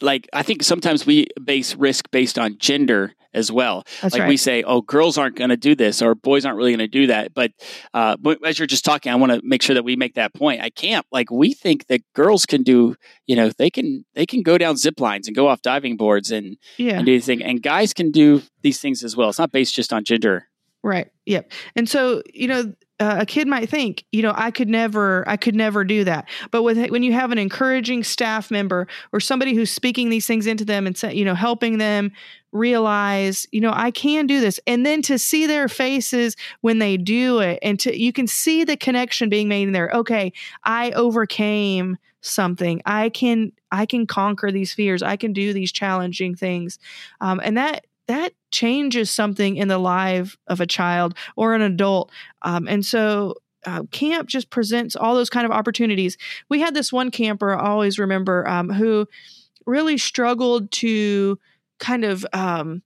like 0.00 0.28
I 0.32 0.42
think 0.42 0.62
sometimes 0.62 1.06
we 1.06 1.26
base 1.42 1.74
risk 1.74 2.10
based 2.10 2.38
on 2.38 2.58
gender 2.58 3.14
as 3.32 3.52
well. 3.52 3.84
That's 4.02 4.14
like 4.14 4.22
right. 4.22 4.28
we 4.28 4.36
say, 4.36 4.62
oh, 4.62 4.80
girls 4.80 5.16
aren't 5.16 5.36
going 5.36 5.50
to 5.50 5.56
do 5.56 5.74
this, 5.74 6.02
or 6.02 6.14
boys 6.14 6.44
aren't 6.44 6.56
really 6.56 6.72
going 6.72 6.80
to 6.80 6.88
do 6.88 7.06
that. 7.08 7.32
But, 7.32 7.52
uh, 7.94 8.16
but 8.16 8.44
as 8.44 8.58
you're 8.58 8.66
just 8.66 8.84
talking, 8.84 9.12
I 9.12 9.14
want 9.14 9.32
to 9.32 9.40
make 9.44 9.62
sure 9.62 9.74
that 9.74 9.84
we 9.84 9.96
make 9.96 10.14
that 10.14 10.34
point. 10.34 10.60
I 10.62 10.70
can't 10.70 11.06
like 11.12 11.30
we 11.30 11.54
think 11.54 11.86
that 11.86 12.00
girls 12.14 12.46
can 12.46 12.62
do, 12.62 12.96
you 13.26 13.36
know, 13.36 13.50
they 13.56 13.70
can 13.70 14.04
they 14.14 14.26
can 14.26 14.42
go 14.42 14.58
down 14.58 14.76
zip 14.76 15.00
lines 15.00 15.26
and 15.26 15.36
go 15.36 15.48
off 15.48 15.62
diving 15.62 15.96
boards 15.96 16.30
and 16.30 16.56
yeah. 16.76 16.96
and 16.96 17.06
do 17.06 17.12
anything, 17.12 17.42
and 17.42 17.62
guys 17.62 17.92
can 17.92 18.10
do 18.10 18.42
these 18.62 18.80
things 18.80 19.04
as 19.04 19.16
well. 19.16 19.28
It's 19.28 19.38
not 19.38 19.52
based 19.52 19.74
just 19.74 19.92
on 19.92 20.04
gender. 20.04 20.46
Right. 20.82 21.08
Yep. 21.26 21.52
And 21.76 21.88
so, 21.88 22.22
you 22.32 22.48
know, 22.48 22.72
uh, 23.00 23.16
a 23.20 23.26
kid 23.26 23.48
might 23.48 23.68
think, 23.68 24.04
you 24.12 24.22
know, 24.22 24.32
I 24.36 24.50
could 24.50 24.68
never, 24.68 25.28
I 25.28 25.36
could 25.36 25.54
never 25.54 25.84
do 25.84 26.04
that. 26.04 26.28
But 26.50 26.62
with 26.62 26.90
when 26.90 27.02
you 27.02 27.12
have 27.12 27.32
an 27.32 27.38
encouraging 27.38 28.04
staff 28.04 28.50
member 28.50 28.86
or 29.12 29.20
somebody 29.20 29.54
who's 29.54 29.70
speaking 29.70 30.10
these 30.10 30.26
things 30.26 30.46
into 30.46 30.64
them 30.64 30.86
and 30.86 30.96
say, 30.96 31.14
you 31.14 31.24
know, 31.24 31.34
helping 31.34 31.78
them 31.78 32.12
realize, 32.52 33.46
you 33.52 33.60
know, 33.60 33.72
I 33.74 33.90
can 33.90 34.26
do 34.26 34.40
this, 34.40 34.60
and 34.66 34.84
then 34.84 35.02
to 35.02 35.18
see 35.18 35.46
their 35.46 35.68
faces 35.68 36.36
when 36.60 36.78
they 36.78 36.96
do 36.96 37.38
it, 37.38 37.58
and 37.62 37.78
to 37.80 37.98
you 37.98 38.12
can 38.12 38.26
see 38.26 38.64
the 38.64 38.76
connection 38.76 39.28
being 39.28 39.48
made 39.48 39.68
in 39.68 39.72
there. 39.72 39.90
Okay, 39.94 40.32
I 40.64 40.90
overcame 40.90 41.96
something. 42.22 42.82
I 42.84 43.08
can, 43.08 43.52
I 43.72 43.86
can 43.86 44.06
conquer 44.06 44.50
these 44.50 44.74
fears. 44.74 45.02
I 45.02 45.16
can 45.16 45.32
do 45.32 45.52
these 45.52 45.72
challenging 45.72 46.34
things, 46.34 46.78
um, 47.20 47.40
and 47.42 47.56
that 47.56 47.86
that 48.10 48.32
changes 48.50 49.08
something 49.08 49.56
in 49.56 49.68
the 49.68 49.78
life 49.78 50.36
of 50.48 50.60
a 50.60 50.66
child 50.66 51.14
or 51.36 51.54
an 51.54 51.62
adult. 51.62 52.10
Um, 52.42 52.66
and 52.66 52.84
so 52.84 53.36
uh, 53.64 53.84
camp 53.92 54.28
just 54.28 54.50
presents 54.50 54.96
all 54.96 55.14
those 55.14 55.30
kind 55.30 55.46
of 55.46 55.52
opportunities. 55.52 56.18
We 56.48 56.58
had 56.58 56.74
this 56.74 56.92
one 56.92 57.12
camper, 57.12 57.54
I 57.54 57.68
always 57.68 58.00
remember, 58.00 58.48
um, 58.48 58.68
who 58.68 59.06
really 59.64 59.96
struggled 59.96 60.72
to 60.72 61.38
kind 61.78 62.04
of 62.04 62.26
um, 62.32 62.82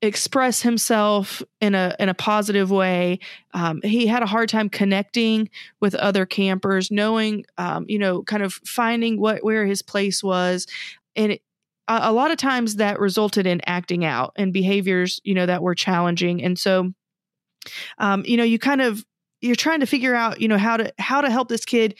express 0.00 0.62
himself 0.62 1.42
in 1.60 1.74
a 1.74 1.96
in 1.98 2.08
a 2.08 2.14
positive 2.14 2.70
way. 2.70 3.18
Um, 3.54 3.80
he 3.82 4.06
had 4.06 4.22
a 4.22 4.26
hard 4.26 4.48
time 4.48 4.68
connecting 4.68 5.50
with 5.80 5.96
other 5.96 6.24
campers, 6.24 6.92
knowing, 6.92 7.46
um, 7.56 7.84
you 7.88 7.98
know, 7.98 8.22
kind 8.22 8.44
of 8.44 8.52
finding 8.64 9.18
what 9.18 9.42
where 9.42 9.66
his 9.66 9.82
place 9.82 10.22
was, 10.22 10.68
and 11.16 11.32
it, 11.32 11.42
a 11.88 12.12
lot 12.12 12.30
of 12.30 12.36
times 12.36 12.76
that 12.76 13.00
resulted 13.00 13.46
in 13.46 13.60
acting 13.66 14.04
out 14.04 14.32
and 14.36 14.52
behaviors, 14.52 15.20
you 15.24 15.34
know, 15.34 15.46
that 15.46 15.62
were 15.62 15.74
challenging. 15.74 16.42
And 16.42 16.58
so, 16.58 16.92
um, 17.98 18.24
you 18.26 18.36
know, 18.36 18.44
you 18.44 18.58
kind 18.58 18.80
of 18.80 19.04
you're 19.40 19.56
trying 19.56 19.80
to 19.80 19.86
figure 19.86 20.14
out, 20.14 20.40
you 20.40 20.48
know, 20.48 20.58
how 20.58 20.76
to 20.76 20.92
how 20.98 21.20
to 21.20 21.30
help 21.30 21.48
this 21.48 21.64
kid 21.64 21.94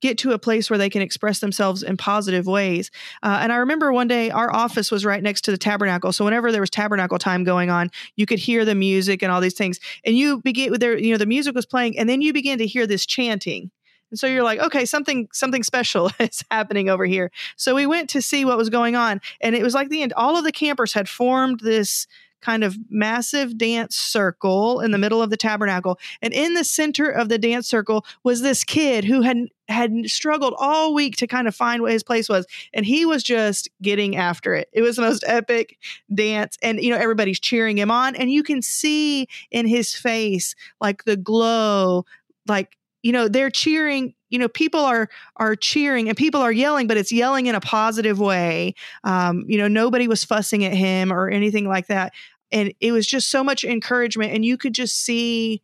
get 0.00 0.18
to 0.18 0.32
a 0.32 0.38
place 0.38 0.68
where 0.68 0.78
they 0.78 0.90
can 0.90 1.00
express 1.00 1.40
themselves 1.40 1.82
in 1.82 1.96
positive 1.96 2.46
ways. 2.46 2.90
Uh, 3.22 3.38
and 3.40 3.50
I 3.50 3.56
remember 3.56 3.90
one 3.90 4.06
day 4.06 4.30
our 4.30 4.52
office 4.52 4.90
was 4.90 5.02
right 5.02 5.22
next 5.22 5.42
to 5.42 5.50
the 5.50 5.56
tabernacle. 5.56 6.12
So 6.12 6.26
whenever 6.26 6.52
there 6.52 6.60
was 6.60 6.68
tabernacle 6.68 7.18
time 7.18 7.42
going 7.42 7.70
on, 7.70 7.90
you 8.14 8.26
could 8.26 8.38
hear 8.38 8.66
the 8.66 8.74
music 8.74 9.22
and 9.22 9.32
all 9.32 9.40
these 9.40 9.54
things. 9.54 9.80
And 10.04 10.14
you 10.14 10.42
begin 10.42 10.70
with 10.70 10.80
there, 10.80 10.98
you 10.98 11.12
know, 11.12 11.16
the 11.16 11.24
music 11.24 11.54
was 11.54 11.64
playing, 11.64 11.98
and 11.98 12.06
then 12.06 12.20
you 12.20 12.34
begin 12.34 12.58
to 12.58 12.66
hear 12.66 12.86
this 12.86 13.06
chanting. 13.06 13.70
And 14.14 14.18
so 14.20 14.28
you're 14.28 14.44
like, 14.44 14.60
okay, 14.60 14.84
something 14.84 15.26
something 15.32 15.64
special 15.64 16.08
is 16.20 16.44
happening 16.48 16.88
over 16.88 17.04
here. 17.04 17.32
So 17.56 17.74
we 17.74 17.84
went 17.84 18.08
to 18.10 18.22
see 18.22 18.44
what 18.44 18.56
was 18.56 18.70
going 18.70 18.94
on, 18.94 19.20
and 19.40 19.56
it 19.56 19.62
was 19.64 19.74
like 19.74 19.88
the 19.88 20.02
end. 20.02 20.12
All 20.12 20.36
of 20.36 20.44
the 20.44 20.52
campers 20.52 20.92
had 20.92 21.08
formed 21.08 21.58
this 21.58 22.06
kind 22.40 22.62
of 22.62 22.76
massive 22.88 23.58
dance 23.58 23.96
circle 23.96 24.78
in 24.78 24.92
the 24.92 24.98
middle 24.98 25.20
of 25.20 25.30
the 25.30 25.36
tabernacle, 25.36 25.98
and 26.22 26.32
in 26.32 26.54
the 26.54 26.62
center 26.62 27.10
of 27.10 27.28
the 27.28 27.38
dance 27.38 27.66
circle 27.66 28.06
was 28.22 28.40
this 28.40 28.62
kid 28.62 29.04
who 29.04 29.22
had 29.22 29.48
had 29.68 29.90
struggled 30.06 30.54
all 30.58 30.94
week 30.94 31.16
to 31.16 31.26
kind 31.26 31.48
of 31.48 31.56
find 31.56 31.82
what 31.82 31.90
his 31.90 32.04
place 32.04 32.28
was 32.28 32.46
and 32.72 32.84
he 32.84 33.04
was 33.04 33.22
just 33.22 33.66
getting 33.80 34.14
after 34.14 34.54
it 34.54 34.68
it 34.74 34.82
was 34.82 34.96
the 34.96 35.02
most 35.02 35.24
epic 35.26 35.78
dance 36.14 36.58
and 36.62 36.82
you 36.82 36.90
know 36.90 36.98
everybody's 36.98 37.40
cheering 37.40 37.78
him 37.78 37.90
on 37.90 38.14
and 38.14 38.30
you 38.30 38.42
can 38.42 38.60
see 38.60 39.26
in 39.50 39.66
his 39.66 39.94
face 39.94 40.54
like 40.82 41.04
the 41.04 41.16
glow 41.16 42.04
like 42.46 42.76
you 43.04 43.12
know 43.12 43.28
they're 43.28 43.50
cheering 43.50 44.14
you 44.30 44.38
know 44.38 44.48
people 44.48 44.80
are 44.80 45.08
are 45.36 45.54
cheering 45.54 46.08
and 46.08 46.16
people 46.16 46.40
are 46.40 46.50
yelling 46.50 46.88
but 46.88 46.96
it's 46.96 47.12
yelling 47.12 47.46
in 47.46 47.54
a 47.54 47.60
positive 47.60 48.18
way. 48.18 48.74
Um, 49.04 49.44
you 49.46 49.58
know 49.58 49.68
nobody 49.68 50.08
was 50.08 50.24
fussing 50.24 50.64
at 50.64 50.72
him 50.72 51.12
or 51.12 51.28
anything 51.28 51.68
like 51.68 51.86
that. 51.86 52.12
And 52.50 52.72
it 52.80 52.92
was 52.92 53.06
just 53.06 53.30
so 53.30 53.44
much 53.44 53.62
encouragement 53.62 54.32
and 54.32 54.44
you 54.44 54.56
could 54.56 54.74
just 54.74 54.96
see 55.00 55.62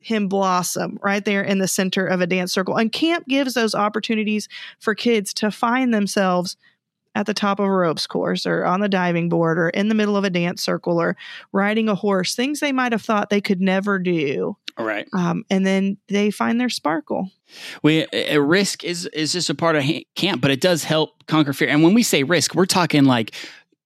him 0.00 0.28
blossom 0.28 0.98
right 1.02 1.24
there 1.24 1.42
in 1.42 1.58
the 1.58 1.68
center 1.68 2.06
of 2.06 2.20
a 2.20 2.26
dance 2.26 2.52
circle. 2.52 2.76
And 2.76 2.92
camp 2.92 3.26
gives 3.26 3.54
those 3.54 3.74
opportunities 3.74 4.48
for 4.80 4.94
kids 4.94 5.32
to 5.34 5.50
find 5.50 5.94
themselves 5.94 6.56
at 7.14 7.26
the 7.26 7.34
top 7.34 7.58
of 7.58 7.66
a 7.66 7.70
ropes 7.70 8.06
course 8.06 8.46
or 8.46 8.64
on 8.64 8.80
the 8.80 8.88
diving 8.88 9.28
board 9.28 9.58
or 9.58 9.68
in 9.70 9.88
the 9.88 9.94
middle 9.94 10.16
of 10.16 10.24
a 10.24 10.30
dance 10.30 10.62
circle 10.62 11.00
or 11.00 11.16
riding 11.52 11.88
a 11.88 11.94
horse 11.94 12.34
things 12.34 12.60
they 12.60 12.72
might 12.72 12.92
have 12.92 13.02
thought 13.02 13.30
they 13.30 13.40
could 13.40 13.60
never 13.60 13.98
do. 13.98 14.56
Right. 14.78 15.06
Um, 15.12 15.44
and 15.50 15.66
then 15.66 15.98
they 16.08 16.30
find 16.30 16.58
their 16.58 16.70
sparkle. 16.70 17.30
We 17.82 18.06
a 18.12 18.38
risk 18.38 18.84
is 18.84 19.06
is 19.06 19.32
just 19.32 19.50
a 19.50 19.54
part 19.54 19.76
of 19.76 19.84
camp 20.16 20.40
but 20.40 20.50
it 20.50 20.60
does 20.60 20.84
help 20.84 21.26
conquer 21.26 21.52
fear. 21.52 21.68
And 21.68 21.82
when 21.82 21.92
we 21.94 22.02
say 22.02 22.22
risk 22.22 22.54
we're 22.54 22.64
talking 22.64 23.04
like 23.04 23.34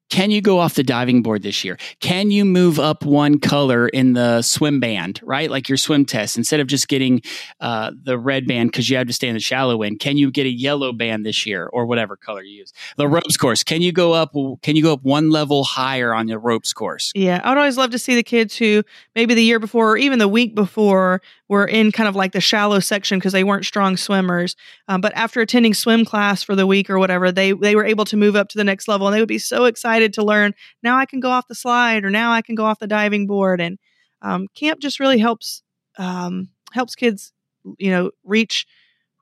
can 0.08 0.30
you 0.30 0.40
go 0.40 0.58
off 0.58 0.74
the 0.74 0.82
diving 0.82 1.22
board 1.22 1.42
this 1.42 1.64
year? 1.64 1.78
Can 2.00 2.30
you 2.30 2.44
move 2.44 2.78
up 2.78 3.04
one 3.04 3.38
color 3.38 3.88
in 3.88 4.12
the 4.12 4.42
swim 4.42 4.80
band, 4.80 5.20
right? 5.22 5.50
Like 5.50 5.68
your 5.68 5.78
swim 5.78 6.04
test, 6.04 6.36
instead 6.36 6.60
of 6.60 6.66
just 6.66 6.88
getting 6.88 7.22
uh, 7.60 7.90
the 8.02 8.18
red 8.18 8.46
band 8.46 8.70
because 8.70 8.88
you 8.88 8.96
have 8.96 9.06
to 9.08 9.12
stay 9.12 9.28
in 9.28 9.34
the 9.34 9.40
shallow 9.40 9.82
end. 9.82 10.00
Can 10.00 10.16
you 10.16 10.30
get 10.30 10.46
a 10.46 10.50
yellow 10.50 10.92
band 10.92 11.26
this 11.26 11.46
year, 11.46 11.66
or 11.66 11.86
whatever 11.86 12.16
color 12.16 12.42
you 12.42 12.58
use? 12.58 12.72
The 12.96 13.08
ropes 13.08 13.36
course. 13.36 13.64
Can 13.64 13.82
you 13.82 13.92
go 13.92 14.12
up? 14.12 14.32
Can 14.62 14.76
you 14.76 14.82
go 14.82 14.92
up 14.92 15.02
one 15.02 15.30
level 15.30 15.64
higher 15.64 16.14
on 16.14 16.26
the 16.26 16.38
ropes 16.38 16.72
course? 16.72 17.12
Yeah, 17.14 17.40
I 17.42 17.50
would 17.50 17.58
always 17.58 17.76
love 17.76 17.90
to 17.90 17.98
see 17.98 18.14
the 18.14 18.22
kids 18.22 18.56
who 18.56 18.82
maybe 19.14 19.34
the 19.34 19.42
year 19.42 19.58
before 19.58 19.92
or 19.92 19.96
even 19.96 20.18
the 20.18 20.28
week 20.28 20.54
before 20.54 21.20
were 21.48 21.66
in 21.66 21.92
kind 21.92 22.08
of 22.08 22.16
like 22.16 22.32
the 22.32 22.40
shallow 22.40 22.80
section 22.80 23.18
because 23.18 23.32
they 23.32 23.44
weren't 23.44 23.64
strong 23.64 23.96
swimmers. 23.96 24.56
Um, 24.88 25.00
but 25.00 25.14
after 25.14 25.40
attending 25.40 25.74
swim 25.74 26.04
class 26.04 26.42
for 26.42 26.56
the 26.56 26.66
week 26.66 26.90
or 26.90 26.98
whatever, 26.98 27.30
they 27.32 27.52
they 27.52 27.76
were 27.76 27.84
able 27.84 28.04
to 28.06 28.16
move 28.16 28.36
up 28.36 28.48
to 28.50 28.58
the 28.58 28.64
next 28.64 28.88
level, 28.88 29.06
and 29.06 29.14
they 29.14 29.20
would 29.20 29.28
be 29.28 29.38
so 29.38 29.64
excited 29.64 29.95
to 30.14 30.24
learn. 30.24 30.54
Now 30.82 30.96
I 30.96 31.06
can 31.06 31.20
go 31.20 31.30
off 31.30 31.48
the 31.48 31.54
slide, 31.54 32.04
or 32.04 32.10
now 32.10 32.32
I 32.32 32.42
can 32.42 32.54
go 32.54 32.64
off 32.64 32.78
the 32.78 32.86
diving 32.86 33.26
board, 33.26 33.60
and 33.60 33.78
um, 34.22 34.48
camp 34.54 34.80
just 34.80 35.00
really 35.00 35.18
helps 35.18 35.62
um, 35.98 36.48
helps 36.72 36.94
kids, 36.94 37.32
you 37.78 37.90
know, 37.90 38.10
reach 38.24 38.66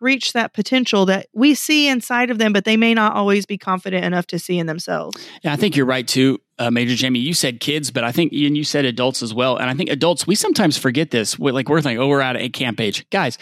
reach 0.00 0.34
that 0.34 0.52
potential 0.52 1.06
that 1.06 1.26
we 1.32 1.54
see 1.54 1.88
inside 1.88 2.30
of 2.30 2.38
them, 2.38 2.52
but 2.52 2.64
they 2.64 2.76
may 2.76 2.92
not 2.92 3.14
always 3.14 3.46
be 3.46 3.56
confident 3.56 4.04
enough 4.04 4.26
to 4.26 4.38
see 4.38 4.58
in 4.58 4.66
themselves. 4.66 5.16
Yeah, 5.42 5.52
I 5.52 5.56
think 5.56 5.76
you're 5.76 5.86
right 5.86 6.06
too, 6.06 6.40
uh, 6.58 6.70
Major 6.70 6.94
Jamie. 6.94 7.20
You 7.20 7.32
said 7.32 7.58
kids, 7.58 7.90
but 7.90 8.04
I 8.04 8.12
think 8.12 8.32
and 8.32 8.56
you 8.56 8.64
said 8.64 8.84
adults 8.84 9.22
as 9.22 9.32
well. 9.32 9.56
And 9.56 9.70
I 9.70 9.74
think 9.74 9.90
adults, 9.90 10.26
we 10.26 10.34
sometimes 10.34 10.76
forget 10.76 11.10
this. 11.10 11.38
We're 11.38 11.52
like 11.52 11.68
we're 11.68 11.80
like, 11.80 11.98
oh, 11.98 12.06
we're 12.06 12.20
out 12.20 12.36
at 12.36 12.42
a 12.42 12.48
camp 12.50 12.80
age, 12.80 13.08
guys. 13.10 13.38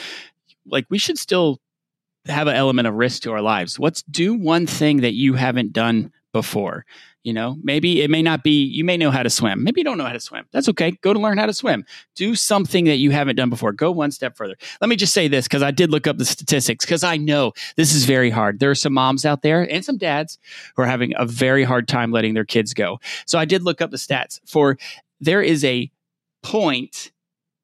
Like 0.64 0.86
we 0.88 0.98
should 0.98 1.18
still 1.18 1.60
have 2.26 2.46
an 2.46 2.54
element 2.54 2.86
of 2.86 2.94
risk 2.94 3.22
to 3.22 3.32
our 3.32 3.42
lives. 3.42 3.78
Let's 3.78 4.02
do 4.02 4.34
one 4.34 4.66
thing 4.66 5.00
that 5.00 5.14
you 5.14 5.34
haven't 5.34 5.72
done 5.72 6.12
before. 6.32 6.86
You 7.24 7.32
know, 7.32 7.56
maybe 7.62 8.02
it 8.02 8.10
may 8.10 8.20
not 8.20 8.42
be, 8.42 8.64
you 8.64 8.82
may 8.82 8.96
know 8.96 9.12
how 9.12 9.22
to 9.22 9.30
swim. 9.30 9.62
Maybe 9.62 9.80
you 9.80 9.84
don't 9.84 9.96
know 9.96 10.04
how 10.04 10.12
to 10.12 10.20
swim. 10.20 10.44
That's 10.50 10.68
okay. 10.70 10.90
Go 11.02 11.12
to 11.12 11.20
learn 11.20 11.38
how 11.38 11.46
to 11.46 11.52
swim. 11.52 11.84
Do 12.16 12.34
something 12.34 12.86
that 12.86 12.96
you 12.96 13.12
haven't 13.12 13.36
done 13.36 13.48
before. 13.48 13.70
Go 13.72 13.92
one 13.92 14.10
step 14.10 14.36
further. 14.36 14.56
Let 14.80 14.90
me 14.90 14.96
just 14.96 15.14
say 15.14 15.28
this 15.28 15.46
because 15.46 15.62
I 15.62 15.70
did 15.70 15.90
look 15.90 16.08
up 16.08 16.18
the 16.18 16.24
statistics 16.24 16.84
because 16.84 17.04
I 17.04 17.16
know 17.16 17.52
this 17.76 17.94
is 17.94 18.06
very 18.06 18.30
hard. 18.30 18.58
There 18.58 18.70
are 18.70 18.74
some 18.74 18.92
moms 18.92 19.24
out 19.24 19.42
there 19.42 19.62
and 19.70 19.84
some 19.84 19.98
dads 19.98 20.38
who 20.74 20.82
are 20.82 20.86
having 20.86 21.12
a 21.16 21.24
very 21.24 21.62
hard 21.62 21.86
time 21.86 22.10
letting 22.10 22.34
their 22.34 22.44
kids 22.44 22.74
go. 22.74 22.98
So 23.24 23.38
I 23.38 23.44
did 23.44 23.62
look 23.62 23.80
up 23.80 23.92
the 23.92 23.98
stats 23.98 24.40
for 24.44 24.76
there 25.20 25.42
is 25.42 25.64
a 25.64 25.92
point 26.42 27.12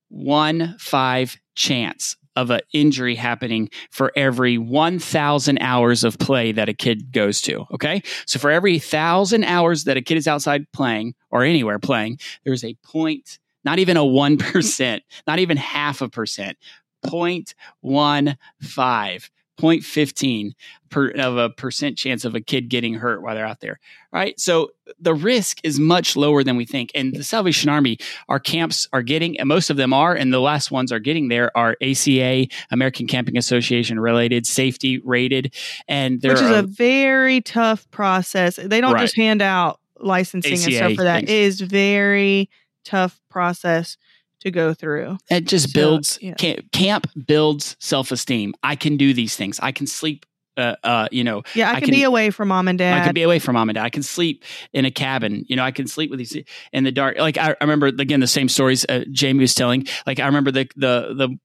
one 0.08 0.76
five 0.78 1.36
chance 1.56 2.16
of 2.38 2.50
an 2.50 2.60
injury 2.72 3.16
happening 3.16 3.68
for 3.90 4.12
every 4.14 4.58
1,000 4.58 5.58
hours 5.58 6.04
of 6.04 6.18
play 6.18 6.52
that 6.52 6.68
a 6.68 6.74
kid 6.74 7.10
goes 7.10 7.40
to. 7.42 7.64
Okay. 7.74 8.02
So 8.26 8.38
for 8.38 8.50
every 8.50 8.78
thousand 8.78 9.44
hours 9.44 9.84
that 9.84 9.96
a 9.96 10.02
kid 10.02 10.16
is 10.16 10.28
outside 10.28 10.70
playing 10.72 11.14
or 11.30 11.42
anywhere 11.42 11.80
playing, 11.80 12.20
there's 12.44 12.64
a 12.64 12.74
point 12.84 13.40
not 13.64 13.80
even 13.80 13.96
a 13.96 14.02
1%, 14.02 15.00
not 15.26 15.38
even 15.40 15.56
half 15.56 16.00
a 16.00 16.08
percent, 16.08 16.56
0.15, 17.04 19.28
0.15 19.58 20.52
per, 20.90 21.08
of 21.10 21.36
a 21.36 21.50
percent 21.50 21.98
chance 21.98 22.24
of 22.24 22.34
a 22.34 22.40
kid 22.40 22.68
getting 22.68 22.94
hurt 22.94 23.22
while 23.22 23.34
they're 23.34 23.46
out 23.46 23.60
there. 23.60 23.78
Right. 24.12 24.38
So 24.40 24.70
the 24.98 25.14
risk 25.14 25.58
is 25.64 25.78
much 25.78 26.16
lower 26.16 26.42
than 26.42 26.56
we 26.56 26.64
think. 26.64 26.90
And 26.94 27.14
the 27.14 27.22
Salvation 27.24 27.68
Army, 27.68 27.98
our 28.28 28.40
camps 28.40 28.88
are 28.92 29.02
getting, 29.02 29.38
and 29.38 29.48
most 29.48 29.68
of 29.68 29.76
them 29.76 29.92
are, 29.92 30.14
and 30.14 30.32
the 30.32 30.40
last 30.40 30.70
ones 30.70 30.90
are 30.92 30.98
getting 30.98 31.28
there 31.28 31.54
are 31.56 31.76
ACA, 31.82 32.46
American 32.70 33.06
Camping 33.06 33.36
Association 33.36 34.00
related, 34.00 34.46
safety 34.46 34.98
rated. 35.04 35.54
And 35.88 36.20
there 36.22 36.32
Which 36.32 36.42
is 36.42 36.50
a 36.50 36.62
very 36.62 37.40
tough 37.42 37.90
process. 37.90 38.56
They 38.56 38.80
don't 38.80 38.94
Right. 38.94 39.02
just 39.02 39.16
hand 39.16 39.42
out 39.42 39.80
licensing 40.00 40.52
and 40.52 40.60
stuff 40.60 40.94
for 40.94 41.04
that. 41.04 41.26
things. 41.26 41.30
It 41.30 41.36
is 41.36 41.60
very 41.60 42.48
tough 42.84 43.20
process 43.28 43.96
to 44.40 44.50
go 44.50 44.74
through. 44.74 45.18
It 45.30 45.46
just 45.46 45.70
So, 45.70 45.80
builds 45.80 46.18
yeah. 46.20 46.34
camp, 46.34 46.72
camp 46.72 47.06
builds 47.26 47.76
self 47.80 48.10
esteem. 48.12 48.54
I 48.62 48.76
can 48.76 48.96
do 48.96 49.12
these 49.12 49.36
things. 49.36 49.58
I 49.60 49.72
can 49.72 49.86
sleep. 49.86 50.24
Uh, 50.56 50.74
uh, 50.82 51.06
you 51.12 51.22
know, 51.22 51.44
Yeah, 51.54 51.70
I, 51.70 51.74
I 51.74 51.80
can, 51.80 51.90
be 51.90 52.02
away 52.02 52.30
from 52.30 52.48
mom 52.48 52.66
and 52.66 52.76
dad. 52.76 53.00
I 53.00 53.04
can 53.04 53.14
be 53.14 53.22
away 53.22 53.38
from 53.38 53.54
mom 53.54 53.68
and 53.68 53.76
dad. 53.76 53.84
I 53.84 53.90
can 53.90 54.02
sleep 54.02 54.44
in 54.72 54.84
a 54.84 54.90
cabin. 54.90 55.44
You 55.46 55.54
know, 55.54 55.62
I 55.62 55.70
can 55.70 55.86
sleep 55.86 56.10
with 56.10 56.18
these 56.18 56.36
in 56.72 56.82
the 56.82 56.90
dark. 56.90 57.16
Like 57.16 57.38
I, 57.38 57.50
I 57.50 57.56
remember 57.60 57.86
again 57.86 58.18
the 58.18 58.26
same 58.26 58.48
stories 58.48 58.84
uh, 58.88 59.04
Jamie 59.12 59.38
was 59.38 59.54
telling. 59.54 59.86
Like 60.04 60.18
I 60.18 60.26
remember 60.26 60.50
the 60.50 60.68
the 60.74 61.14
the 61.16 61.38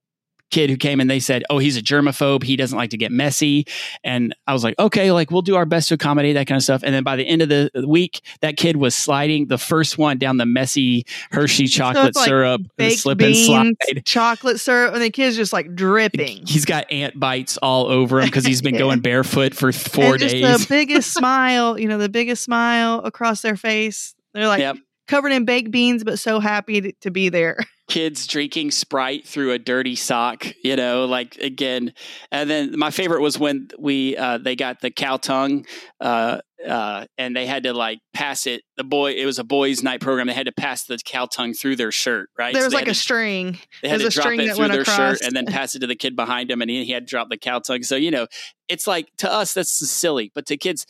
kid 0.52 0.70
who 0.70 0.78
came 0.78 1.00
and 1.00 1.10
they 1.10 1.20
said, 1.20 1.44
"Oh, 1.50 1.58
he's 1.58 1.78
a 1.78 1.82
germaphobe. 1.82 2.44
He 2.44 2.56
doesn't 2.56 2.78
like 2.78 2.92
to 2.92 2.98
get 2.98 3.12
messy." 3.12 3.66
And 4.04 4.36
I 4.48 4.54
was 4.54 4.64
like, 4.64 4.76
"Okay, 4.80 5.12
like 5.12 5.32
we'll 5.32 5.42
do 5.42 5.56
our 5.56 5.66
best 5.66 5.90
to 5.90 5.96
accommodate 5.96 6.36
that 6.36 6.48
kind 6.48 6.58
of 6.58 6.64
stuff." 6.64 6.84
And 6.84 6.94
then 6.94 7.04
by 7.04 7.16
the 7.16 7.24
end 7.28 7.42
of 7.42 7.50
the 7.50 7.70
week, 7.88 8.22
that 8.42 8.58
kid 8.58 8.78
was 8.78 8.96
sliding 8.96 9.48
the 9.48 9.58
first 9.58 9.98
one 9.98 10.18
down 10.18 10.38
the 10.38 10.46
messy 10.46 11.06
Hershey 11.32 11.68
chocolate 11.68 12.10
it's 12.10 12.18
like 12.18 12.28
syrup, 12.28 12.62
slip 12.90 13.20
and 13.20 13.34
beans, 13.34 13.46
slide. 13.46 14.06
chocolate 14.06 14.60
syrup, 14.60 14.94
and 14.94 15.02
the 15.02 15.10
kid's 15.10 15.36
just 15.36 15.54
like 15.54 15.74
dripping. 15.76 16.46
He's 16.46 16.66
got 16.66 16.92
ant 16.92 17.20
bites 17.20 17.58
all 17.58 17.88
over 17.88 18.20
him 18.20 18.28
because 18.28 18.46
he's 18.46 18.62
been 18.62 18.78
going 18.78 19.00
barefoot 19.00 19.54
for 19.54 19.72
four 19.72 20.14
and 20.14 20.20
just 20.20 20.36
days. 20.36 20.60
the 20.62 20.66
biggest 20.70 21.14
smile, 21.14 21.80
you 21.80 21.88
know, 21.88 21.98
the 21.98 22.10
biggest 22.10 22.44
smile 22.44 23.00
across 23.00 23.42
their 23.42 23.56
face. 23.56 24.14
They're 24.34 24.48
like 24.48 24.60
Yep. 24.60 24.78
Covered 25.08 25.32
in 25.32 25.46
baked 25.46 25.72
beans, 25.72 26.04
but 26.04 26.20
so 26.20 26.40
happy 26.40 26.82
to, 26.82 26.92
to 27.02 27.12
be 27.12 27.30
there. 27.30 27.58
kids 27.90 28.26
drinking 28.28 28.72
Sprite 28.72 29.28
through 29.28 29.52
a 29.52 29.60
dirty 29.60 29.96
sock, 29.96 30.48
you 30.64 30.76
know, 30.76 31.06
like 31.06 31.36
again. 31.38 31.94
And 32.32 32.50
then 32.50 32.78
my 32.78 32.92
favorite 32.92 33.22
was 33.22 33.38
when 33.38 33.68
we 33.78 34.16
uh, 34.18 34.38
they 34.38 34.56
got 34.56 34.82
the 34.82 34.90
cow 34.90 35.18
tongue, 35.18 35.66
uh, 36.00 36.40
uh, 36.68 37.06
and 37.18 37.36
they 37.36 37.46
had 37.46 37.64
to 37.64 37.74
like 37.74 38.00
pass 38.14 38.48
it. 38.48 38.64
The 38.78 38.84
boy, 38.84 39.12
it 39.12 39.26
was 39.26 39.38
a 39.38 39.44
boys' 39.44 39.84
night 39.84 40.02
program. 40.02 40.28
They 40.28 40.34
had 40.34 40.46
to 40.46 40.54
pass 40.54 40.86
the 40.86 40.98
cow 41.06 41.26
tongue 41.26 41.54
through 41.54 41.76
their 41.76 41.92
shirt, 41.92 42.30
right? 42.38 42.54
There 42.54 42.64
was 42.64 42.72
they 42.72 42.80
like 42.80 42.88
a 42.88 42.92
to- 42.92 42.96
string. 42.96 43.60
they 43.82 43.90
had 43.90 43.98
to 43.98 44.04
there's 44.04 44.14
a 44.18 44.22
drop 44.22 44.26
string 44.26 44.40
it 44.40 44.46
that 44.48 44.56
through 44.56 44.62
went 44.64 44.74
their 44.74 44.82
across. 44.82 44.98
shirt 44.98 45.22
and 45.22 45.36
then 45.36 45.46
pass 45.46 45.76
it 45.76 45.80
to 45.80 45.88
the 45.88 45.96
kid 45.96 46.16
behind 46.16 46.50
him, 46.50 46.62
and 46.62 46.72
he, 46.72 46.86
he 46.86 46.92
had 46.94 47.08
to 47.08 47.12
drop 47.12 47.30
the 47.30 47.38
cow 47.38 47.60
tongue. 47.60 47.84
So 47.84 47.96
you 47.96 48.12
know, 48.12 48.28
it's 48.70 48.88
like 48.88 49.10
to 49.18 49.32
us 49.32 49.54
that's 49.54 49.72
silly, 49.90 50.32
but 50.34 50.46
to 50.48 50.58
kids. 50.58 50.86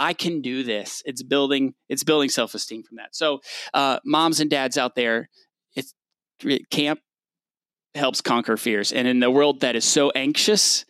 I 0.00 0.14
can 0.14 0.40
do 0.40 0.64
this. 0.64 1.02
It's 1.04 1.22
building. 1.22 1.74
It's 1.88 2.02
building 2.02 2.30
self 2.30 2.54
esteem 2.54 2.82
from 2.82 2.96
that. 2.96 3.14
So, 3.14 3.40
uh, 3.74 4.00
moms 4.04 4.40
and 4.40 4.50
dads 4.50 4.78
out 4.78 4.96
there, 4.96 5.28
it's 5.76 5.94
camp 6.70 7.00
helps 7.94 8.20
conquer 8.20 8.56
fears, 8.56 8.92
and 8.92 9.06
in 9.06 9.20
the 9.20 9.30
world 9.30 9.60
that 9.60 9.76
is 9.76 9.84
so 9.84 10.10
anxious, 10.10 10.86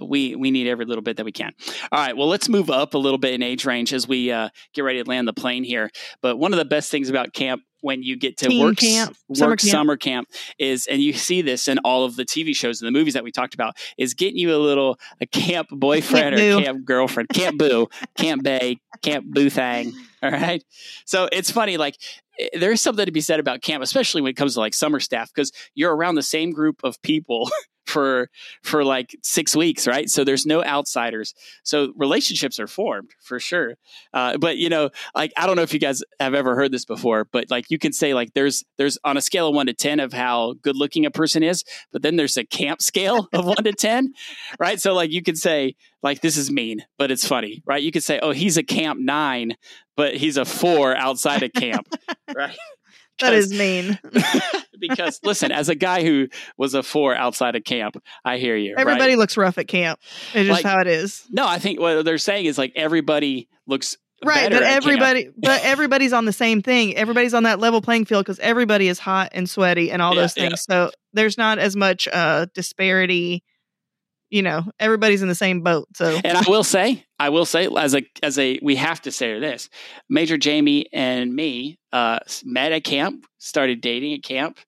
we 0.00 0.34
we 0.34 0.50
need 0.50 0.66
every 0.66 0.84
little 0.84 1.02
bit 1.02 1.16
that 1.16 1.24
we 1.24 1.32
can. 1.32 1.52
All 1.92 1.98
right, 1.98 2.16
well, 2.16 2.28
let's 2.28 2.48
move 2.48 2.70
up 2.70 2.94
a 2.94 2.98
little 2.98 3.18
bit 3.18 3.34
in 3.34 3.42
age 3.42 3.64
range 3.64 3.92
as 3.92 4.08
we 4.08 4.30
uh, 4.30 4.48
get 4.72 4.82
ready 4.82 5.02
to 5.02 5.08
land 5.08 5.28
the 5.28 5.32
plane 5.32 5.64
here. 5.64 5.90
But 6.20 6.38
one 6.38 6.52
of 6.52 6.58
the 6.58 6.64
best 6.64 6.90
things 6.90 7.08
about 7.08 7.32
camp 7.32 7.62
when 7.84 8.02
you 8.02 8.16
get 8.16 8.38
to 8.38 8.48
Teen 8.48 8.64
work 8.64 8.76
camp, 8.78 9.14
work 9.28 9.36
summer 9.36 9.56
camp. 9.56 9.70
summer 9.70 9.96
camp 9.98 10.28
is, 10.58 10.86
and 10.86 11.02
you 11.02 11.12
see 11.12 11.42
this 11.42 11.68
in 11.68 11.78
all 11.84 12.04
of 12.04 12.16
the 12.16 12.24
TV 12.24 12.56
shows 12.56 12.80
and 12.80 12.88
the 12.88 12.98
movies 12.98 13.12
that 13.12 13.22
we 13.22 13.30
talked 13.30 13.52
about, 13.52 13.76
is 13.98 14.14
getting 14.14 14.38
you 14.38 14.54
a 14.54 14.58
little 14.58 14.98
a 15.20 15.26
camp 15.26 15.68
boyfriend 15.72 16.34
Camp 16.34 16.56
or 16.56 16.58
boo. 16.58 16.64
camp 16.64 16.84
girlfriend, 16.86 17.28
camp 17.28 17.58
boo, 17.58 17.88
camp 18.16 18.42
bay, 18.42 18.78
camp 19.02 19.26
boo 19.28 19.50
thang. 19.50 19.92
All 20.22 20.30
right, 20.30 20.64
so 21.04 21.28
it's 21.30 21.50
funny, 21.50 21.76
like 21.76 21.98
eh, 22.40 22.48
there's 22.58 22.80
something 22.80 23.04
to 23.04 23.12
be 23.12 23.20
said 23.20 23.38
about 23.38 23.60
camp, 23.60 23.82
especially 23.82 24.22
when 24.22 24.30
it 24.30 24.36
comes 24.36 24.54
to 24.54 24.60
like 24.60 24.72
summer 24.72 24.98
staff, 24.98 25.30
because 25.32 25.52
you're 25.74 25.94
around 25.94 26.14
the 26.14 26.22
same 26.22 26.52
group 26.52 26.80
of 26.84 27.00
people 27.02 27.50
for 27.84 28.30
for 28.62 28.84
like 28.84 29.16
six 29.22 29.54
weeks, 29.54 29.86
right? 29.86 30.08
So 30.08 30.24
there's 30.24 30.46
no 30.46 30.64
outsiders, 30.64 31.34
so 31.62 31.92
relationships 31.96 32.58
are 32.58 32.66
formed 32.66 33.10
for 33.20 33.38
sure. 33.38 33.74
Uh, 34.12 34.38
but 34.38 34.56
you 34.56 34.68
know, 34.68 34.90
like 35.14 35.32
I 35.36 35.46
don't 35.46 35.56
know 35.56 35.62
if 35.62 35.72
you 35.72 35.80
guys 35.80 36.02
have 36.20 36.34
ever 36.34 36.54
heard 36.54 36.72
this 36.72 36.84
before, 36.84 37.24
but 37.24 37.50
like 37.50 37.70
you 37.70 37.78
can 37.78 37.92
say 37.92 38.14
like 38.14 38.34
there's 38.34 38.64
there's 38.76 38.98
on 39.04 39.16
a 39.16 39.20
scale 39.20 39.48
of 39.48 39.54
one 39.54 39.66
to 39.66 39.74
ten 39.74 40.00
of 40.00 40.12
how 40.12 40.54
good 40.62 40.76
looking 40.76 41.06
a 41.06 41.10
person 41.10 41.42
is, 41.42 41.64
but 41.92 42.02
then 42.02 42.16
there's 42.16 42.36
a 42.36 42.44
camp 42.44 42.82
scale 42.82 43.28
of 43.32 43.44
one 43.44 43.64
to 43.64 43.72
ten, 43.72 44.14
right? 44.58 44.80
So 44.80 44.94
like 44.94 45.10
you 45.10 45.22
could 45.22 45.38
say 45.38 45.76
like 46.02 46.20
this 46.20 46.36
is 46.36 46.50
mean, 46.50 46.84
but 46.98 47.10
it's 47.10 47.26
funny, 47.26 47.62
right? 47.66 47.82
You 47.82 47.92
could 47.92 48.04
say 48.04 48.18
oh 48.22 48.32
he's 48.32 48.56
a 48.56 48.62
camp 48.62 49.00
nine, 49.00 49.56
but 49.96 50.16
he's 50.16 50.36
a 50.36 50.44
four 50.44 50.96
outside 50.96 51.42
of 51.42 51.52
camp, 51.52 51.88
right? 52.34 52.56
That 53.20 53.34
is 53.34 53.52
mean. 53.52 53.98
because 54.80 55.20
listen, 55.22 55.52
as 55.52 55.68
a 55.68 55.74
guy 55.74 56.02
who 56.02 56.28
was 56.56 56.74
a 56.74 56.82
four 56.82 57.14
outside 57.14 57.56
of 57.56 57.64
camp, 57.64 57.96
I 58.24 58.38
hear 58.38 58.56
you. 58.56 58.74
right? 58.74 58.80
Everybody 58.80 59.16
looks 59.16 59.36
rough 59.36 59.58
at 59.58 59.68
camp. 59.68 59.98
It's 60.32 60.48
just 60.48 60.50
Like, 60.50 60.64
how 60.64 60.80
it 60.80 60.86
is. 60.86 61.26
No, 61.30 61.46
I 61.46 61.58
think 61.58 61.80
what 61.80 62.04
they're 62.04 62.18
saying 62.18 62.46
is 62.46 62.58
like 62.58 62.72
everybody 62.76 63.48
looks 63.66 63.96
Right, 64.24 64.50
but 64.50 64.62
everybody, 64.62 65.28
but 65.36 65.60
everybody's 65.64 66.14
on 66.14 66.24
the 66.24 66.32
same 66.32 66.62
thing. 66.62 66.96
Everybody's 66.96 67.34
on 67.34 67.42
that 67.42 67.58
level 67.60 67.82
playing 67.82 68.06
field 68.06 68.24
because 68.24 68.38
everybody 68.38 68.88
is 68.88 68.98
hot 68.98 69.30
and 69.32 69.50
sweaty 69.50 69.90
and 69.90 70.00
all 70.00 70.14
Yeah, 70.14 70.22
those 70.22 70.36
yeah. 70.36 70.48
things. 70.48 70.62
So 70.62 70.90
there's 71.12 71.36
not 71.36 71.58
as 71.58 71.76
much 71.76 72.08
uh 72.10 72.46
disparity. 72.54 73.44
You 74.34 74.42
know, 74.42 74.64
everybody's 74.80 75.22
in 75.22 75.28
the 75.28 75.34
same 75.36 75.60
boat. 75.60 75.86
So 75.94 76.18
And 76.24 76.36
I 76.36 76.42
will 76.48 76.64
say, 76.64 77.04
I 77.20 77.28
will 77.28 77.44
say, 77.44 77.68
as 77.78 77.94
a 77.94 78.02
as 78.20 78.36
a, 78.36 78.58
we 78.62 78.74
have 78.74 79.00
to 79.02 79.12
say 79.12 79.38
this: 79.38 79.70
Major 80.08 80.36
Jamie 80.36 80.86
and 80.92 81.32
me 81.32 81.78
uh, 81.92 82.18
met 82.44 82.72
at 82.72 82.82
camp, 82.82 83.26
started 83.38 83.80
dating 83.80 84.14
at 84.14 84.24
camp, 84.24 84.58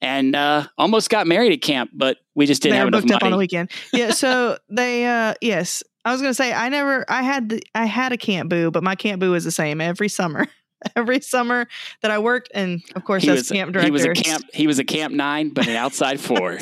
and 0.00 0.36
uh, 0.36 0.68
almost 0.78 1.10
got 1.10 1.26
married 1.26 1.52
at 1.52 1.60
camp, 1.60 1.90
but 1.92 2.18
we 2.36 2.46
just 2.46 2.62
didn't 2.62 2.74
they 2.74 2.78
have 2.78 2.86
enough 2.86 3.02
booked 3.02 3.14
up 3.14 3.24
on 3.24 3.32
the 3.32 3.36
weekend. 3.36 3.72
Yeah, 3.92 4.12
so 4.12 4.58
they 4.68 5.04
uh 5.06 5.34
yes. 5.40 5.82
I 6.04 6.12
was 6.12 6.22
gonna 6.22 6.32
say 6.32 6.52
I 6.52 6.68
never 6.68 7.04
I 7.10 7.22
had 7.22 7.48
the 7.48 7.62
I 7.74 7.86
had 7.86 8.12
a 8.12 8.16
camp 8.16 8.48
boo, 8.48 8.70
but 8.70 8.84
my 8.84 8.94
camp 8.94 9.18
boo 9.18 9.32
was 9.32 9.42
the 9.42 9.50
same 9.50 9.80
every 9.80 10.08
summer. 10.08 10.46
Every 10.96 11.20
summer 11.20 11.68
that 12.00 12.10
I 12.10 12.20
worked, 12.20 12.52
and 12.54 12.80
of 12.96 13.04
course 13.04 13.22
He 13.22 13.28
as 13.28 13.40
was, 13.40 13.50
camp 13.50 13.76
he 13.76 13.90
was 13.90 14.06
a 14.06 14.14
camp. 14.14 14.46
He 14.54 14.66
was 14.66 14.78
a 14.78 14.84
camp 14.84 15.12
nine, 15.12 15.50
but 15.50 15.68
an 15.68 15.76
outside 15.76 16.18
four. 16.18 16.58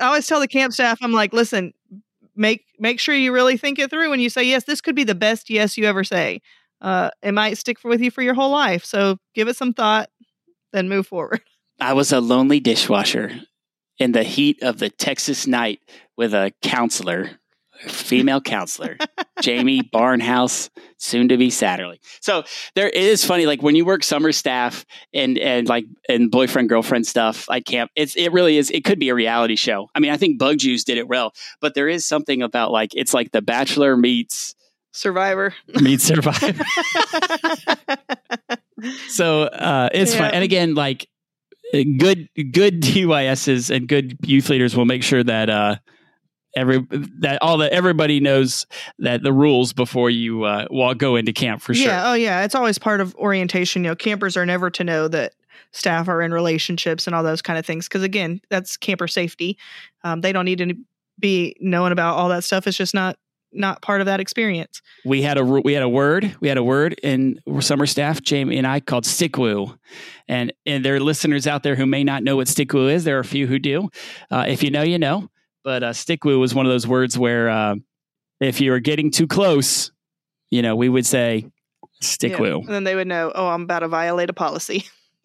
I 0.00 0.06
always 0.06 0.26
tell 0.26 0.40
the 0.40 0.48
camp 0.48 0.72
staff, 0.72 0.98
I'm 1.02 1.12
like, 1.12 1.32
listen, 1.32 1.72
make 2.34 2.64
make 2.78 3.00
sure 3.00 3.14
you 3.14 3.32
really 3.32 3.56
think 3.56 3.78
it 3.78 3.90
through 3.90 4.10
when 4.10 4.20
you 4.20 4.30
say 4.30 4.44
yes. 4.44 4.64
This 4.64 4.80
could 4.80 4.94
be 4.94 5.04
the 5.04 5.14
best 5.14 5.50
yes 5.50 5.76
you 5.76 5.84
ever 5.84 6.04
say. 6.04 6.42
Uh, 6.80 7.10
it 7.22 7.32
might 7.32 7.56
stick 7.58 7.78
with 7.84 8.00
you 8.00 8.10
for 8.10 8.22
your 8.22 8.34
whole 8.34 8.50
life. 8.50 8.84
So 8.84 9.18
give 9.34 9.48
it 9.48 9.56
some 9.56 9.72
thought, 9.72 10.10
then 10.72 10.88
move 10.88 11.06
forward. 11.06 11.40
I 11.80 11.92
was 11.92 12.12
a 12.12 12.20
lonely 12.20 12.60
dishwasher 12.60 13.40
in 13.98 14.12
the 14.12 14.22
heat 14.22 14.62
of 14.62 14.78
the 14.78 14.90
Texas 14.90 15.46
night 15.46 15.80
with 16.16 16.34
a 16.34 16.52
counselor, 16.62 17.30
female 17.80 18.40
counselor, 18.40 18.96
Jamie 19.40 19.82
Barnhouse, 19.82 20.70
soon 20.98 21.28
to 21.28 21.36
be 21.36 21.48
Satterley. 21.48 21.98
So 22.20 22.44
there 22.74 22.88
it 22.88 22.94
is 22.94 23.24
funny, 23.24 23.46
like 23.46 23.62
when 23.62 23.76
you 23.76 23.84
work 23.84 24.02
summer 24.02 24.32
staff 24.32 24.84
and 25.12 25.38
and 25.38 25.68
like 25.68 25.84
and 26.08 26.30
boyfriend 26.30 26.68
girlfriend 26.68 27.06
stuff 27.06 27.46
camp, 27.64 27.90
it's 27.96 28.16
it 28.16 28.32
really 28.32 28.56
is. 28.56 28.70
It 28.70 28.84
could 28.84 28.98
be 28.98 29.08
a 29.08 29.14
reality 29.14 29.56
show. 29.56 29.88
I 29.94 30.00
mean, 30.00 30.10
I 30.10 30.16
think 30.16 30.38
Bug 30.38 30.58
Juice 30.58 30.84
did 30.84 30.98
it 30.98 31.08
well, 31.08 31.32
but 31.60 31.74
there 31.74 31.88
is 31.88 32.04
something 32.06 32.42
about 32.42 32.70
like 32.70 32.90
it's 32.94 33.14
like 33.14 33.32
The 33.32 33.42
Bachelor 33.42 33.96
meets 33.96 34.54
Survivor. 34.92 35.54
meets 35.80 36.04
Survivor. 36.04 36.64
so 39.08 39.42
uh, 39.42 39.88
it's 39.92 40.14
fun. 40.14 40.32
And 40.32 40.42
again, 40.42 40.74
like 40.74 41.08
good 41.72 42.28
good 42.34 42.80
DYSs 42.82 43.74
and 43.74 43.88
good 43.88 44.16
youth 44.22 44.48
leaders 44.48 44.76
will 44.76 44.84
make 44.84 45.02
sure 45.02 45.22
that 45.22 45.50
uh, 45.50 45.76
every 46.56 46.84
that 47.20 47.40
all 47.42 47.58
that 47.58 47.72
everybody 47.72 48.18
knows 48.18 48.66
that 48.98 49.22
the 49.22 49.32
rules 49.32 49.72
before 49.72 50.10
you 50.10 50.44
uh, 50.44 50.66
walk 50.70 50.98
go 50.98 51.16
into 51.16 51.32
camp 51.32 51.62
for 51.62 51.74
sure. 51.74 51.86
Yeah. 51.86 52.10
Oh, 52.10 52.14
yeah. 52.14 52.44
It's 52.44 52.54
always 52.54 52.78
part 52.78 53.00
of 53.00 53.14
orientation. 53.16 53.84
You 53.84 53.90
know, 53.90 53.96
campers 53.96 54.36
are 54.36 54.46
never 54.46 54.70
to 54.70 54.84
know 54.84 55.08
that 55.08 55.34
staff 55.72 56.08
are 56.08 56.22
in 56.22 56.32
relationships 56.32 57.06
and 57.06 57.14
all 57.14 57.22
those 57.22 57.42
kind 57.42 57.58
of 57.58 57.66
things. 57.66 57.86
Because 57.86 58.02
again, 58.02 58.40
that's 58.48 58.76
camper 58.76 59.06
safety. 59.06 59.58
Um, 60.02 60.22
they 60.22 60.32
don't 60.32 60.44
need 60.44 60.58
to 60.58 60.74
be 61.18 61.56
knowing 61.60 61.92
about 61.92 62.16
all 62.16 62.28
that 62.30 62.44
stuff. 62.44 62.66
It's 62.66 62.76
just 62.76 62.94
not 62.94 63.16
not 63.52 63.80
part 63.80 64.00
of 64.00 64.06
that 64.06 64.20
experience. 64.20 64.82
We 65.04 65.22
had 65.22 65.38
a 65.38 65.44
we 65.44 65.72
had 65.72 65.82
a 65.82 65.88
word 65.88 66.36
we 66.40 66.48
had 66.48 66.58
a 66.58 66.64
word 66.64 66.94
in 67.02 67.40
summer 67.60 67.86
staff 67.86 68.20
Jamie 68.20 68.58
and 68.58 68.66
I 68.66 68.80
called 68.80 69.04
stickwoo, 69.04 69.78
and 70.28 70.52
and 70.66 70.84
there 70.84 70.96
are 70.96 71.00
listeners 71.00 71.46
out 71.46 71.62
there 71.62 71.76
who 71.76 71.86
may 71.86 72.04
not 72.04 72.22
know 72.22 72.36
what 72.36 72.48
stickwoo 72.48 72.90
is. 72.92 73.04
There 73.04 73.16
are 73.16 73.20
a 73.20 73.24
few 73.24 73.46
who 73.46 73.58
do. 73.58 73.88
Uh, 74.30 74.44
if 74.48 74.62
you 74.62 74.70
know, 74.70 74.82
you 74.82 74.98
know. 74.98 75.28
But 75.66 75.82
uh, 75.82 75.90
stickwoo 75.90 76.38
was 76.38 76.54
one 76.54 76.64
of 76.64 76.70
those 76.70 76.86
words 76.86 77.18
where 77.18 77.48
uh, 77.50 77.74
if 78.40 78.60
you 78.60 78.70
were 78.70 78.78
getting 78.78 79.10
too 79.10 79.26
close, 79.26 79.90
you 80.48 80.62
know, 80.62 80.76
we 80.76 80.88
would 80.88 81.04
say 81.04 81.38
Yeah. 81.82 81.88
stickwoo. 82.00 82.60
And 82.60 82.68
then 82.68 82.84
they 82.84 82.94
would 82.94 83.08
know, 83.08 83.32
oh, 83.34 83.48
I'm 83.48 83.62
about 83.62 83.80
to 83.80 83.88
violate 83.88 84.30
a 84.30 84.32
policy. 84.32 84.86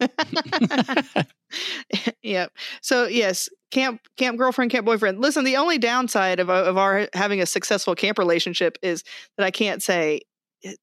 yep. 2.24 2.50
So 2.80 3.06
yes, 3.06 3.48
camp 3.70 4.00
camp 4.16 4.36
girlfriend, 4.36 4.72
camp 4.72 4.84
boyfriend. 4.84 5.20
Listen, 5.20 5.44
the 5.44 5.56
only 5.58 5.78
downside 5.78 6.40
of 6.40 6.50
of 6.50 6.76
our 6.76 7.08
having 7.14 7.40
a 7.40 7.46
successful 7.46 7.94
camp 7.94 8.18
relationship 8.18 8.78
is 8.82 9.04
that 9.36 9.46
I 9.46 9.52
can't 9.52 9.80
say, 9.80 10.22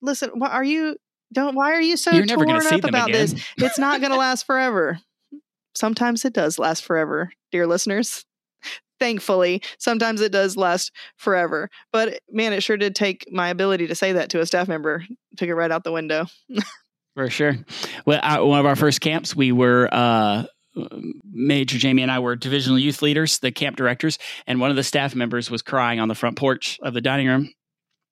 listen, 0.02 0.30
why 0.36 0.48
are 0.52 0.64
you 0.64 0.96
don't 1.34 1.54
why 1.56 1.74
are 1.74 1.82
you 1.82 1.98
so 1.98 2.12
You're 2.12 2.26
torn 2.28 2.50
up 2.66 2.84
about 2.86 3.10
again. 3.10 3.22
this? 3.22 3.36
It's 3.58 3.78
not 3.78 4.00
going 4.00 4.12
to 4.14 4.18
last 4.18 4.46
forever. 4.46 5.00
Sometimes 5.76 6.24
it 6.24 6.32
does 6.32 6.58
last 6.58 6.86
forever, 6.86 7.34
dear 7.52 7.68
listeners. 7.68 8.26
Thankfully, 9.00 9.62
sometimes 9.78 10.22
it 10.22 10.32
does 10.32 10.58
last 10.58 10.92
forever. 11.18 11.70
But 11.92 12.20
man, 12.30 12.54
it 12.54 12.64
sure 12.64 12.78
did 12.78 12.96
take 12.96 13.26
my 13.32 13.50
ability 13.50 13.88
to 13.88 13.96
say 13.96 14.14
that 14.14 14.30
to 14.32 14.42
a 14.42 14.46
staff 14.46 14.68
member, 14.68 15.04
took 15.38 15.50
it 15.50 15.56
right 15.56 15.72
out 15.72 15.84
the 15.84 15.92
window. 15.92 16.26
For 17.16 17.30
sure. 17.30 17.58
Well, 18.06 18.20
uh, 18.22 18.46
one 18.46 18.60
of 18.60 18.66
our 18.66 18.76
first 18.76 19.02
camps, 19.02 19.36
we 19.36 19.52
were 19.52 19.90
uh, 19.92 20.44
Major 21.32 21.78
Jamie 21.78 22.02
and 22.02 22.12
I 22.12 22.20
were 22.20 22.36
divisional 22.36 22.80
youth 22.80 23.02
leaders, 23.02 23.40
the 23.40 23.52
camp 23.52 23.78
directors, 23.78 24.18
and 24.48 24.60
one 24.60 24.70
of 24.70 24.76
the 24.76 24.84
staff 24.84 25.16
members 25.16 25.50
was 25.50 25.62
crying 25.62 26.00
on 26.00 26.08
the 26.08 26.16
front 26.16 26.38
porch 26.38 26.80
of 26.82 26.94
the 26.94 27.02
dining 27.02 27.28
room. 27.28 27.50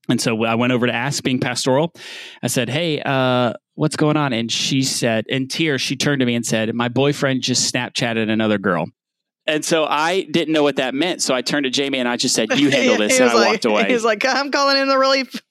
And 0.09 0.21
so 0.21 0.45
I 0.45 0.55
went 0.55 0.73
over 0.73 0.87
to 0.87 0.93
ask, 0.93 1.21
being 1.21 1.39
pastoral. 1.39 1.93
I 2.41 2.47
said, 2.47 2.69
"Hey, 2.69 3.01
uh, 3.01 3.53
what's 3.75 3.97
going 3.97 4.15
on?" 4.15 4.31
And 4.31 4.49
she 4.49 4.83
said, 4.83 5.25
in 5.27 5.49
tears, 5.49 5.81
she 5.81 5.97
turned 5.97 6.21
to 6.21 6.25
me 6.25 6.35
and 6.35 6.45
said, 6.45 6.73
"My 6.73 6.87
boyfriend 6.87 7.41
just 7.41 7.73
Snapchatted 7.73 8.29
another 8.29 8.57
girl." 8.57 8.87
And 9.47 9.63
so 9.63 9.85
I 9.85 10.23
didn't 10.23 10.53
know 10.53 10.63
what 10.63 10.75
that 10.75 10.93
meant. 10.93 11.21
So 11.21 11.33
I 11.33 11.41
turned 11.41 11.63
to 11.63 11.69
Jamie 11.69 11.99
and 11.99 12.07
I 12.07 12.17
just 12.17 12.35
said, 12.35 12.51
"You 12.59 12.69
handle 12.71 12.97
this," 12.97 13.19
and 13.19 13.29
I 13.29 13.33
like- 13.33 13.51
walked 13.51 13.65
away. 13.71 13.85
He 13.87 13.93
was 13.93 14.03
like, 14.03 14.25
I'm 14.25 14.51
calling 14.51 14.77
in 14.77 14.87
the 14.87 14.97
relief. 14.97 15.41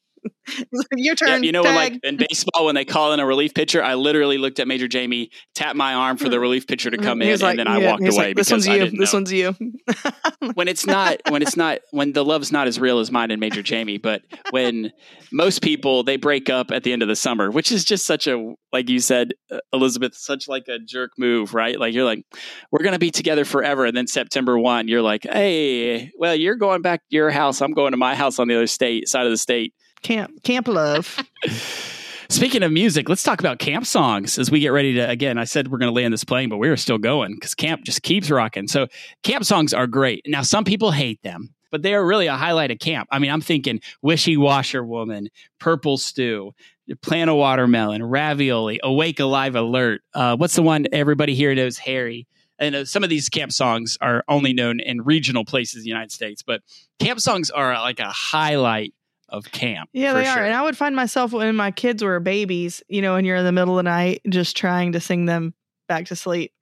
Your 0.97 1.15
turn. 1.15 1.43
you 1.43 1.53
know, 1.53 1.63
when 1.63 1.75
like 1.75 2.01
in 2.03 2.17
baseball, 2.17 2.67
when 2.67 2.75
they 2.75 2.85
call 2.85 3.13
in 3.13 3.21
a 3.21 3.27
relief 3.27 3.55
pitcher, 3.55 3.83
I 3.83 3.95
literally 3.95 4.39
looked 4.39 4.61
at 4.61 4.69
Major 4.69 4.89
Jamie, 4.89 5.31
tapped 5.55 5.77
my 5.77 5.95
arm 5.95 6.17
for 6.17 6.29
the 6.29 6.41
relief 6.41 6.67
pitcher 6.67 6.91
to 6.91 6.99
come 6.99 7.23
in, 7.23 7.39
like- 7.41 7.51
and 7.51 7.59
then 7.59 7.69
I 7.69 7.79
yeah, 7.79 7.91
walked 7.91 8.03
away 8.03 8.29
like, 8.29 8.37
this 8.37 8.51
one's 8.51 8.67
you. 8.67 8.91
This 8.91 9.13
know. 9.13 9.17
one's 9.19 9.33
you. 9.33 9.55
when 10.55 10.69
it's 10.69 10.87
not 10.87 11.21
when 11.29 11.43
it's 11.43 11.57
not 11.57 11.79
when 11.91 12.13
the 12.13 12.25
love's 12.25 12.53
not 12.53 12.67
as 12.67 12.79
real 12.79 12.99
as 12.99 13.11
mine 13.11 13.31
and 13.31 13.41
Major 13.41 13.63
Jamie, 13.63 13.99
but 13.99 14.23
when 14.51 14.93
most 15.33 15.63
people 15.63 16.03
they 16.03 16.17
break 16.17 16.51
up 16.51 16.71
at 16.71 16.83
the 16.83 16.93
end 16.93 17.03
of 17.03 17.09
the 17.09 17.17
summer, 17.17 17.51
which 17.51 17.73
is 17.73 17.85
just 17.85 18.07
such 18.07 18.27
a 18.27 18.55
like 18.73 18.89
you 18.89 19.01
said, 19.01 19.33
uh, 19.51 19.59
Elizabeth, 19.73 20.15
such 20.15 20.49
like 20.49 20.69
a 20.69 20.79
jerk 20.79 21.13
move, 21.19 21.55
right? 21.55 21.79
Like 21.79 21.95
you're 21.95 22.05
like, 22.05 22.25
we're 22.71 22.85
gonna 22.85 22.99
be 22.99 23.11
together 23.11 23.45
forever, 23.45 23.85
and 23.85 23.97
then 23.97 24.07
September 24.07 24.59
one, 24.59 24.89
you're 24.89 25.03
like, 25.03 25.25
hey, 25.25 26.11
well, 26.19 26.35
you're 26.35 26.57
going 26.57 26.83
back 26.83 27.01
to 27.01 27.17
your 27.17 27.31
house, 27.31 27.61
I'm 27.61 27.73
going 27.73 27.93
to 27.93 27.97
my 27.97 28.15
house 28.15 28.39
on 28.39 28.49
the 28.49 28.55
other 28.55 28.67
state 28.67 29.09
side 29.09 29.27
of 29.27 29.33
the 29.33 29.39
state. 29.39 29.75
Camp 30.03 30.43
camp 30.43 30.69
love. 30.69 31.19
Speaking 32.29 32.65
of 32.65 32.73
music, 32.73 33.09
let's 33.09 33.23
talk 33.23 33.39
about 33.39 33.61
camp 33.61 33.87
songs 33.87 34.37
as 34.37 34.51
we 34.51 34.59
get 34.59 34.69
ready 34.69 34.95
to. 34.95 35.09
Again, 35.09 35.39
I 35.39 35.45
said 35.45 35.69
we're 35.69 35.79
going 35.79 35.93
to 35.93 36.01
land 36.01 36.13
this 36.13 36.25
plane, 36.25 36.49
but 36.49 36.57
we 36.57 36.69
are 36.69 36.77
still 36.77 36.99
going 36.99 37.35
because 37.35 37.55
camp 37.55 37.85
just 37.85 38.03
keeps 38.03 38.31
rocking. 38.31 38.67
So, 38.67 38.89
camp 39.23 39.45
songs 39.45 39.73
are 39.73 39.87
great. 39.87 40.23
Now, 40.27 40.43
some 40.43 40.65
people 40.65 40.91
hate 40.91 41.23
them, 41.23 41.55
but 41.71 41.83
they 41.83 41.95
are 41.95 42.05
really 42.05 42.27
a 42.27 42.37
highlight 42.37 42.73
of 42.73 42.81
camp. 42.81 43.09
I 43.13 43.21
mean, 43.21 43.31
I'm 43.31 43.41
thinking 43.41 43.81
Wishy 44.03 44.37
Washer 44.37 44.85
Woman, 44.85 45.29
Purple 45.61 45.99
Stew, 45.99 46.53
Plant 47.01 47.31
a 47.31 47.35
Watermelon, 47.35 48.03
Ravioli, 48.03 48.81
Awake 48.83 49.21
Alive 49.21 49.55
Alert. 49.55 50.03
Uh, 50.13 50.37
what's 50.37 50.57
the 50.57 50.63
one 50.63 50.87
everybody 50.93 51.35
here 51.35 51.55
knows? 51.55 51.79
Harry. 51.79 52.27
And 52.59 52.75
uh, 52.75 52.85
some 52.85 53.05
of 53.05 53.11
these 53.11 53.29
camp 53.29 53.53
songs 53.53 53.99
are 54.01 54.25
only 54.29 54.53
known 54.53 54.81
in 54.81 55.03
regional 55.03 55.45
places 55.45 55.77
in 55.77 55.83
the 55.83 55.89
United 55.89 56.13
States, 56.13 56.43
but 56.43 56.63
camp 56.99 57.21
songs 57.21 57.51
are 57.51 57.75
like 57.75 58.01
a 58.01 58.09
highlight 58.09 58.95
of 59.29 59.51
camp. 59.51 59.91
Yeah, 59.93 60.13
they 60.13 60.25
sure. 60.25 60.39
are. 60.39 60.45
And 60.45 60.55
I 60.55 60.63
would 60.63 60.77
find 60.77 60.95
myself 60.95 61.33
when 61.33 61.55
my 61.57 61.71
kids 61.71 62.03
were 62.03 62.21
babies, 62.21 62.83
you 62.89 63.03
know, 63.03 63.17
and 63.17 63.27
you're 63.27 63.37
in 63.37 63.45
the 63.45 63.53
middle 63.53 63.79
of 63.79 63.85
the 63.85 63.91
night 63.91 64.21
just 64.29 64.57
trying 64.57 64.93
to 64.93 65.01
sing 65.01 65.27
them 65.27 65.55
back 65.89 66.07
to 66.07 66.17
sleep. 66.17 66.53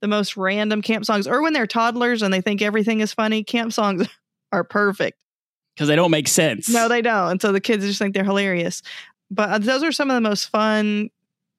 The 0.00 0.08
most 0.08 0.36
random 0.36 0.82
camp 0.82 1.04
songs, 1.04 1.26
or 1.26 1.42
when 1.42 1.52
they're 1.52 1.66
toddlers 1.66 2.22
and 2.22 2.32
they 2.32 2.40
think 2.40 2.62
everything 2.62 3.00
is 3.00 3.12
funny, 3.12 3.42
camp 3.42 3.72
songs 3.72 4.06
are 4.52 4.64
perfect. 4.64 5.18
because 5.74 5.88
they 5.88 5.96
don't 5.96 6.10
make 6.10 6.28
sense. 6.28 6.68
No, 6.68 6.88
they 6.88 7.02
don't. 7.02 7.32
And 7.32 7.42
so 7.42 7.52
the 7.52 7.60
kids 7.60 7.84
just 7.84 7.98
think 7.98 8.14
they're 8.14 8.24
hilarious. 8.24 8.82
But 9.30 9.50
uh, 9.50 9.58
those 9.58 9.82
are 9.82 9.92
some 9.92 10.10
of 10.10 10.14
the 10.14 10.20
most 10.20 10.46
fun, 10.46 11.10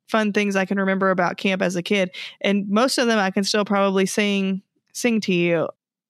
fun 0.07 0.33
things 0.33 0.55
I 0.55 0.65
can 0.65 0.79
remember 0.79 1.09
about 1.09 1.37
camp 1.37 1.61
as 1.61 1.75
a 1.75 1.83
kid. 1.83 2.11
And 2.41 2.69
most 2.69 2.97
of 2.97 3.07
them 3.07 3.19
I 3.19 3.31
can 3.31 3.43
still 3.43 3.65
probably 3.65 4.05
sing 4.05 4.61
sing 4.93 5.21
to 5.21 5.33
you 5.33 5.67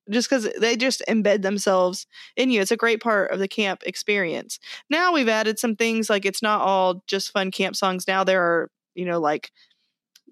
just 0.09 0.29
because 0.29 0.47
they 0.59 0.75
just 0.75 1.01
embed 1.07 1.41
themselves 1.41 2.07
in 2.35 2.49
you. 2.49 2.61
It's 2.61 2.71
a 2.71 2.77
great 2.77 3.01
part 3.01 3.31
of 3.31 3.39
the 3.39 3.47
camp 3.47 3.83
experience. 3.85 4.59
Now 4.89 5.13
we've 5.13 5.29
added 5.29 5.59
some 5.59 5.75
things 5.75 6.09
like 6.09 6.25
it's 6.25 6.41
not 6.41 6.61
all 6.61 7.03
just 7.07 7.31
fun 7.31 7.51
camp 7.51 7.75
songs. 7.75 8.07
Now 8.07 8.23
there 8.23 8.41
are, 8.43 8.71
you 8.95 9.05
know, 9.05 9.19
like 9.19 9.51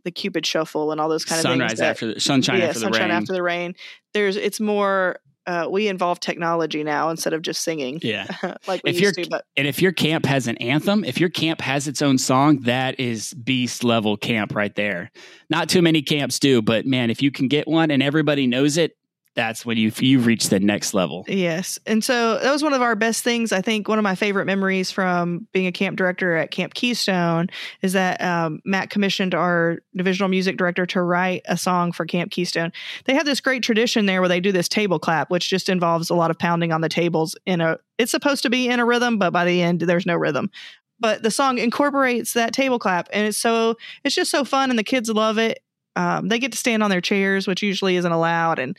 the 0.03 0.11
Cupid 0.11 0.45
Shuffle 0.45 0.91
and 0.91 1.01
all 1.01 1.09
those 1.09 1.25
kind 1.25 1.39
of 1.39 1.43
sunrise 1.43 1.69
things. 1.71 1.79
that- 1.79 1.89
after 1.91 2.13
the 2.13 2.19
sunshine 2.19 2.59
yeah, 2.59 2.65
after 2.65 2.79
the 2.79 2.83
sunshine 2.85 3.09
rain. 3.09 3.11
after 3.11 3.33
the 3.33 3.43
rain. 3.43 3.75
There's 4.13 4.35
it's 4.35 4.59
more 4.59 5.19
uh, 5.47 5.67
we 5.69 5.87
involve 5.87 6.19
technology 6.19 6.83
now 6.83 7.09
instead 7.11 7.31
of 7.33 7.41
just 7.43 7.61
singing 7.61 7.99
yeah. 8.01 8.25
like 8.67 8.81
we 8.83 8.89
If 8.89 8.99
used 8.99 9.15
you're- 9.17 9.23
to. 9.25 9.29
But 9.29 9.45
And 9.55 9.67
if 9.67 9.79
your 9.81 9.91
camp 9.91 10.25
has 10.25 10.47
an 10.47 10.57
anthem, 10.57 11.03
if 11.03 11.19
your 11.19 11.29
camp 11.29 11.61
has 11.61 11.87
its 11.87 12.01
own 12.01 12.17
song, 12.17 12.61
that 12.61 12.99
is 12.99 13.31
beast 13.35 13.83
level 13.83 14.17
camp 14.17 14.55
right 14.55 14.73
there. 14.73 15.11
Not 15.49 15.69
too 15.69 15.83
many 15.83 16.01
camps 16.01 16.39
do, 16.39 16.63
but 16.63 16.87
man, 16.87 17.09
if 17.11 17.21
you 17.21 17.29
can 17.29 17.47
get 17.47 17.67
one 17.67 17.91
and 17.91 18.01
everybody 18.01 18.47
knows 18.47 18.77
it, 18.77 18.97
that's 19.35 19.65
when 19.65 19.77
you've 19.77 20.01
you've 20.01 20.25
reached 20.25 20.49
the 20.49 20.59
next 20.59 20.93
level. 20.93 21.25
Yes. 21.27 21.77
And 21.85 22.03
so 22.03 22.39
that 22.39 22.51
was 22.51 22.63
one 22.63 22.73
of 22.73 22.81
our 22.81 22.95
best 22.95 23.23
things. 23.23 23.51
I 23.51 23.61
think 23.61 23.87
one 23.87 23.99
of 23.99 24.03
my 24.03 24.15
favorite 24.15 24.45
memories 24.45 24.91
from 24.91 25.47
being 25.51 25.67
a 25.67 25.73
camp 25.73 25.97
director 25.97 26.35
at 26.35 26.51
Camp 26.51 26.73
Keystone 26.73 27.49
is 27.81 27.93
that 27.93 28.21
um, 28.21 28.61
Matt 28.63 28.89
commissioned 28.89 29.35
our 29.35 29.79
divisional 29.95 30.29
music 30.29 30.57
director 30.57 30.85
to 30.87 31.01
write 31.01 31.41
a 31.45 31.57
song 31.57 31.91
for 31.91 32.05
Camp 32.05 32.31
Keystone. 32.31 32.71
They 33.03 33.13
have 33.13 33.25
this 33.25 33.41
great 33.41 33.61
tradition 33.61 34.05
there 34.05 34.21
where 34.21 34.29
they 34.29 34.39
do 34.39 34.53
this 34.53 34.69
table 34.69 34.99
clap, 34.99 35.29
which 35.29 35.49
just 35.49 35.67
involves 35.67 36.09
a 36.09 36.15
lot 36.15 36.31
of 36.31 36.39
pounding 36.39 36.71
on 36.71 36.81
the 36.81 36.89
tables 36.89 37.35
in 37.45 37.61
a 37.61 37.77
it's 37.97 38.11
supposed 38.11 38.43
to 38.43 38.49
be 38.49 38.67
in 38.67 38.79
a 38.79 38.85
rhythm, 38.85 39.17
but 39.17 39.31
by 39.31 39.45
the 39.45 39.61
end 39.61 39.81
there's 39.81 40.05
no 40.05 40.15
rhythm. 40.15 40.49
But 40.97 41.23
the 41.23 41.31
song 41.31 41.57
incorporates 41.57 42.33
that 42.33 42.53
table 42.53 42.79
clap 42.79 43.09
and 43.11 43.27
it's 43.27 43.37
so 43.37 43.75
it's 44.05 44.15
just 44.15 44.31
so 44.31 44.45
fun 44.45 44.69
and 44.69 44.79
the 44.79 44.83
kids 44.83 45.09
love 45.09 45.37
it. 45.37 45.59
Um, 45.97 46.29
they 46.29 46.39
get 46.39 46.51
to 46.51 46.57
stand 46.57 46.83
on 46.83 46.89
their 46.89 47.01
chairs, 47.01 47.47
which 47.47 47.63
usually 47.63 47.95
isn't 47.95 48.11
allowed, 48.11 48.59
and 48.59 48.77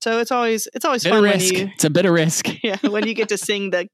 so 0.00 0.20
it's 0.20 0.30
always 0.30 0.68
it's 0.74 0.84
always 0.84 1.04
Bit 1.04 1.10
fun 1.10 1.22
when 1.22 1.32
risk. 1.32 1.54
you 1.54 1.70
It's 1.74 1.84
a 1.84 1.90
bit 1.90 2.06
of 2.06 2.12
risk. 2.12 2.46
yeah, 2.62 2.76
when 2.82 3.06
you 3.06 3.14
get 3.14 3.28
to 3.30 3.38
sing 3.38 3.70
the 3.70 3.88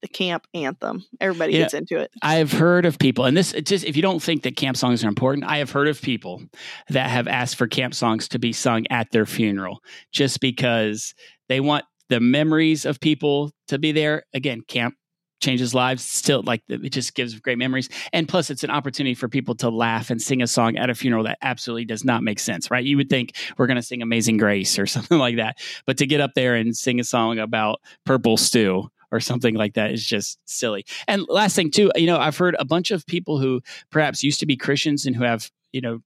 the 0.00 0.08
camp 0.08 0.46
anthem, 0.54 1.04
everybody 1.20 1.54
Yeah. 1.54 1.60
gets 1.62 1.74
into 1.74 1.98
it. 1.98 2.10
I've 2.22 2.52
heard 2.52 2.84
of 2.86 2.98
people, 3.00 3.24
and 3.24 3.36
this 3.36 3.52
it 3.52 3.66
just 3.66 3.84
if 3.84 3.96
you 3.96 4.02
don't 4.02 4.22
think 4.22 4.44
that 4.44 4.56
camp 4.56 4.76
songs 4.76 5.04
are 5.04 5.08
important, 5.08 5.44
I 5.46 5.58
have 5.58 5.70
heard 5.72 5.88
of 5.88 6.00
people 6.00 6.42
that 6.90 7.10
have 7.10 7.26
asked 7.26 7.56
for 7.56 7.66
camp 7.66 7.94
songs 7.94 8.28
to 8.28 8.38
be 8.38 8.52
sung 8.52 8.86
at 8.90 9.08
their 9.10 9.26
funeral 9.26 9.80
just 10.12 10.40
because 10.40 11.14
they 11.48 11.58
want 11.60 11.84
the 12.10 12.20
memories 12.20 12.84
of 12.86 13.00
people 13.00 13.50
to 13.68 13.78
be 13.78 13.90
there. 13.92 14.22
Again, 14.32 14.60
camp 14.68 14.94
changes 15.40 15.74
lives 15.74 16.04
still 16.04 16.42
like 16.42 16.62
it 16.68 16.90
just 16.90 17.14
gives 17.14 17.38
great 17.38 17.58
memories 17.58 17.88
and 18.12 18.28
plus 18.28 18.50
it's 18.50 18.64
an 18.64 18.70
opportunity 18.70 19.14
for 19.14 19.28
people 19.28 19.54
to 19.54 19.68
laugh 19.68 20.10
and 20.10 20.20
sing 20.20 20.42
a 20.42 20.46
song 20.46 20.76
at 20.76 20.90
a 20.90 20.94
funeral 20.94 21.24
that 21.24 21.38
absolutely 21.42 21.84
does 21.84 22.04
not 22.04 22.22
make 22.22 22.38
sense 22.38 22.70
right 22.70 22.84
you 22.84 22.96
would 22.96 23.08
think 23.10 23.36
we're 23.56 23.66
going 23.66 23.76
to 23.76 23.82
sing 23.82 24.02
amazing 24.02 24.36
grace 24.36 24.78
or 24.78 24.86
something 24.98 25.18
like 25.18 25.36
that 25.36 25.56
but 25.86 25.96
to 25.96 26.06
get 26.06 26.20
up 26.20 26.32
there 26.34 26.54
and 26.54 26.76
sing 26.76 27.00
a 27.00 27.04
song 27.04 27.38
about 27.38 27.80
purple 28.04 28.36
stew 28.36 28.88
or 29.10 29.20
something 29.20 29.54
like 29.54 29.74
that 29.74 29.90
is 29.90 30.04
just 30.04 30.38
silly. 30.44 30.84
And 31.06 31.24
last 31.28 31.56
thing 31.56 31.70
too, 31.70 31.90
you 31.96 32.06
know, 32.06 32.18
I've 32.18 32.36
heard 32.36 32.56
a 32.58 32.64
bunch 32.64 32.90
of 32.90 33.06
people 33.06 33.38
who 33.38 33.62
perhaps 33.90 34.22
used 34.22 34.40
to 34.40 34.46
be 34.46 34.56
Christians 34.56 35.06
and 35.06 35.16
who 35.16 35.24
have, 35.24 35.50
you 35.72 35.80
know, 35.80 36.00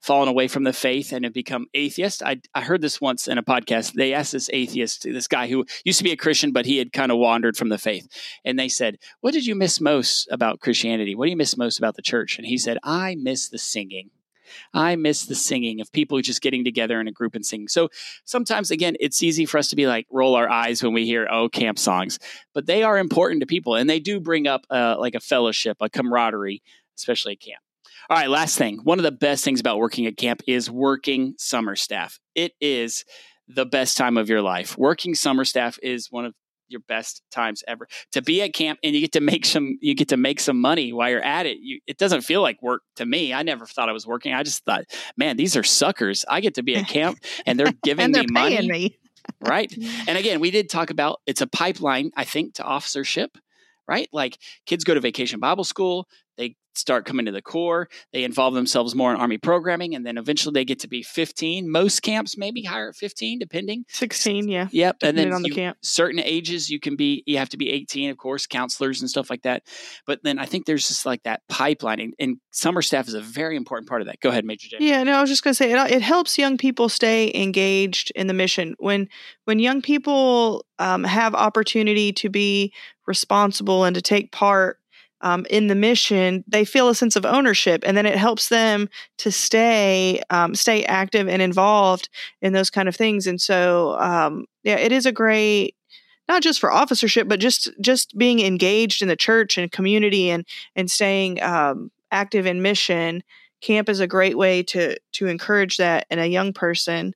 fallen 0.00 0.28
away 0.28 0.48
from 0.48 0.64
the 0.64 0.72
faith 0.72 1.12
and 1.12 1.24
have 1.24 1.34
become 1.34 1.66
atheist. 1.74 2.22
I, 2.22 2.40
I 2.54 2.62
heard 2.62 2.80
this 2.80 3.00
once 3.00 3.28
in 3.28 3.38
a 3.38 3.42
podcast. 3.42 3.94
They 3.94 4.14
asked 4.14 4.32
this 4.32 4.50
atheist, 4.52 5.02
this 5.04 5.28
guy 5.28 5.48
who 5.48 5.64
used 5.84 5.98
to 5.98 6.04
be 6.04 6.12
a 6.12 6.16
Christian, 6.16 6.52
but 6.52 6.66
he 6.66 6.78
had 6.78 6.92
kind 6.92 7.10
of 7.10 7.18
wandered 7.18 7.56
from 7.56 7.68
the 7.68 7.78
faith. 7.78 8.08
And 8.44 8.58
they 8.58 8.68
said, 8.68 8.98
What 9.20 9.34
did 9.34 9.46
you 9.46 9.54
miss 9.54 9.80
most 9.80 10.28
about 10.30 10.60
Christianity? 10.60 11.14
What 11.14 11.26
do 11.26 11.30
you 11.30 11.36
miss 11.36 11.56
most 11.56 11.78
about 11.78 11.96
the 11.96 12.02
church? 12.02 12.38
And 12.38 12.46
he 12.46 12.58
said, 12.58 12.78
I 12.82 13.16
miss 13.16 13.48
the 13.48 13.58
singing. 13.58 14.10
I 14.72 14.96
miss 14.96 15.26
the 15.26 15.34
singing 15.34 15.80
of 15.80 15.92
people 15.92 16.20
just 16.20 16.40
getting 16.40 16.64
together 16.64 17.00
in 17.00 17.08
a 17.08 17.12
group 17.12 17.34
and 17.34 17.44
singing. 17.44 17.68
So 17.68 17.90
sometimes, 18.24 18.70
again, 18.70 18.96
it's 18.98 19.22
easy 19.22 19.44
for 19.44 19.58
us 19.58 19.68
to 19.68 19.76
be 19.76 19.86
like 19.86 20.06
roll 20.10 20.34
our 20.34 20.48
eyes 20.48 20.82
when 20.82 20.94
we 20.94 21.04
hear 21.04 21.28
oh 21.30 21.48
camp 21.50 21.78
songs, 21.78 22.18
but 22.54 22.66
they 22.66 22.82
are 22.82 22.98
important 22.98 23.40
to 23.40 23.46
people, 23.46 23.74
and 23.74 23.88
they 23.88 24.00
do 24.00 24.20
bring 24.20 24.46
up 24.46 24.66
uh, 24.70 24.96
like 24.98 25.14
a 25.14 25.20
fellowship, 25.20 25.76
a 25.80 25.90
camaraderie, 25.90 26.62
especially 26.96 27.32
at 27.32 27.40
camp. 27.40 27.62
All 28.10 28.16
right, 28.16 28.30
last 28.30 28.56
thing. 28.56 28.78
One 28.84 28.98
of 28.98 29.02
the 29.02 29.12
best 29.12 29.44
things 29.44 29.60
about 29.60 29.76
working 29.76 30.06
at 30.06 30.16
camp 30.16 30.40
is 30.46 30.70
working 30.70 31.34
summer 31.36 31.76
staff. 31.76 32.18
It 32.34 32.52
is 32.58 33.04
the 33.46 33.66
best 33.66 33.98
time 33.98 34.16
of 34.16 34.30
your 34.30 34.40
life. 34.40 34.78
Working 34.78 35.14
summer 35.14 35.44
staff 35.44 35.78
is 35.82 36.10
one 36.10 36.24
of 36.24 36.32
your 36.68 36.80
best 36.88 37.22
times 37.30 37.62
ever 37.68 37.86
to 38.12 38.22
be 38.22 38.40
at 38.40 38.54
camp 38.54 38.78
and 38.82 38.94
you 38.94 39.00
get 39.02 39.12
to 39.12 39.20
make 39.20 39.44
some 39.44 39.78
you 39.80 39.94
get 39.94 40.08
to 40.08 40.16
make 40.16 40.40
some 40.40 40.60
money 40.60 40.92
while 40.92 41.08
you're 41.08 41.24
at 41.24 41.46
it 41.46 41.56
you, 41.62 41.80
it 41.86 41.96
doesn't 41.96 42.20
feel 42.20 42.42
like 42.42 42.60
work 42.60 42.82
to 42.94 43.06
me 43.06 43.32
i 43.32 43.42
never 43.42 43.64
thought 43.64 43.88
i 43.88 43.92
was 43.92 44.06
working 44.06 44.34
i 44.34 44.42
just 44.42 44.66
thought 44.66 44.84
man 45.16 45.38
these 45.38 45.56
are 45.56 45.62
suckers 45.62 46.26
i 46.28 46.42
get 46.42 46.56
to 46.56 46.62
be 46.62 46.76
at 46.76 46.86
camp 46.88 47.18
and 47.46 47.58
they're 47.58 47.72
giving 47.82 48.04
and 48.04 48.14
they're 48.14 48.24
me 48.24 48.34
paying 48.34 48.68
money 48.68 48.68
me. 48.68 48.98
right 49.40 49.70
mm. 49.70 49.90
and 50.06 50.18
again 50.18 50.40
we 50.40 50.50
did 50.50 50.68
talk 50.68 50.90
about 50.90 51.22
it's 51.24 51.40
a 51.40 51.46
pipeline 51.46 52.10
i 52.18 52.24
think 52.24 52.52
to 52.52 52.62
officership 52.62 53.38
right 53.88 54.10
like 54.12 54.36
kids 54.66 54.84
go 54.84 54.92
to 54.92 55.00
vacation 55.00 55.40
bible 55.40 55.64
school 55.64 56.06
start 56.78 57.04
coming 57.04 57.26
to 57.26 57.32
the 57.32 57.42
corps. 57.42 57.88
They 58.12 58.24
involve 58.24 58.54
themselves 58.54 58.94
more 58.94 59.12
in 59.12 59.20
Army 59.20 59.38
programming, 59.38 59.94
and 59.94 60.06
then 60.06 60.16
eventually 60.18 60.52
they 60.52 60.64
get 60.64 60.80
to 60.80 60.88
be 60.88 61.02
15. 61.02 61.70
Most 61.70 62.02
camps 62.02 62.36
maybe 62.38 62.62
higher 62.62 62.90
at 62.90 62.96
15, 62.96 63.38
depending. 63.38 63.84
16, 63.88 64.48
yeah. 64.48 64.68
Yep, 64.70 64.96
and 65.02 65.18
then 65.18 65.32
on 65.32 65.42
the 65.42 65.48
you- 65.48 65.54
camp. 65.54 65.78
certain 65.82 66.20
ages 66.20 66.70
you 66.70 66.80
can 66.80 66.96
be. 66.96 67.22
You 67.26 67.38
have 67.38 67.48
to 67.50 67.56
be 67.56 67.70
18, 67.70 68.10
of 68.10 68.16
course, 68.16 68.46
counselors 68.46 69.00
and 69.00 69.10
stuff 69.10 69.30
like 69.30 69.42
that. 69.42 69.62
But 70.06 70.20
then 70.22 70.38
I 70.38 70.46
think 70.46 70.66
there's 70.66 70.88
just 70.88 71.04
like 71.04 71.22
that 71.24 71.42
pipeline, 71.48 72.00
and, 72.00 72.14
and 72.18 72.36
summer 72.50 72.82
staff 72.82 73.08
is 73.08 73.14
a 73.14 73.20
very 73.20 73.56
important 73.56 73.88
part 73.88 74.00
of 74.00 74.06
that. 74.06 74.20
Go 74.20 74.30
ahead, 74.30 74.44
Major 74.44 74.68
J. 74.68 74.76
Yeah, 74.80 75.02
no, 75.02 75.16
I 75.16 75.20
was 75.20 75.30
just 75.30 75.44
going 75.44 75.52
to 75.52 75.56
say 75.56 75.72
it, 75.72 75.90
it 75.90 76.02
helps 76.02 76.38
young 76.38 76.56
people 76.56 76.88
stay 76.88 77.32
engaged 77.34 78.12
in 78.14 78.26
the 78.26 78.34
mission. 78.34 78.74
When 78.78 79.08
when 79.44 79.58
young 79.58 79.82
people 79.82 80.64
um, 80.78 81.04
have 81.04 81.34
opportunity 81.34 82.12
to 82.12 82.28
be 82.28 82.72
responsible 83.06 83.84
and 83.84 83.94
to 83.96 84.02
take 84.02 84.32
part 84.32 84.78
um, 85.20 85.46
in 85.50 85.66
the 85.66 85.74
mission, 85.74 86.44
they 86.46 86.64
feel 86.64 86.88
a 86.88 86.94
sense 86.94 87.16
of 87.16 87.26
ownership, 87.26 87.82
and 87.86 87.96
then 87.96 88.06
it 88.06 88.16
helps 88.16 88.48
them 88.48 88.88
to 89.18 89.32
stay 89.32 90.22
um, 90.30 90.54
stay 90.54 90.84
active 90.84 91.28
and 91.28 91.42
involved 91.42 92.08
in 92.40 92.52
those 92.52 92.70
kind 92.70 92.88
of 92.88 92.96
things. 92.96 93.26
And 93.26 93.40
so, 93.40 93.98
um, 93.98 94.46
yeah, 94.62 94.76
it 94.76 94.92
is 94.92 95.06
a 95.06 95.12
great 95.12 95.74
not 96.28 96.42
just 96.42 96.60
for 96.60 96.70
officership, 96.70 97.26
but 97.26 97.40
just 97.40 97.70
just 97.80 98.16
being 98.16 98.40
engaged 98.40 99.02
in 99.02 99.08
the 99.08 99.16
church 99.16 99.58
and 99.58 99.72
community 99.72 100.30
and 100.30 100.46
and 100.76 100.90
staying 100.90 101.42
um, 101.42 101.90
active 102.10 102.46
in 102.46 102.62
mission 102.62 103.22
camp 103.60 103.88
is 103.88 104.00
a 104.00 104.06
great 104.06 104.36
way 104.36 104.62
to 104.62 104.96
to 105.12 105.26
encourage 105.26 105.76
that 105.78 106.06
in 106.10 106.18
a 106.18 106.26
young 106.26 106.52
person 106.52 107.14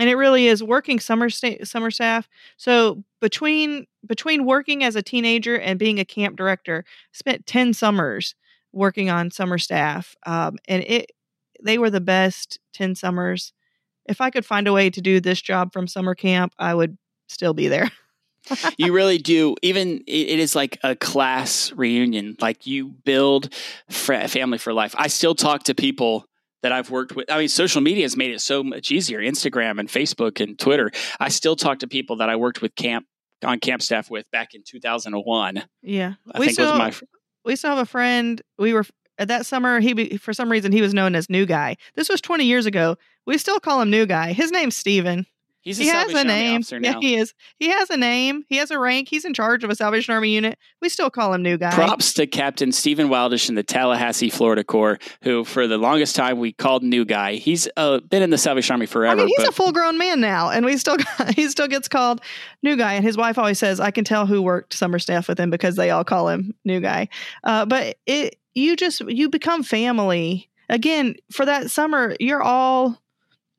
and 0.00 0.08
it 0.08 0.16
really 0.16 0.46
is 0.46 0.62
working 0.64 0.98
summer 0.98 1.30
sta- 1.30 1.62
summer 1.62 1.90
staff 1.90 2.28
so 2.56 3.04
between 3.20 3.86
between 4.06 4.44
working 4.44 4.82
as 4.82 4.96
a 4.96 5.02
teenager 5.02 5.56
and 5.56 5.78
being 5.78 6.00
a 6.00 6.04
camp 6.04 6.36
director 6.36 6.84
spent 7.12 7.46
10 7.46 7.74
summers 7.74 8.34
working 8.72 9.10
on 9.10 9.30
summer 9.30 9.58
staff 9.58 10.16
um, 10.26 10.56
and 10.66 10.82
it 10.84 11.12
they 11.62 11.78
were 11.78 11.90
the 11.90 12.00
best 12.00 12.58
10 12.72 12.96
summers 12.96 13.52
if 14.08 14.20
i 14.20 14.30
could 14.30 14.46
find 14.46 14.66
a 14.66 14.72
way 14.72 14.90
to 14.90 15.00
do 15.00 15.20
this 15.20 15.40
job 15.40 15.72
from 15.72 15.86
summer 15.86 16.14
camp 16.14 16.52
i 16.58 16.74
would 16.74 16.96
still 17.28 17.54
be 17.54 17.68
there 17.68 17.90
you 18.78 18.92
really 18.92 19.18
do. 19.18 19.54
Even 19.62 19.98
it, 20.06 20.28
it 20.30 20.38
is 20.38 20.56
like 20.56 20.78
a 20.82 20.96
class 20.96 21.72
reunion. 21.72 22.36
Like 22.40 22.66
you 22.66 22.88
build 22.88 23.54
fr- 23.90 24.26
family 24.26 24.58
for 24.58 24.72
life. 24.72 24.94
I 24.98 25.08
still 25.08 25.34
talk 25.34 25.64
to 25.64 25.74
people 25.74 26.24
that 26.62 26.72
I've 26.72 26.90
worked 26.90 27.16
with. 27.16 27.30
I 27.30 27.38
mean, 27.38 27.48
social 27.48 27.80
media 27.80 28.04
has 28.04 28.16
made 28.16 28.30
it 28.32 28.40
so 28.40 28.62
much 28.62 28.90
easier. 28.90 29.20
Instagram 29.20 29.78
and 29.80 29.88
Facebook 29.88 30.40
and 30.40 30.58
Twitter. 30.58 30.90
I 31.18 31.28
still 31.28 31.56
talk 31.56 31.78
to 31.80 31.88
people 31.88 32.16
that 32.16 32.28
I 32.28 32.36
worked 32.36 32.60
with 32.62 32.74
camp 32.74 33.06
on 33.44 33.58
camp 33.58 33.80
staff 33.82 34.10
with 34.10 34.30
back 34.30 34.54
in 34.54 34.62
2001. 34.66 35.62
yeah 35.82 36.14
I 36.32 36.38
we 36.38 36.46
think 36.46 36.54
still 36.54 36.72
was 36.72 36.78
my. 36.78 36.90
fr- 36.90 37.04
we 37.44 37.56
still 37.56 37.70
have 37.70 37.78
a 37.78 37.86
friend 37.86 38.42
we 38.58 38.74
were 38.74 38.84
at 39.16 39.28
that 39.28 39.46
summer 39.46 39.80
he 39.80 40.18
for 40.18 40.34
some 40.34 40.50
reason 40.52 40.72
he 40.72 40.82
was 40.82 40.92
known 40.92 41.14
as 41.14 41.30
new 41.30 41.46
guy 41.46 41.76
this 41.94 42.10
was 42.10 42.20
20 42.20 42.44
years 42.44 42.66
ago 42.66 42.96
we 43.26 43.38
still 43.38 43.58
call 43.58 43.80
him 43.80 43.88
new 43.90 44.04
guy 44.04 44.32
his 44.32 44.50
name's 44.50 44.76
Stephen 44.76 45.24
He's 45.62 45.78
a 45.78 45.82
he 45.82 45.88
has 45.88 46.10
Salvation 46.10 46.28
a 46.28 46.32
Army 46.32 46.42
name 46.42 46.56
officer 46.56 46.80
yeah 46.82 46.98
he 47.00 47.16
is 47.16 47.34
he 47.58 47.68
has 47.68 47.90
a 47.90 47.96
name 47.96 48.44
he 48.48 48.56
has 48.56 48.70
a 48.70 48.78
rank 48.78 49.08
he's 49.08 49.24
in 49.24 49.34
charge 49.34 49.62
of 49.64 49.70
a 49.70 49.74
salvation 49.74 50.14
army 50.14 50.30
unit 50.30 50.58
we 50.80 50.88
still 50.88 51.10
call 51.10 51.34
him 51.34 51.42
new 51.42 51.58
guy 51.58 51.70
Props 51.72 52.14
to 52.14 52.26
Captain 52.26 52.72
Stephen 52.72 53.08
Wildish 53.08 53.48
in 53.48 53.54
the 53.54 53.62
Tallahassee, 53.62 54.30
Florida 54.30 54.64
Corps, 54.64 54.98
who 55.22 55.44
for 55.44 55.66
the 55.66 55.78
longest 55.78 56.16
time 56.16 56.38
we 56.38 56.52
called 56.52 56.82
new 56.82 57.04
guy. 57.04 57.34
He's 57.34 57.68
uh, 57.76 58.00
been 58.00 58.22
in 58.22 58.30
the 58.30 58.38
Salvation 58.38 58.74
Army 58.74 58.84
I 58.84 58.86
forever. 58.86 59.16
mean, 59.16 59.28
he's 59.28 59.36
but 59.38 59.48
a 59.48 59.52
full-grown 59.52 59.98
man 59.98 60.20
now, 60.20 60.50
and 60.50 60.64
we 60.64 60.76
still 60.76 60.96
he 61.36 61.48
still 61.48 61.68
gets 61.68 61.88
called 61.88 62.20
new 62.62 62.76
guy. 62.76 62.94
And 62.94 63.04
his 63.04 63.16
wife 63.16 63.38
always 63.38 63.58
says, 63.58 63.80
"I 63.80 63.90
can 63.90 64.04
tell 64.04 64.26
who 64.26 64.42
worked 64.42 64.74
summer 64.74 64.98
staff 64.98 65.28
with 65.28 65.38
him 65.38 65.50
because 65.50 65.76
they 65.76 65.90
all 65.90 66.04
call 66.04 66.28
him 66.28 66.54
new 66.64 66.80
guy." 66.80 67.08
Uh, 67.44 67.66
but 67.66 67.98
it 68.06 68.36
you 68.54 68.76
just 68.76 69.00
you 69.00 69.28
become 69.28 69.62
family 69.62 70.48
again 70.68 71.16
for 71.30 71.44
that 71.46 71.70
summer. 71.70 72.16
You're 72.18 72.42
all 72.42 73.00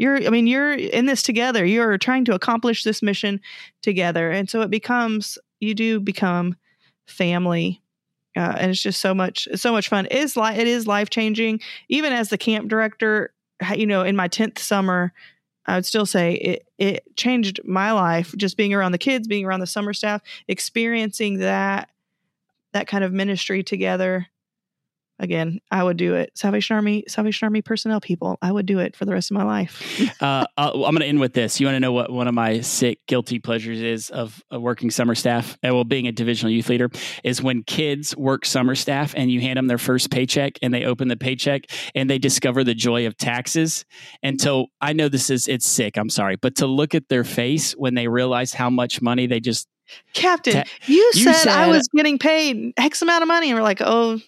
you're. 0.01 0.25
I 0.25 0.29
mean, 0.29 0.47
you're 0.47 0.73
in 0.73 1.05
this 1.05 1.21
together. 1.21 1.63
You're 1.63 1.99
trying 1.99 2.25
to 2.25 2.33
accomplish 2.33 2.83
this 2.83 3.03
mission 3.03 3.39
together, 3.83 4.31
and 4.31 4.49
so 4.49 4.61
it 4.61 4.71
becomes 4.71 5.37
you 5.59 5.75
do 5.75 5.99
become 5.99 6.55
family. 7.05 7.81
Uh, 8.35 8.55
and 8.57 8.71
it's 8.71 8.81
just 8.81 8.99
so 8.99 9.13
much, 9.13 9.47
so 9.55 9.71
much 9.71 9.89
fun. 9.89 10.07
Is 10.07 10.35
like 10.35 10.57
it 10.57 10.67
is 10.67 10.87
life 10.87 11.11
changing. 11.11 11.59
Even 11.87 12.13
as 12.13 12.29
the 12.29 12.37
camp 12.37 12.67
director, 12.67 13.31
you 13.75 13.85
know, 13.85 14.01
in 14.01 14.15
my 14.15 14.27
tenth 14.27 14.57
summer, 14.57 15.13
I 15.67 15.75
would 15.75 15.85
still 15.85 16.07
say 16.07 16.33
it 16.33 16.67
it 16.79 17.15
changed 17.15 17.59
my 17.63 17.91
life 17.91 18.33
just 18.35 18.57
being 18.57 18.73
around 18.73 18.93
the 18.93 18.97
kids, 18.97 19.27
being 19.27 19.45
around 19.45 19.59
the 19.59 19.67
summer 19.67 19.93
staff, 19.93 20.23
experiencing 20.47 21.37
that 21.39 21.89
that 22.73 22.87
kind 22.87 23.03
of 23.03 23.13
ministry 23.13 23.61
together. 23.61 24.27
Again, 25.21 25.59
I 25.69 25.83
would 25.83 25.97
do 25.97 26.15
it. 26.15 26.31
Salvation 26.35 26.75
Army, 26.75 27.03
Salvation 27.07 27.45
Army 27.45 27.61
personnel 27.61 28.01
people, 28.01 28.39
I 28.41 28.51
would 28.51 28.65
do 28.65 28.79
it 28.79 28.95
for 28.95 29.05
the 29.05 29.11
rest 29.13 29.29
of 29.29 29.37
my 29.37 29.43
life. 29.43 30.01
uh, 30.21 30.47
I'll- 30.57 30.83
I'm 30.83 30.95
going 30.95 31.01
to 31.01 31.05
end 31.05 31.19
with 31.19 31.33
this. 31.33 31.59
You 31.59 31.67
want 31.67 31.75
to 31.75 31.79
know 31.79 31.91
what 31.91 32.11
one 32.11 32.27
of 32.27 32.33
my 32.33 32.61
sick 32.61 32.99
guilty 33.07 33.37
pleasures 33.37 33.79
is 33.79 34.09
of, 34.09 34.41
working 34.51 34.89
summer 34.89 35.13
staff? 35.13 35.57
And 35.61 35.75
well, 35.75 35.83
being 35.83 36.07
a 36.07 36.11
divisional 36.11 36.51
youth 36.51 36.69
leader 36.69 36.89
is 37.23 37.41
when 37.41 37.63
kids 37.63 38.17
work 38.17 38.45
summer 38.45 38.73
staff 38.73 39.13
and 39.15 39.31
you 39.31 39.39
hand 39.41 39.57
them 39.57 39.67
their 39.67 39.77
first 39.77 40.09
paycheck 40.09 40.57
and 40.63 40.73
they 40.73 40.85
open 40.85 41.07
the 41.07 41.15
paycheck 41.17 41.65
and 41.93 42.09
they 42.09 42.17
discover 42.17 42.63
the 42.63 42.73
joy 42.73 43.05
of 43.05 43.15
taxes. 43.15 43.85
And 44.23 44.41
so 44.41 44.67
I 44.81 44.93
know 44.93 45.07
this 45.07 45.29
is 45.29 45.47
it's 45.47 45.67
sick. 45.67 45.97
I'm 45.97 46.09
sorry, 46.09 46.35
but 46.35 46.55
to 46.57 46.67
look 46.67 46.95
at 46.95 47.09
their 47.09 47.23
face 47.23 47.73
when 47.73 47.93
they 47.93 48.07
realize 48.07 48.53
how 48.53 48.69
much 48.71 49.01
money 49.01 49.27
they 49.27 49.39
just 49.39 49.67
Captain, 50.13 50.53
Ta- 50.53 50.63
you, 50.85 51.11
you 51.15 51.33
said, 51.33 51.47
I 51.47 51.67
was 51.67 51.87
getting 51.93 52.17
paid 52.17 52.73
X 52.77 53.01
amount 53.01 53.23
of 53.23 53.27
money, 53.27 53.49
and 53.49 53.57
we're 53.57 53.63
like, 53.63 53.81
oh, 53.81 54.19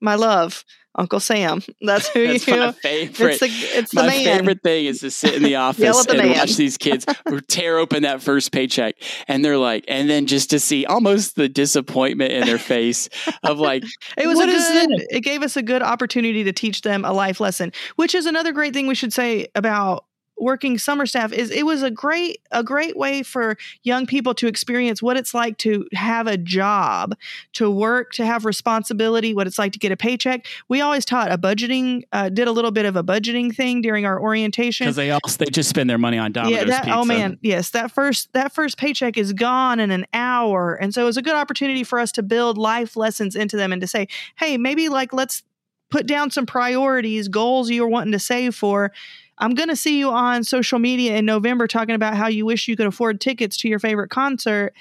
my 0.00 0.14
love, 0.14 0.64
Uncle 0.98 1.20
Sam. 1.20 1.62
That's 1.80 2.08
who 2.08 2.26
that's 2.26 2.46
you. 2.46 2.56
my 2.56 2.72
favorite. 2.72 3.30
It's 3.32 3.40
the 3.40 3.78
it's 3.78 3.90
the 3.92 4.00
my 4.02 4.06
man. 4.08 4.24
favorite 4.24 4.62
thing 4.62 4.86
is 4.86 5.00
to 5.00 5.10
sit 5.10 5.34
in 5.34 5.42
the 5.42 5.56
office 5.56 6.04
the 6.06 6.12
and 6.12 6.28
man. 6.28 6.38
watch 6.38 6.56
these 6.56 6.76
kids 6.78 7.04
tear 7.48 7.78
open 7.78 8.02
that 8.04 8.22
first 8.22 8.52
paycheck, 8.52 8.94
and 9.28 9.44
they're 9.44 9.58
like, 9.58 9.84
and 9.88 10.08
then 10.08 10.26
just 10.26 10.50
to 10.50 10.60
see 10.60 10.86
almost 10.86 11.36
the 11.36 11.48
disappointment 11.48 12.32
in 12.32 12.46
their 12.46 12.58
face 12.58 13.08
of 13.42 13.58
like, 13.58 13.84
It 14.16 14.26
was 14.26 14.40
a 14.40 14.46
good. 14.46 15.06
It 15.10 15.20
gave 15.20 15.42
us 15.42 15.56
a 15.56 15.62
good 15.62 15.82
opportunity 15.82 16.44
to 16.44 16.52
teach 16.52 16.82
them 16.82 17.04
a 17.04 17.12
life 17.12 17.40
lesson, 17.40 17.72
which 17.96 18.14
is 18.14 18.26
another 18.26 18.52
great 18.52 18.72
thing 18.72 18.86
we 18.86 18.94
should 18.94 19.12
say 19.12 19.48
about 19.54 20.04
working 20.38 20.78
summer 20.78 21.06
staff 21.06 21.32
is 21.32 21.50
it 21.50 21.64
was 21.64 21.82
a 21.82 21.90
great 21.90 22.40
a 22.50 22.62
great 22.62 22.96
way 22.96 23.22
for 23.22 23.56
young 23.82 24.06
people 24.06 24.34
to 24.34 24.46
experience 24.46 25.02
what 25.02 25.16
it's 25.16 25.34
like 25.34 25.56
to 25.58 25.86
have 25.92 26.26
a 26.26 26.36
job 26.36 27.14
to 27.52 27.70
work 27.70 28.12
to 28.12 28.24
have 28.24 28.44
responsibility 28.44 29.34
what 29.34 29.46
it's 29.46 29.58
like 29.58 29.72
to 29.72 29.78
get 29.78 29.92
a 29.92 29.96
paycheck 29.96 30.46
we 30.68 30.80
always 30.80 31.04
taught 31.04 31.32
a 31.32 31.38
budgeting 31.38 32.02
uh, 32.12 32.28
did 32.28 32.48
a 32.48 32.52
little 32.52 32.70
bit 32.70 32.84
of 32.84 32.96
a 32.96 33.02
budgeting 33.02 33.54
thing 33.54 33.80
during 33.80 34.04
our 34.04 34.20
orientation 34.20 34.86
because 34.86 34.96
they 34.96 35.10
also 35.10 35.36
they 35.38 35.50
just 35.50 35.68
spend 35.68 35.88
their 35.88 35.98
money 35.98 36.18
on 36.18 36.32
Domino's 36.32 36.58
yeah, 36.58 36.64
that, 36.64 36.84
pizza. 36.84 36.98
oh 36.98 37.04
man, 37.04 37.38
yes, 37.42 37.70
that 37.70 37.90
first 37.90 38.32
that 38.32 38.52
first 38.52 38.78
paycheck 38.78 39.16
is 39.16 39.32
gone 39.32 39.80
in 39.80 39.90
an 39.90 40.06
hour, 40.12 40.74
and 40.74 40.92
so 40.94 41.02
it 41.02 41.04
was 41.04 41.16
a 41.16 41.22
good 41.22 41.34
opportunity 41.34 41.84
for 41.84 41.98
us 41.98 42.12
to 42.12 42.22
build 42.22 42.58
life 42.58 42.96
lessons 42.96 43.36
into 43.36 43.56
them 43.56 43.72
and 43.72 43.80
to 43.80 43.86
say, 43.86 44.08
hey, 44.36 44.56
maybe 44.56 44.88
like 44.88 45.12
let's 45.12 45.42
put 45.90 46.06
down 46.06 46.30
some 46.30 46.46
priorities, 46.46 47.28
goals 47.28 47.70
you're 47.70 47.88
wanting 47.88 48.12
to 48.12 48.18
save 48.18 48.54
for. 48.54 48.92
I'm 49.38 49.54
going 49.54 49.68
to 49.68 49.76
see 49.76 49.98
you 49.98 50.10
on 50.10 50.44
social 50.44 50.78
media 50.78 51.16
in 51.16 51.26
November 51.26 51.66
talking 51.66 51.94
about 51.94 52.16
how 52.16 52.28
you 52.28 52.46
wish 52.46 52.68
you 52.68 52.76
could 52.76 52.86
afford 52.86 53.20
tickets 53.20 53.56
to 53.58 53.68
your 53.68 53.78
favorite 53.78 54.10
concert. 54.10 54.72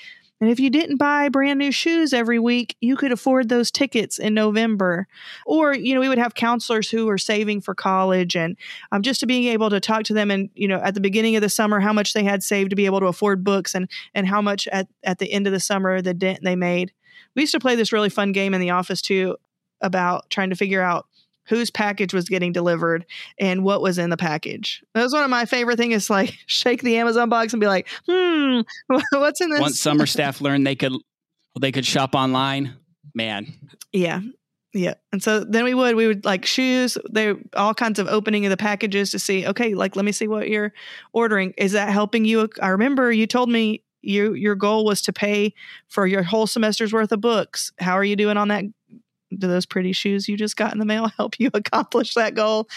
And 0.41 0.49
if 0.49 0.59
you 0.59 0.69
didn't 0.69 0.97
buy 0.97 1.29
brand 1.29 1.59
new 1.59 1.71
shoes 1.71 2.13
every 2.13 2.39
week, 2.39 2.75
you 2.81 2.97
could 2.97 3.13
afford 3.13 3.47
those 3.47 3.71
tickets 3.71 4.19
in 4.19 4.33
November. 4.33 5.07
Or, 5.45 5.73
you 5.73 5.93
know, 5.93 6.01
we 6.01 6.09
would 6.09 6.17
have 6.17 6.35
counselors 6.35 6.89
who 6.89 7.05
were 7.05 7.17
saving 7.17 7.61
for 7.61 7.73
college 7.73 8.35
and 8.35 8.57
um, 8.91 9.01
just 9.01 9.21
to 9.21 9.25
being 9.25 9.45
able 9.45 9.69
to 9.69 9.79
talk 9.79 10.03
to 10.03 10.13
them 10.13 10.31
and, 10.31 10.49
you 10.53 10.67
know, 10.67 10.79
at 10.79 10.93
the 10.93 10.99
beginning 10.99 11.37
of 11.37 11.41
the 11.41 11.49
summer, 11.49 11.79
how 11.79 11.93
much 11.93 12.13
they 12.13 12.23
had 12.23 12.43
saved 12.43 12.69
to 12.71 12.75
be 12.75 12.85
able 12.85 12.99
to 12.99 13.05
afford 13.05 13.45
books 13.45 13.73
and, 13.73 13.89
and 14.13 14.27
how 14.27 14.41
much 14.41 14.67
at, 14.67 14.87
at 15.03 15.19
the 15.19 15.31
end 15.31 15.47
of 15.47 15.53
the 15.53 15.59
summer, 15.59 16.01
the 16.01 16.13
dent 16.13 16.39
they 16.43 16.55
made. 16.55 16.91
We 17.33 17.43
used 17.43 17.53
to 17.53 17.59
play 17.59 17.75
this 17.75 17.93
really 17.93 18.09
fun 18.09 18.33
game 18.33 18.53
in 18.53 18.61
the 18.61 18.71
office 18.71 19.01
too 19.01 19.37
about 19.81 20.29
trying 20.29 20.49
to 20.49 20.55
figure 20.55 20.81
out 20.81 21.07
whose 21.47 21.71
package 21.71 22.13
was 22.13 22.29
getting 22.29 22.51
delivered 22.51 23.05
and 23.39 23.63
what 23.63 23.81
was 23.81 23.97
in 23.97 24.09
the 24.09 24.17
package. 24.17 24.83
That 24.93 25.03
was 25.03 25.13
one 25.13 25.23
of 25.23 25.29
my 25.29 25.45
favorite 25.45 25.77
things 25.77 25.95
is 25.95 26.09
like 26.09 26.33
shake 26.45 26.81
the 26.81 26.97
Amazon 26.97 27.29
box 27.29 27.53
and 27.53 27.59
be 27.59 27.67
like, 27.67 27.87
hmm, 28.07 28.61
what's 29.11 29.41
in 29.41 29.49
this? 29.49 29.59
Once 29.59 29.79
summer 29.79 30.05
staff 30.05 30.41
learned 30.41 30.65
they 30.65 30.75
could 30.75 30.93
they 31.59 31.71
could 31.71 31.85
shop 31.85 32.15
online, 32.15 32.73
man, 33.13 33.47
Yeah. 33.91 34.21
Yeah. 34.73 34.95
And 35.13 35.23
so 35.23 35.39
then 35.39 35.63
we 35.63 35.73
would, 35.73 35.95
we 35.95 36.05
would 36.05 36.25
like 36.25 36.45
shoes, 36.45 36.97
they 37.09 37.33
all 37.55 37.73
kinds 37.73 37.97
of 37.97 38.09
opening 38.09 38.45
of 38.45 38.49
the 38.49 38.57
packages 38.57 39.09
to 39.11 39.19
see, 39.19 39.47
okay, 39.47 39.73
like 39.73 39.95
let 39.95 40.03
me 40.03 40.11
see 40.11 40.27
what 40.27 40.49
you're 40.49 40.73
ordering. 41.13 41.53
Is 41.57 41.71
that 41.71 41.87
helping 41.87 42.25
you? 42.25 42.49
I 42.61 42.67
remember 42.67 43.09
you 43.09 43.25
told 43.25 43.49
me 43.49 43.85
you 44.01 44.33
your 44.33 44.55
goal 44.55 44.85
was 44.85 45.01
to 45.03 45.13
pay 45.13 45.53
for 45.87 46.05
your 46.05 46.23
whole 46.23 46.45
semester's 46.45 46.93
worth 46.93 47.11
of 47.11 47.21
books. 47.21 47.71
How 47.79 47.93
are 47.93 48.03
you 48.03 48.17
doing 48.17 48.35
on 48.35 48.49
that? 48.49 48.65
Do 49.31 49.47
those 49.47 49.65
pretty 49.65 49.91
shoes 49.91 50.27
you 50.27 50.37
just 50.37 50.55
got 50.57 50.73
in 50.73 50.79
the 50.79 50.85
mail 50.85 51.07
help 51.17 51.39
you 51.39 51.49
accomplish 51.53 52.13
that 52.13 52.35
goal? 52.35 52.67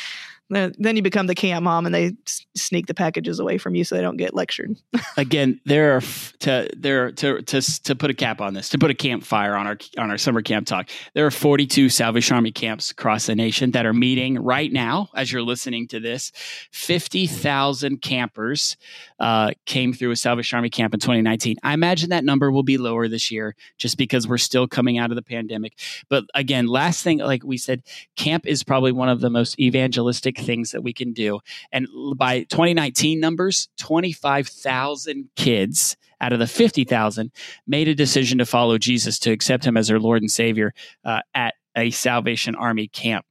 Then 0.50 0.96
you 0.96 1.02
become 1.02 1.26
the 1.26 1.34
camp 1.34 1.64
mom, 1.64 1.84
and 1.84 1.94
they 1.94 2.12
sneak 2.56 2.86
the 2.86 2.94
packages 2.94 3.38
away 3.38 3.58
from 3.58 3.74
you 3.74 3.84
so 3.84 3.94
they 3.94 4.00
don't 4.00 4.16
get 4.16 4.34
lectured. 4.34 4.76
Again, 5.16 5.60
there 5.66 5.96
are 5.96 6.00
to 6.40 6.70
there 6.76 7.12
to 7.12 7.42
to 7.42 7.82
to 7.82 7.94
put 7.94 8.10
a 8.10 8.14
cap 8.14 8.40
on 8.40 8.54
this, 8.54 8.70
to 8.70 8.78
put 8.78 8.90
a 8.90 8.94
campfire 8.94 9.54
on 9.54 9.66
our 9.66 9.76
on 9.98 10.10
our 10.10 10.16
summer 10.16 10.40
camp 10.40 10.66
talk. 10.66 10.88
There 11.14 11.26
are 11.26 11.30
42 11.30 11.90
Salvation 11.90 12.36
Army 12.36 12.50
camps 12.50 12.90
across 12.90 13.26
the 13.26 13.34
nation 13.34 13.72
that 13.72 13.84
are 13.84 13.92
meeting 13.92 14.38
right 14.38 14.72
now 14.72 15.10
as 15.14 15.30
you're 15.30 15.42
listening 15.42 15.86
to 15.88 16.00
this. 16.00 16.32
50,000 16.72 18.00
campers 18.00 18.76
uh, 19.20 19.50
came 19.66 19.92
through 19.92 20.12
a 20.12 20.16
Salvation 20.16 20.56
Army 20.56 20.70
camp 20.70 20.94
in 20.94 21.00
2019. 21.00 21.56
I 21.62 21.74
imagine 21.74 22.10
that 22.10 22.24
number 22.24 22.50
will 22.50 22.62
be 22.62 22.78
lower 22.78 23.08
this 23.08 23.30
year 23.30 23.54
just 23.76 23.98
because 23.98 24.26
we're 24.26 24.38
still 24.38 24.66
coming 24.66 24.98
out 24.98 25.10
of 25.10 25.16
the 25.16 25.22
pandemic. 25.22 25.78
But 26.08 26.24
again, 26.34 26.66
last 26.66 27.02
thing, 27.02 27.18
like 27.18 27.44
we 27.44 27.58
said, 27.58 27.82
camp 28.16 28.46
is 28.46 28.64
probably 28.64 28.92
one 28.92 29.08
of 29.08 29.20
the 29.20 29.30
most 29.30 29.58
evangelistic 29.60 30.37
things 30.38 30.72
that 30.72 30.82
we 30.82 30.92
can 30.92 31.12
do. 31.12 31.40
And 31.72 31.86
by 32.16 32.40
2019 32.44 33.20
numbers, 33.20 33.68
25,000 33.78 35.28
kids 35.36 35.96
out 36.20 36.32
of 36.32 36.38
the 36.38 36.46
50,000 36.46 37.30
made 37.66 37.88
a 37.88 37.94
decision 37.94 38.38
to 38.38 38.46
follow 38.46 38.78
Jesus, 38.78 39.18
to 39.20 39.30
accept 39.30 39.64
him 39.64 39.76
as 39.76 39.88
their 39.88 40.00
Lord 40.00 40.22
and 40.22 40.30
Savior 40.30 40.74
uh, 41.04 41.20
at 41.34 41.54
a 41.76 41.90
Salvation 41.90 42.54
Army 42.54 42.88
camp. 42.88 43.24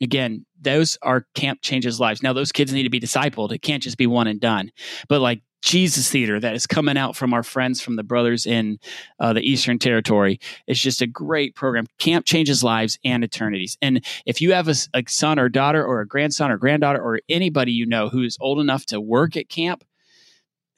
Again, 0.00 0.44
those 0.60 0.98
are 1.02 1.26
camp 1.34 1.60
changes 1.62 2.00
lives. 2.00 2.22
Now, 2.22 2.32
those 2.32 2.52
kids 2.52 2.72
need 2.72 2.82
to 2.82 2.90
be 2.90 3.00
discipled. 3.00 3.52
It 3.52 3.62
can't 3.62 3.82
just 3.82 3.96
be 3.96 4.06
one 4.06 4.26
and 4.26 4.40
done. 4.40 4.72
But 5.08 5.20
like 5.20 5.42
Jesus 5.64 6.10
Theater 6.10 6.38
that 6.38 6.54
is 6.54 6.66
coming 6.66 6.98
out 6.98 7.16
from 7.16 7.32
our 7.32 7.42
friends 7.42 7.80
from 7.80 7.96
the 7.96 8.02
brothers 8.02 8.44
in 8.44 8.78
uh, 9.18 9.32
the 9.32 9.40
Eastern 9.40 9.78
Territory. 9.78 10.38
It's 10.66 10.78
just 10.78 11.00
a 11.00 11.06
great 11.06 11.54
program. 11.54 11.86
Camp 11.98 12.26
changes 12.26 12.62
lives 12.62 12.98
and 13.02 13.24
eternities. 13.24 13.78
And 13.80 14.04
if 14.26 14.42
you 14.42 14.52
have 14.52 14.68
a 14.68 14.74
son 15.08 15.38
or 15.38 15.48
daughter 15.48 15.82
or 15.82 16.02
a 16.02 16.06
grandson 16.06 16.50
or 16.50 16.58
granddaughter 16.58 17.02
or 17.02 17.20
anybody 17.30 17.72
you 17.72 17.86
know 17.86 18.10
who 18.10 18.22
is 18.22 18.36
old 18.42 18.60
enough 18.60 18.84
to 18.86 19.00
work 19.00 19.38
at 19.38 19.48
camp, 19.48 19.84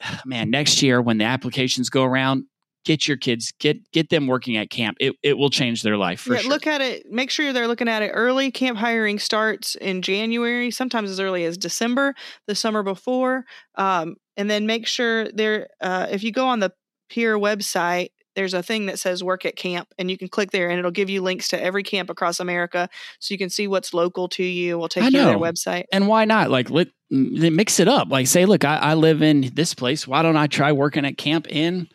man, 0.25 0.51
next 0.51 0.81
year 0.83 1.03
when 1.03 1.19
the 1.19 1.25
applications 1.25 1.91
go 1.91 2.05
around, 2.05 2.45
get 2.87 3.09
your 3.09 3.17
kids 3.17 3.53
get 3.59 3.91
get 3.91 4.09
them 4.09 4.27
working 4.27 4.57
at 4.57 4.71
camp. 4.71 4.97
It 5.01 5.15
it 5.23 5.37
will 5.37 5.51
change 5.51 5.83
their 5.83 5.99
life 5.99 6.21
for 6.21 6.35
yeah, 6.35 6.41
sure. 6.41 6.51
look 6.51 6.67
at 6.67 6.81
it. 6.81 7.05
Make 7.11 7.31
sure 7.31 7.53
they're 7.53 7.67
looking 7.67 7.89
at 7.89 8.03
it 8.03 8.13
early. 8.15 8.51
Camp 8.51 8.79
hiring 8.79 9.19
starts 9.19 9.75
in 9.75 10.01
January, 10.01 10.71
sometimes 10.71 11.11
as 11.11 11.21
early 11.21 11.45
as 11.45 11.59
December, 11.59 12.15
the 12.47 12.55
summer 12.55 12.83
before. 12.83 13.45
Um, 13.75 14.15
and 14.37 14.49
then 14.49 14.67
make 14.67 14.87
sure 14.87 15.31
there. 15.33 15.69
Uh, 15.81 16.07
if 16.11 16.23
you 16.23 16.33
go 16.33 16.47
on 16.47 16.61
the 16.61 16.73
Peer 17.11 17.37
website, 17.37 18.11
there's 18.37 18.55
a 18.55 18.63
thing 18.63 18.87
that 18.87 19.01
says 19.01 19.23
"Work 19.23 19.45
at 19.45 19.57
Camp," 19.57 19.89
and 19.99 20.09
you 20.09 20.17
can 20.17 20.29
click 20.29 20.53
there, 20.53 20.71
and 20.71 20.79
it'll 20.79 20.93
give 20.93 21.11
you 21.11 21.23
links 21.23 21.49
to 21.49 21.61
every 21.61 21.83
camp 21.83 22.09
across 22.09 22.39
America, 22.39 22.89
so 23.19 23.35
you 23.35 23.39
can 23.39 23.51
see 23.51 23.67
what's 23.67 23.93
local 23.93 24.29
to 24.31 24.45
you. 24.45 24.79
We'll 24.79 24.89
take 24.89 25.05
I 25.05 25.07
you 25.07 25.19
to 25.19 25.25
their 25.25 25.39
website. 25.39 25.85
and 25.93 26.07
why 26.07 26.25
not? 26.25 26.51
Like 26.51 26.71
let 26.71 26.89
mix 27.11 27.81
it 27.81 27.89
up. 27.89 28.09
Like 28.11 28.29
say, 28.29 28.47
look, 28.47 28.65
I, 28.65 28.77
I 28.77 28.95
live 28.95 29.23
in 29.23 29.51
this 29.55 29.75
place. 29.75 30.07
Why 30.07 30.23
don't 30.23 30.37
I 30.37 30.47
try 30.47 30.71
working 30.71 31.05
at 31.05 31.19
camp 31.19 31.49
in 31.49 31.89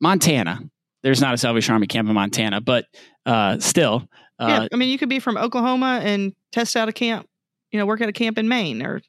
Montana? 0.00 0.60
There's 1.02 1.20
not 1.20 1.34
a 1.34 1.38
Salvation 1.38 1.72
Army 1.74 1.86
camp 1.86 2.08
in 2.08 2.14
Montana, 2.14 2.60
but 2.60 2.86
uh, 3.24 3.58
still, 3.60 4.08
uh, 4.38 4.46
yeah, 4.48 4.68
I 4.72 4.76
mean, 4.76 4.88
you 4.90 4.98
could 4.98 5.08
be 5.08 5.20
from 5.20 5.36
Oklahoma 5.36 6.00
and 6.02 6.34
test 6.52 6.76
out 6.76 6.88
a 6.88 6.92
camp. 6.92 7.28
You 7.70 7.78
know, 7.78 7.86
work 7.86 8.00
at 8.00 8.08
a 8.08 8.12
camp 8.12 8.38
in 8.38 8.48
Maine 8.48 8.82
or 8.82 9.00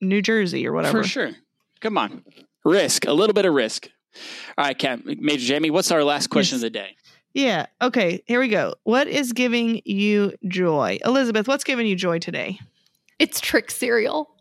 New 0.00 0.22
Jersey 0.22 0.66
or 0.66 0.72
whatever. 0.72 1.02
for 1.02 1.08
sure. 1.08 1.30
Come 1.80 1.98
on, 1.98 2.24
risk 2.64 3.06
a 3.06 3.12
little 3.12 3.34
bit 3.34 3.44
of 3.44 3.54
risk. 3.54 3.88
All 4.56 4.64
right, 4.64 4.78
Cap, 4.78 5.00
Major 5.04 5.44
Jamie, 5.44 5.70
what's 5.70 5.90
our 5.90 6.02
last 6.04 6.28
question 6.30 6.56
Yes. 6.56 6.64
of 6.64 6.72
the 6.72 6.78
day? 6.78 6.96
Yeah. 7.34 7.66
Okay. 7.82 8.22
Here 8.26 8.38
we 8.38 8.46
go. 8.48 8.74
What 8.84 9.08
is 9.08 9.32
giving 9.32 9.82
you 9.84 10.32
joy? 10.46 10.98
Elizabeth, 11.04 11.48
what's 11.48 11.64
giving 11.64 11.84
you 11.86 11.96
joy 11.96 12.20
today? 12.20 12.60
It's 13.18 13.40
trick 13.40 13.72
cereal. 13.72 14.33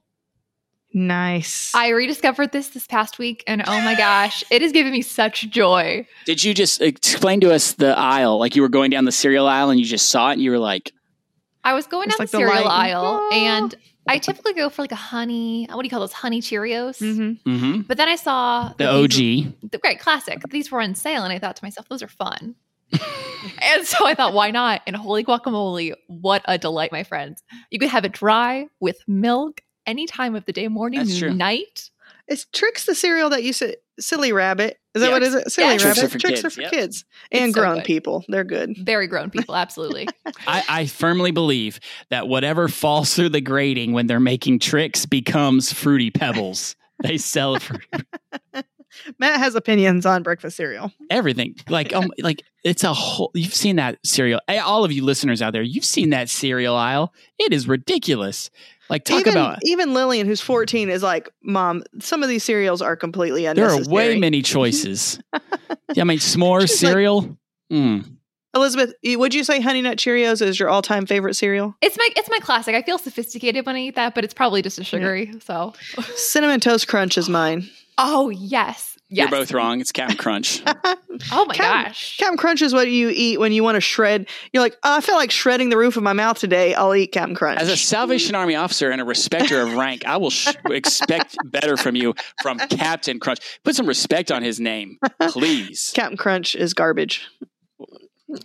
Nice. 0.93 1.73
I 1.73 1.89
rediscovered 1.89 2.51
this 2.51 2.69
this 2.69 2.85
past 2.85 3.17
week, 3.17 3.43
and 3.47 3.63
oh 3.65 3.81
my 3.81 3.95
gosh, 3.95 4.43
it 4.51 4.61
has 4.61 4.71
given 4.71 4.91
me 4.91 5.01
such 5.01 5.49
joy. 5.49 6.07
Did 6.25 6.43
you 6.43 6.53
just 6.53 6.81
explain 6.81 7.39
to 7.41 7.51
us 7.51 7.73
the 7.73 7.97
aisle? 7.97 8.37
Like 8.39 8.55
you 8.55 8.61
were 8.61 8.69
going 8.69 8.91
down 8.91 9.05
the 9.05 9.11
cereal 9.11 9.47
aisle 9.47 9.69
and 9.71 9.79
you 9.79 9.85
just 9.85 10.09
saw 10.09 10.29
it 10.29 10.33
and 10.33 10.41
you 10.41 10.51
were 10.51 10.59
like, 10.59 10.91
I 11.63 11.73
was 11.73 11.87
going 11.87 12.09
down 12.09 12.17
like 12.19 12.29
the 12.29 12.37
the 12.37 12.43
cereal 12.43 12.65
light. 12.65 12.91
aisle, 12.91 13.19
Oh. 13.21 13.29
and 13.33 13.73
I 14.07 14.17
typically 14.19 14.53
go 14.53 14.69
for 14.69 14.81
like 14.83 14.91
a 14.91 14.95
honey. 14.95 15.65
What 15.71 15.81
do 15.81 15.85
you 15.85 15.89
call 15.89 16.01
those? 16.01 16.13
Honey 16.13 16.41
Cheerios. 16.41 16.99
mm-hmm. 17.01 17.49
mm-hmm. 17.49 17.81
But 17.81 17.97
then 17.97 18.09
I 18.09 18.15
saw 18.15 18.73
the 18.77 18.87
OG. 18.87 19.13
were- 19.63 19.69
the 19.71 19.77
great 19.79 19.99
classic. 19.99 20.41
These 20.49 20.71
were 20.71 20.81
on 20.81 20.93
sale, 20.93 21.23
and 21.23 21.33
I 21.33 21.39
thought 21.39 21.55
to 21.55 21.63
myself, 21.65 21.87
those 21.89 22.03
are 22.03 22.07
fun. 22.09 22.55
and 23.61 23.85
so 23.87 24.05
I 24.05 24.13
thought, 24.13 24.33
why 24.33 24.51
not? 24.51 24.81
And 24.85 24.95
holy 24.95 25.23
guacamole, 25.23 25.93
what 26.07 26.43
a 26.45 26.57
delight, 26.59 26.91
my 26.91 27.03
friends! 27.03 27.41
You 27.71 27.79
could 27.79 27.89
have 27.89 28.05
it 28.05 28.11
dry 28.11 28.67
with 28.79 28.97
milk 29.07 29.61
any 29.86 30.05
time 30.07 30.36
of 30.36 30.45
the 30.45 30.53
day, 30.53 30.67
morning, 30.67 30.99
That's 30.99 31.17
true. 31.19 31.34
night. 31.34 31.89
It's 32.27 32.45
Trix 32.53 32.86
the 32.86 32.95
cereal 32.95 33.29
that 33.31 33.43
you 33.43 33.51
said, 33.51 33.75
Silly 33.99 34.31
Rabbit. 34.31 34.79
Is 34.95 35.01
that 35.01 35.07
Yeah. 35.09 35.13
what 35.13 35.23
is 35.23 35.34
it? 35.36 35.51
Silly 35.51 35.67
Yeah. 35.73 35.77
Trix 35.77 35.97
Rabbit. 35.97 36.03
are 36.03 36.09
for 36.09 36.19
Trix 36.19 36.41
kids, 36.41 36.45
are 36.45 36.49
for 36.51 36.61
yep. 36.61 36.71
kids 36.71 37.05
and 37.31 37.53
so 37.53 37.59
grown 37.61 37.75
good. 37.77 37.84
people. 37.86 38.23
They're 38.29 38.43
good. 38.45 38.77
Very 38.77 39.07
grown 39.07 39.29
people, 39.31 39.55
absolutely. 39.55 40.07
I, 40.47 40.63
I 40.69 40.86
firmly 40.86 41.31
believe 41.31 41.79
that 42.09 42.27
whatever 42.27 42.67
falls 42.69 43.13
through 43.13 43.29
the 43.29 43.41
grating 43.41 43.91
when 43.91 44.07
they're 44.07 44.19
making 44.21 44.59
Trix 44.59 45.05
becomes 45.05 45.73
fruity 45.73 46.11
pebbles. 46.11 46.75
they 47.03 47.17
sell 47.17 47.55
it 47.55 47.61
for 47.61 47.75
Matt 49.19 49.39
has 49.39 49.55
opinions 49.55 50.05
on 50.05 50.21
breakfast 50.21 50.55
cereal. 50.55 50.91
everything. 51.09 51.55
Like 51.67 51.93
um, 51.93 52.11
like 52.19 52.43
it's 52.63 52.84
a 52.84 52.93
whole. 52.93 53.31
You've 53.34 53.53
seen 53.55 53.77
that 53.77 53.97
cereal. 54.05 54.39
All 54.63 54.86
of 54.86 54.91
you 54.91 55.03
listeners 55.03 55.41
out 55.41 55.51
there, 55.53 55.63
you've 55.63 55.84
seen 55.84 56.11
that 56.11 56.29
cereal 56.29 56.75
aisle. 56.75 57.11
It 57.39 57.53
is 57.53 57.67
ridiculous. 57.67 58.51
Like 58.89 59.05
talk 59.05 59.21
even, 59.21 59.34
about. 59.34 59.59
even 59.63 59.93
Lillian, 59.93 60.27
who's 60.27 60.41
14, 60.41 60.89
is 60.89 61.01
like, 61.01 61.29
Mom, 61.41 61.84
some 61.99 62.21
of 62.21 62.29
these 62.29 62.43
cereals 62.43 62.81
are 62.81 62.95
completely 62.95 63.43
There 63.53 63.69
are 63.69 63.81
way 63.88 64.19
many 64.19 64.41
choices. 64.43 65.19
yeah, 65.93 66.01
I 66.01 66.03
mean, 66.03 66.19
s'more 66.19 66.61
She's 66.61 66.84
like- 66.84 66.91
cereal. 66.91 67.38
Mm. 67.71 68.17
Elizabeth, 68.55 68.93
would 69.03 69.34
you 69.34 69.43
say 69.43 69.61
Honey 69.61 69.81
Nut 69.81 69.97
Cheerios 69.97 70.39
is 70.39 70.59
your 70.59 70.69
all 70.69 70.84
time 70.84 71.07
favorite 71.07 71.34
cereal? 71.34 71.75
It's 71.81 71.97
my 71.97 72.07
it's 72.15 72.29
my 72.29 72.38
classic. 72.39 72.75
I 72.75 72.84
feel 72.84 72.99
sophisticated 72.99 73.65
when 73.65 73.75
I 73.75 73.79
eat 73.79 73.95
that, 73.95 74.13
but 74.13 74.23
it's 74.23 74.34
probably 74.36 74.61
just 74.61 74.77
a 74.77 74.84
sugary. 74.84 75.34
So, 75.43 75.73
Cinnamon 76.15 76.59
Toast 76.59 76.88
Crunch 76.88 77.17
is 77.17 77.29
mine. 77.29 77.67
oh 77.97 78.29
yes, 78.29 78.92
yes. 79.14 79.30
You're 79.30 79.39
both 79.39 79.51
wrong. 79.53 79.80
It's 79.82 79.91
Captain 79.91 80.18
Crunch. 80.18 80.61
Oh 81.32 81.45
my 81.45 81.53
Captain- 81.53 81.84
gosh. 81.89 82.18
Captain 82.18 82.38
Crunch 82.38 82.64
is 82.64 82.74
what 82.74 82.89
you 82.89 83.11
eat 83.14 83.39
when 83.39 83.51
you 83.51 83.61
want 83.64 83.76
to 83.76 83.82
shred. 83.82 84.28
You're 84.51 84.64
like, 84.64 84.76
oh, 84.84 84.97
I 84.97 84.99
feel 84.99 85.14
like 85.14 85.30
shredding 85.30 85.70
the 85.70 85.78
roof 85.78 85.95
of 85.95 86.01
my 86.01 86.14
mouth 86.14 86.39
today. 86.39 86.74
I'll 86.74 86.95
eat 86.95 87.11
Captain 87.11 87.36
Crunch. 87.36 87.61
As 87.61 87.70
a 87.70 87.78
Salvation 87.78 88.34
Army 88.34 88.55
officer 88.55 88.89
and 88.89 88.99
a 88.99 89.03
respecter 89.05 89.61
of 89.61 89.76
rank, 89.76 90.07
I 90.07 90.18
will 90.18 90.32
sh- 90.32 90.55
expect 90.66 91.36
better 91.45 91.78
from 91.78 91.95
you 91.95 92.16
from 92.41 92.57
Captain 92.57 93.20
Crunch. 93.20 93.41
Put 93.64 93.76
some 93.76 93.86
respect 93.86 94.32
on 94.32 94.41
his 94.41 94.59
name, 94.59 94.97
please. 95.30 95.91
Captain 95.95 96.18
Crunch 96.18 96.55
is 96.55 96.74
garbage. 96.74 97.28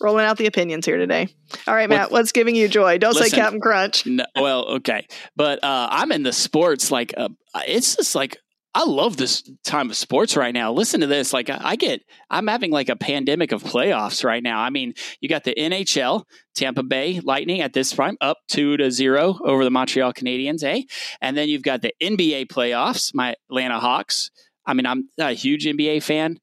Rolling 0.00 0.24
out 0.24 0.38
the 0.38 0.46
opinions 0.46 0.86
here 0.86 0.96
today. 0.96 1.26
All 1.66 1.74
right, 1.74 1.88
Matt, 1.88 2.12
what's 2.12 2.30
giving 2.30 2.54
you 2.54 2.68
joy? 2.68 2.98
Don't 2.98 3.14
Listen. 3.14 3.30
say 3.30 3.36
Captain 3.36 3.60
Crunch. 3.60 4.06
No, 4.06 4.24
well, 4.36 4.64
okay, 4.76 5.06
but 5.34 5.62
uh, 5.64 5.88
I'm 5.90 6.12
in 6.12 6.22
the 6.22 6.32
sports. 6.32 6.92
Like, 6.92 7.12
uh, 7.16 7.30
it's 7.66 7.96
just 7.96 8.14
like 8.14 8.36
I 8.74 8.84
love 8.84 9.18
this 9.18 9.42
time 9.64 9.90
of 9.90 9.96
sports 9.96 10.34
right 10.34 10.54
now. 10.54 10.72
Listen 10.72 11.00
to 11.00 11.06
this. 11.06 11.34
Like, 11.34 11.50
I, 11.50 11.76
get, 11.76 12.02
I'm 12.30 12.46
having 12.46 12.70
like 12.70 12.88
a 12.88 12.96
pandemic 12.96 13.52
of 13.52 13.62
playoffs 13.62 14.24
right 14.24 14.42
now. 14.42 14.60
I 14.60 14.70
mean, 14.70 14.94
you 15.20 15.28
got 15.28 15.44
the 15.44 15.54
NHL, 15.54 16.24
Tampa 16.54 16.82
Bay 16.82 17.20
Lightning 17.20 17.60
at 17.60 17.74
this 17.74 17.92
time 17.92 18.16
up 18.22 18.38
two 18.48 18.78
to 18.78 18.90
zero 18.90 19.38
over 19.44 19.64
the 19.64 19.70
Montreal 19.70 20.14
Canadiens, 20.14 20.64
eh? 20.64 20.82
And 21.20 21.36
then 21.36 21.50
you've 21.50 21.62
got 21.62 21.82
the 21.82 21.92
NBA 22.02 22.46
playoffs, 22.46 23.14
my 23.14 23.34
Atlanta 23.50 23.78
Hawks. 23.78 24.30
I 24.64 24.72
mean, 24.72 24.86
I'm 24.86 25.10
not 25.18 25.32
a 25.32 25.34
huge 25.34 25.66
NBA 25.66 26.02
fan, 26.02 26.38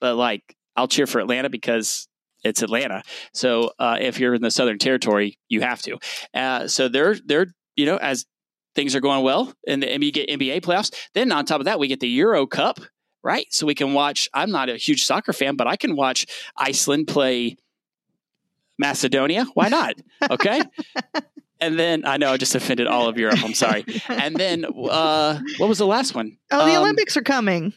but 0.00 0.14
like, 0.14 0.56
I'll 0.76 0.88
cheer 0.88 1.06
for 1.06 1.20
Atlanta 1.20 1.50
because 1.50 2.06
it's 2.44 2.62
Atlanta. 2.62 3.02
So 3.34 3.72
uh, 3.78 3.98
if 4.00 4.20
you're 4.20 4.34
in 4.34 4.42
the 4.42 4.50
Southern 4.50 4.78
Territory, 4.78 5.38
you 5.48 5.60
have 5.62 5.82
to. 5.82 5.98
Uh, 6.34 6.68
so 6.68 6.88
they're 6.88 7.16
they're 7.24 7.46
you 7.76 7.86
know 7.86 7.96
as 7.96 8.26
things 8.74 8.94
are 8.94 9.00
going 9.00 9.22
well 9.22 9.52
and 9.66 9.82
the 9.82 9.86
NBA 9.86 10.60
playoffs. 10.62 10.92
Then 11.14 11.32
on 11.32 11.44
top 11.44 11.60
of 11.60 11.64
that, 11.66 11.78
we 11.78 11.88
get 11.88 12.00
the 12.00 12.08
Euro 12.08 12.46
Cup, 12.46 12.80
right? 13.22 13.46
So 13.50 13.66
we 13.66 13.74
can 13.74 13.92
watch. 13.94 14.28
I'm 14.32 14.50
not 14.50 14.68
a 14.68 14.76
huge 14.76 15.04
soccer 15.04 15.32
fan, 15.32 15.56
but 15.56 15.66
I 15.66 15.76
can 15.76 15.96
watch 15.96 16.26
Iceland 16.56 17.08
play 17.08 17.56
Macedonia. 18.78 19.44
Why 19.54 19.68
not? 19.68 19.94
Okay. 20.30 20.62
and 21.60 21.78
then 21.78 22.04
I 22.06 22.16
know 22.16 22.32
I 22.32 22.36
just 22.36 22.54
offended 22.54 22.86
all 22.86 23.08
of 23.08 23.18
Europe. 23.18 23.42
I'm 23.44 23.54
sorry. 23.54 23.84
And 24.08 24.36
then 24.36 24.64
uh, 24.64 25.40
what 25.58 25.68
was 25.68 25.78
the 25.78 25.86
last 25.86 26.14
one? 26.14 26.38
Oh, 26.50 26.66
the 26.66 26.72
Um, 26.74 26.82
Olympics 26.82 27.16
are 27.16 27.22
coming. 27.22 27.74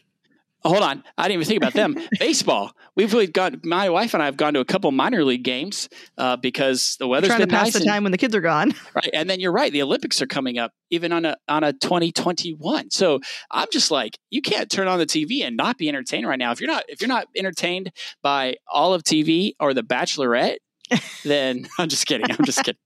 Hold 0.68 0.82
on, 0.82 1.04
I 1.18 1.28
didn't 1.28 1.42
even 1.42 1.46
think 1.46 1.56
about 1.62 1.72
them. 1.74 1.96
Baseball. 2.18 2.72
We've 2.96 3.12
really 3.12 3.26
gone. 3.26 3.60
My 3.64 3.88
wife 3.90 4.14
and 4.14 4.22
I 4.22 4.26
have 4.26 4.36
gone 4.36 4.54
to 4.54 4.60
a 4.60 4.64
couple 4.64 4.90
minor 4.92 5.24
league 5.24 5.42
games 5.44 5.88
uh, 6.18 6.36
because 6.36 6.96
the 6.98 7.06
weather's 7.06 7.28
Trying 7.28 7.40
to 7.40 7.46
been 7.46 7.54
pass 7.56 7.64
nice. 7.66 7.72
the 7.74 7.78
and- 7.80 7.88
time 7.88 8.02
when 8.04 8.12
the 8.12 8.18
kids 8.18 8.34
are 8.34 8.40
gone. 8.40 8.72
right, 8.94 9.10
and 9.12 9.28
then 9.28 9.40
you're 9.40 9.52
right. 9.52 9.72
The 9.72 9.82
Olympics 9.82 10.20
are 10.22 10.26
coming 10.26 10.58
up, 10.58 10.72
even 10.90 11.12
on 11.12 11.24
a 11.24 11.36
on 11.48 11.62
a 11.64 11.72
2021. 11.72 12.90
So 12.90 13.20
I'm 13.50 13.68
just 13.72 13.90
like, 13.90 14.18
you 14.30 14.40
can't 14.42 14.70
turn 14.70 14.88
on 14.88 14.98
the 14.98 15.06
TV 15.06 15.42
and 15.46 15.56
not 15.56 15.76
be 15.78 15.88
entertained 15.88 16.26
right 16.26 16.38
now. 16.38 16.52
If 16.52 16.60
you're 16.60 16.70
not 16.70 16.84
if 16.88 17.00
you're 17.00 17.08
not 17.08 17.26
entertained 17.36 17.92
by 18.22 18.56
all 18.70 18.94
of 18.94 19.02
TV 19.02 19.52
or 19.60 19.74
The 19.74 19.82
Bachelorette, 19.82 20.56
then 21.24 21.66
I'm 21.78 21.88
just 21.88 22.06
kidding. 22.06 22.30
I'm 22.30 22.44
just 22.44 22.62
kidding. 22.64 22.80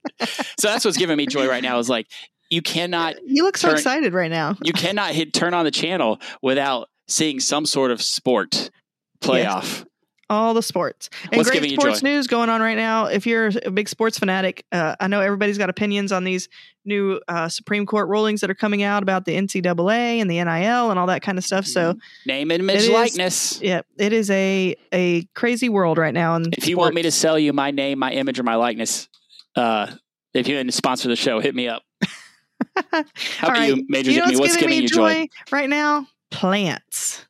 so 0.59 0.69
that's 0.69 0.85
what's 0.85 0.97
giving 0.97 1.17
me 1.17 1.27
joy 1.27 1.49
right 1.49 1.63
now 1.63 1.79
is 1.79 1.89
like 1.89 2.07
you 2.51 2.63
cannot 2.63 3.15
You 3.25 3.45
look 3.45 3.57
so 3.57 3.69
Turn- 3.69 3.77
excited 3.77 4.13
right 4.13 4.31
now. 4.31 4.57
you 4.63 4.73
cannot 4.73 5.13
hit 5.13 5.33
turn 5.33 5.55
on 5.55 5.65
the 5.65 5.71
channel 5.71 6.21
without 6.43 6.89
seeing 7.11 7.41
some 7.41 7.67
sort 7.67 7.91
of 7.91 8.01
sport 8.01 8.71
playoff. 9.21 9.85
All 10.31 10.55
the 10.55 10.63
sports 10.63 11.11
and 11.25 11.39
What's 11.39 11.51
great 11.51 11.57
giving 11.57 11.71
you 11.71 11.77
sports 11.77 12.03
joy? 12.03 12.09
news 12.09 12.29
going 12.29 12.49
on 12.51 12.61
right 12.61 12.77
now. 12.77 13.07
If 13.07 13.27
you're 13.27 13.51
a 13.65 13.71
big 13.73 13.89
sports 13.89 14.17
fanatic, 14.17 14.65
uh, 14.71 14.95
I 15.01 15.09
know 15.09 15.21
everybody's 15.21 15.59
got 15.59 15.71
opinions 15.71 16.13
on 16.13 16.23
these 16.23 16.49
new 16.85 17.21
uh, 17.27 17.49
Supreme 17.49 17.85
Court 17.85 18.09
rulings 18.09 18.41
that 18.43 18.49
are 18.49 18.55
coming 18.55 18.85
out 18.85 19.03
about 19.03 19.25
the 19.25 19.33
NCAA 19.35 20.21
and 20.21 20.31
the 20.31 20.37
NIL 20.45 20.91
and 20.91 21.01
all 21.01 21.09
that 21.09 21.23
kind 21.23 21.37
of 21.37 21.43
stuff. 21.43 21.67
So, 21.67 21.97
Name, 22.27 22.53
image, 22.53 22.77
is- 22.83 22.91
likeness. 22.91 23.61
yeah, 23.61 23.81
it 23.99 24.13
is 24.13 24.31
a 24.31 24.77
a 24.93 25.25
crazy 25.35 25.69
world 25.69 25.99
right 25.99 26.15
now. 26.15 26.37
And 26.37 26.55
If 26.57 26.69
you 26.69 26.77
want 26.77 26.95
me 26.95 27.03
to 27.03 27.11
sell 27.11 27.37
you 27.37 27.53
my 27.53 27.73
name, 27.73 27.99
my 27.99 28.13
image, 28.13 28.39
or 28.39 28.45
my 28.45 28.55
likeness, 28.55 29.09
uh, 29.57 29.89
if 30.33 30.47
you 30.47 30.55
want 30.55 30.69
to 30.69 30.73
sponsor 30.77 31.09
the 31.09 31.17
show, 31.17 31.41
hit 31.41 31.57
me 31.57 31.67
up. 31.67 31.83
How 32.93 33.49
All 33.49 33.51
about 33.51 33.67
you, 33.67 33.85
Major 33.89 34.13
you 34.13 34.19
know 34.19 34.27
what's 34.27 34.39
What's 34.39 34.57
giving 34.59 34.81
you 34.81 34.89
joy? 34.89 35.27
right 35.51 35.69
now? 35.69 36.07
Plants. 36.31 37.27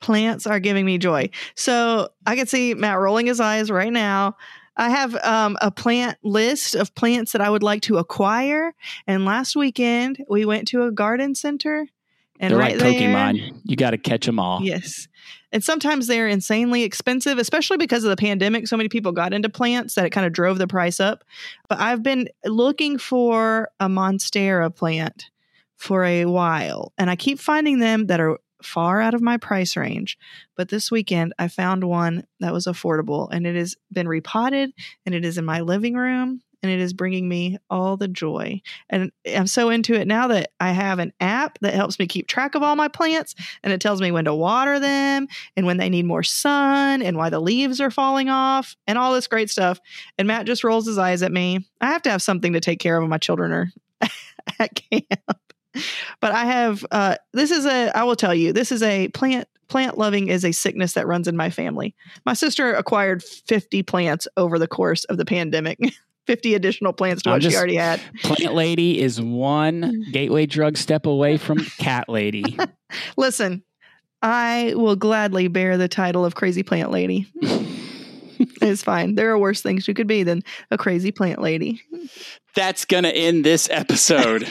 Plants 0.00 0.46
are 0.46 0.60
giving 0.60 0.84
me 0.84 0.98
joy. 0.98 1.30
So 1.54 2.10
I 2.26 2.36
can 2.36 2.46
see 2.46 2.74
Matt 2.74 2.98
rolling 2.98 3.26
his 3.26 3.40
eyes 3.40 3.70
right 3.70 3.92
now. 3.92 4.36
I 4.76 4.90
have 4.90 5.14
um, 5.16 5.56
a 5.62 5.70
plant 5.70 6.18
list 6.22 6.74
of 6.74 6.94
plants 6.94 7.32
that 7.32 7.40
I 7.40 7.48
would 7.48 7.62
like 7.62 7.82
to 7.82 7.96
acquire. 7.96 8.74
And 9.06 9.24
last 9.24 9.56
weekend 9.56 10.22
we 10.28 10.44
went 10.44 10.68
to 10.68 10.84
a 10.84 10.92
garden 10.92 11.34
center, 11.34 11.86
and 12.38 12.52
They're 12.52 12.58
right 12.58 12.72
like 12.72 12.80
there, 12.80 13.32
You 13.64 13.76
got 13.76 13.90
to 13.92 13.98
catch 13.98 14.26
them 14.26 14.38
all. 14.38 14.62
Yes. 14.62 15.08
And 15.52 15.64
sometimes 15.64 16.06
they're 16.06 16.28
insanely 16.28 16.82
expensive, 16.82 17.38
especially 17.38 17.78
because 17.78 18.04
of 18.04 18.10
the 18.10 18.16
pandemic. 18.16 18.66
So 18.68 18.76
many 18.76 18.90
people 18.90 19.12
got 19.12 19.32
into 19.32 19.48
plants 19.48 19.94
that 19.94 20.04
it 20.04 20.10
kind 20.10 20.26
of 20.26 20.34
drove 20.34 20.58
the 20.58 20.66
price 20.66 21.00
up. 21.00 21.24
But 21.68 21.78
I've 21.80 22.02
been 22.02 22.28
looking 22.44 22.98
for 22.98 23.70
a 23.80 23.88
Monstera 23.88 24.74
plant 24.74 25.30
for 25.76 26.04
a 26.04 26.24
while, 26.24 26.92
and 26.98 27.10
I 27.10 27.16
keep 27.16 27.38
finding 27.38 27.78
them 27.78 28.06
that 28.06 28.20
are 28.20 28.38
far 28.62 29.00
out 29.00 29.14
of 29.14 29.22
my 29.22 29.36
price 29.36 29.76
range. 29.76 30.18
But 30.56 30.68
this 30.68 30.90
weekend, 30.90 31.34
I 31.38 31.48
found 31.48 31.84
one 31.84 32.26
that 32.40 32.52
was 32.52 32.66
affordable, 32.66 33.28
and 33.30 33.46
it 33.46 33.56
has 33.56 33.76
been 33.92 34.08
repotted, 34.08 34.72
and 35.04 35.14
it 35.14 35.24
is 35.24 35.38
in 35.38 35.44
my 35.44 35.60
living 35.60 35.94
room. 35.94 36.42
And 36.62 36.72
it 36.72 36.80
is 36.80 36.94
bringing 36.94 37.28
me 37.28 37.58
all 37.70 37.96
the 37.96 38.08
joy. 38.08 38.60
And 38.88 39.12
I'm 39.26 39.46
so 39.46 39.68
into 39.68 39.94
it 39.94 40.08
now 40.08 40.28
that 40.28 40.50
I 40.58 40.72
have 40.72 40.98
an 40.98 41.12
app 41.20 41.58
that 41.60 41.74
helps 41.74 41.98
me 41.98 42.06
keep 42.06 42.26
track 42.26 42.54
of 42.54 42.62
all 42.62 42.74
my 42.74 42.88
plants 42.88 43.36
and 43.62 43.72
it 43.72 43.80
tells 43.80 44.00
me 44.00 44.10
when 44.10 44.24
to 44.24 44.34
water 44.34 44.80
them 44.80 45.28
and 45.54 45.66
when 45.66 45.76
they 45.76 45.90
need 45.90 46.06
more 46.06 46.24
sun 46.24 47.02
and 47.02 47.16
why 47.16 47.28
the 47.28 47.40
leaves 47.40 47.80
are 47.80 47.90
falling 47.90 48.30
off 48.30 48.74
and 48.86 48.98
all 48.98 49.12
this 49.12 49.28
great 49.28 49.50
stuff. 49.50 49.78
And 50.18 50.26
Matt 50.26 50.46
just 50.46 50.64
rolls 50.64 50.86
his 50.86 50.98
eyes 50.98 51.22
at 51.22 51.30
me. 51.30 51.68
I 51.80 51.88
have 51.88 52.02
to 52.02 52.10
have 52.10 52.22
something 52.22 52.54
to 52.54 52.60
take 52.60 52.80
care 52.80 52.96
of 52.96 53.02
when 53.02 53.10
my 53.10 53.18
children 53.18 53.52
are 53.52 53.70
at 54.58 54.74
camp. 54.74 55.45
But 56.20 56.32
I 56.32 56.44
have 56.44 56.84
uh 56.90 57.16
this 57.32 57.50
is 57.50 57.66
a 57.66 57.90
I 57.96 58.04
will 58.04 58.16
tell 58.16 58.34
you, 58.34 58.52
this 58.52 58.72
is 58.72 58.82
a 58.82 59.08
plant 59.08 59.48
plant 59.68 59.98
loving 59.98 60.28
is 60.28 60.44
a 60.44 60.52
sickness 60.52 60.92
that 60.94 61.06
runs 61.06 61.28
in 61.28 61.36
my 61.36 61.50
family. 61.50 61.94
My 62.24 62.34
sister 62.34 62.74
acquired 62.74 63.22
50 63.22 63.82
plants 63.82 64.28
over 64.36 64.58
the 64.58 64.68
course 64.68 65.04
of 65.04 65.16
the 65.16 65.24
pandemic. 65.24 65.78
50 66.26 66.54
additional 66.54 66.92
plants 66.92 67.22
to 67.22 67.30
I'm 67.30 67.34
what 67.34 67.44
she 67.44 67.56
already 67.56 67.76
had. 67.76 68.00
Plant 68.24 68.52
Lady 68.52 69.00
is 69.00 69.20
one 69.20 70.04
gateway 70.12 70.46
drug 70.46 70.76
step 70.76 71.06
away 71.06 71.36
from 71.36 71.58
Cat 71.78 72.08
Lady. 72.08 72.58
Listen, 73.16 73.62
I 74.22 74.72
will 74.74 74.96
gladly 74.96 75.46
bear 75.46 75.78
the 75.78 75.86
title 75.86 76.24
of 76.24 76.34
crazy 76.34 76.64
plant 76.64 76.90
lady. 76.90 77.28
It's 78.60 78.82
fine. 78.82 79.14
There 79.14 79.30
are 79.30 79.38
worse 79.38 79.62
things 79.62 79.86
you 79.86 79.94
could 79.94 80.08
be 80.08 80.24
than 80.24 80.42
a 80.70 80.76
crazy 80.76 81.12
plant 81.12 81.40
lady. 81.40 81.80
That's 82.56 82.84
going 82.84 83.04
to 83.04 83.14
end 83.14 83.44
this 83.44 83.68
episode. 83.70 84.48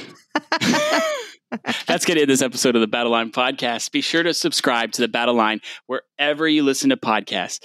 That's 1.88 2.06
going 2.06 2.16
to 2.16 2.22
end 2.22 2.30
this 2.30 2.42
episode 2.42 2.76
of 2.76 2.82
the 2.82 2.88
Battle 2.88 3.12
Line 3.12 3.32
podcast. 3.32 3.92
Be 3.92 4.02
sure 4.02 4.24
to 4.24 4.34
subscribe 4.34 4.92
to 4.94 5.02
the 5.02 5.08
Battle 5.08 5.36
Line 5.36 5.62
wherever 5.88 6.48
you 6.48 6.64
listen 6.64 6.90
to 6.90 6.98
podcasts. 6.98 7.60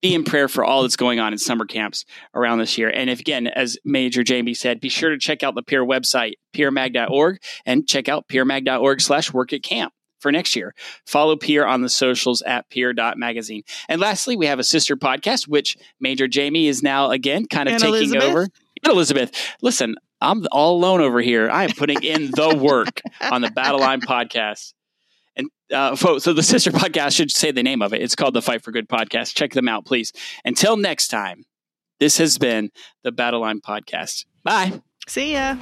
Be 0.00 0.14
in 0.14 0.22
prayer 0.22 0.46
for 0.46 0.64
all 0.64 0.82
that's 0.82 0.94
going 0.96 1.18
on 1.18 1.32
in 1.32 1.38
summer 1.38 1.64
camps 1.66 2.04
around 2.34 2.58
this 2.58 2.78
year. 2.78 2.88
And 2.88 3.10
if, 3.10 3.18
again, 3.18 3.48
as 3.48 3.76
Major 3.84 4.22
Jamie 4.22 4.54
said, 4.54 4.80
be 4.80 4.88
sure 4.88 5.10
to 5.10 5.18
check 5.18 5.42
out 5.42 5.56
the 5.56 5.62
Peer 5.62 5.84
website, 5.84 6.34
peermag.org, 6.54 7.38
and 7.66 7.86
check 7.88 8.08
out 8.08 8.28
peermag.org 8.28 9.00
slash 9.00 9.32
work 9.32 9.52
at 9.52 9.64
camp 9.64 9.92
for 10.20 10.30
next 10.30 10.54
year. 10.54 10.72
Follow 11.06 11.36
Peer 11.36 11.66
on 11.66 11.82
the 11.82 11.88
socials 11.88 12.42
at 12.42 12.70
peer.magazine. 12.70 13.62
And 13.88 14.00
lastly, 14.00 14.36
we 14.36 14.46
have 14.46 14.60
a 14.60 14.64
sister 14.64 14.96
podcast, 14.96 15.48
which 15.48 15.76
Major 16.00 16.28
Jamie 16.28 16.68
is 16.68 16.80
now, 16.82 17.10
again, 17.10 17.46
kind 17.46 17.68
of 17.68 17.74
And 17.74 17.82
taking 17.82 17.96
Elizabeth. 17.96 18.24
over. 18.24 18.42
And 18.84 18.92
Elizabeth, 18.92 19.32
listen, 19.62 19.96
I'm 20.20 20.46
all 20.50 20.76
alone 20.76 21.00
over 21.00 21.20
here. 21.20 21.48
I 21.50 21.64
am 21.64 21.70
putting 21.70 22.02
in 22.02 22.30
the 22.30 22.56
work 22.60 23.00
on 23.20 23.42
the 23.42 23.50
Battle 23.50 23.80
Line 23.80 24.00
podcast. 24.00 24.74
And 25.36 25.48
uh, 25.72 25.94
so 25.96 26.32
the 26.32 26.42
sister 26.42 26.70
podcast 26.70 27.16
should 27.16 27.30
say 27.30 27.52
the 27.52 27.62
name 27.62 27.82
of 27.82 27.92
it. 27.92 28.02
It's 28.02 28.16
called 28.16 28.34
the 28.34 28.42
Fight 28.42 28.62
for 28.62 28.72
Good 28.72 28.88
podcast. 28.88 29.34
Check 29.34 29.52
them 29.52 29.68
out, 29.68 29.86
please. 29.86 30.12
Until 30.44 30.76
next 30.76 31.08
time, 31.08 31.44
this 32.00 32.18
has 32.18 32.38
been 32.38 32.70
the 33.04 33.12
Battle 33.12 33.40
Line 33.40 33.60
podcast. 33.60 34.26
Bye. 34.42 34.82
See 35.06 35.34
ya. 35.34 35.56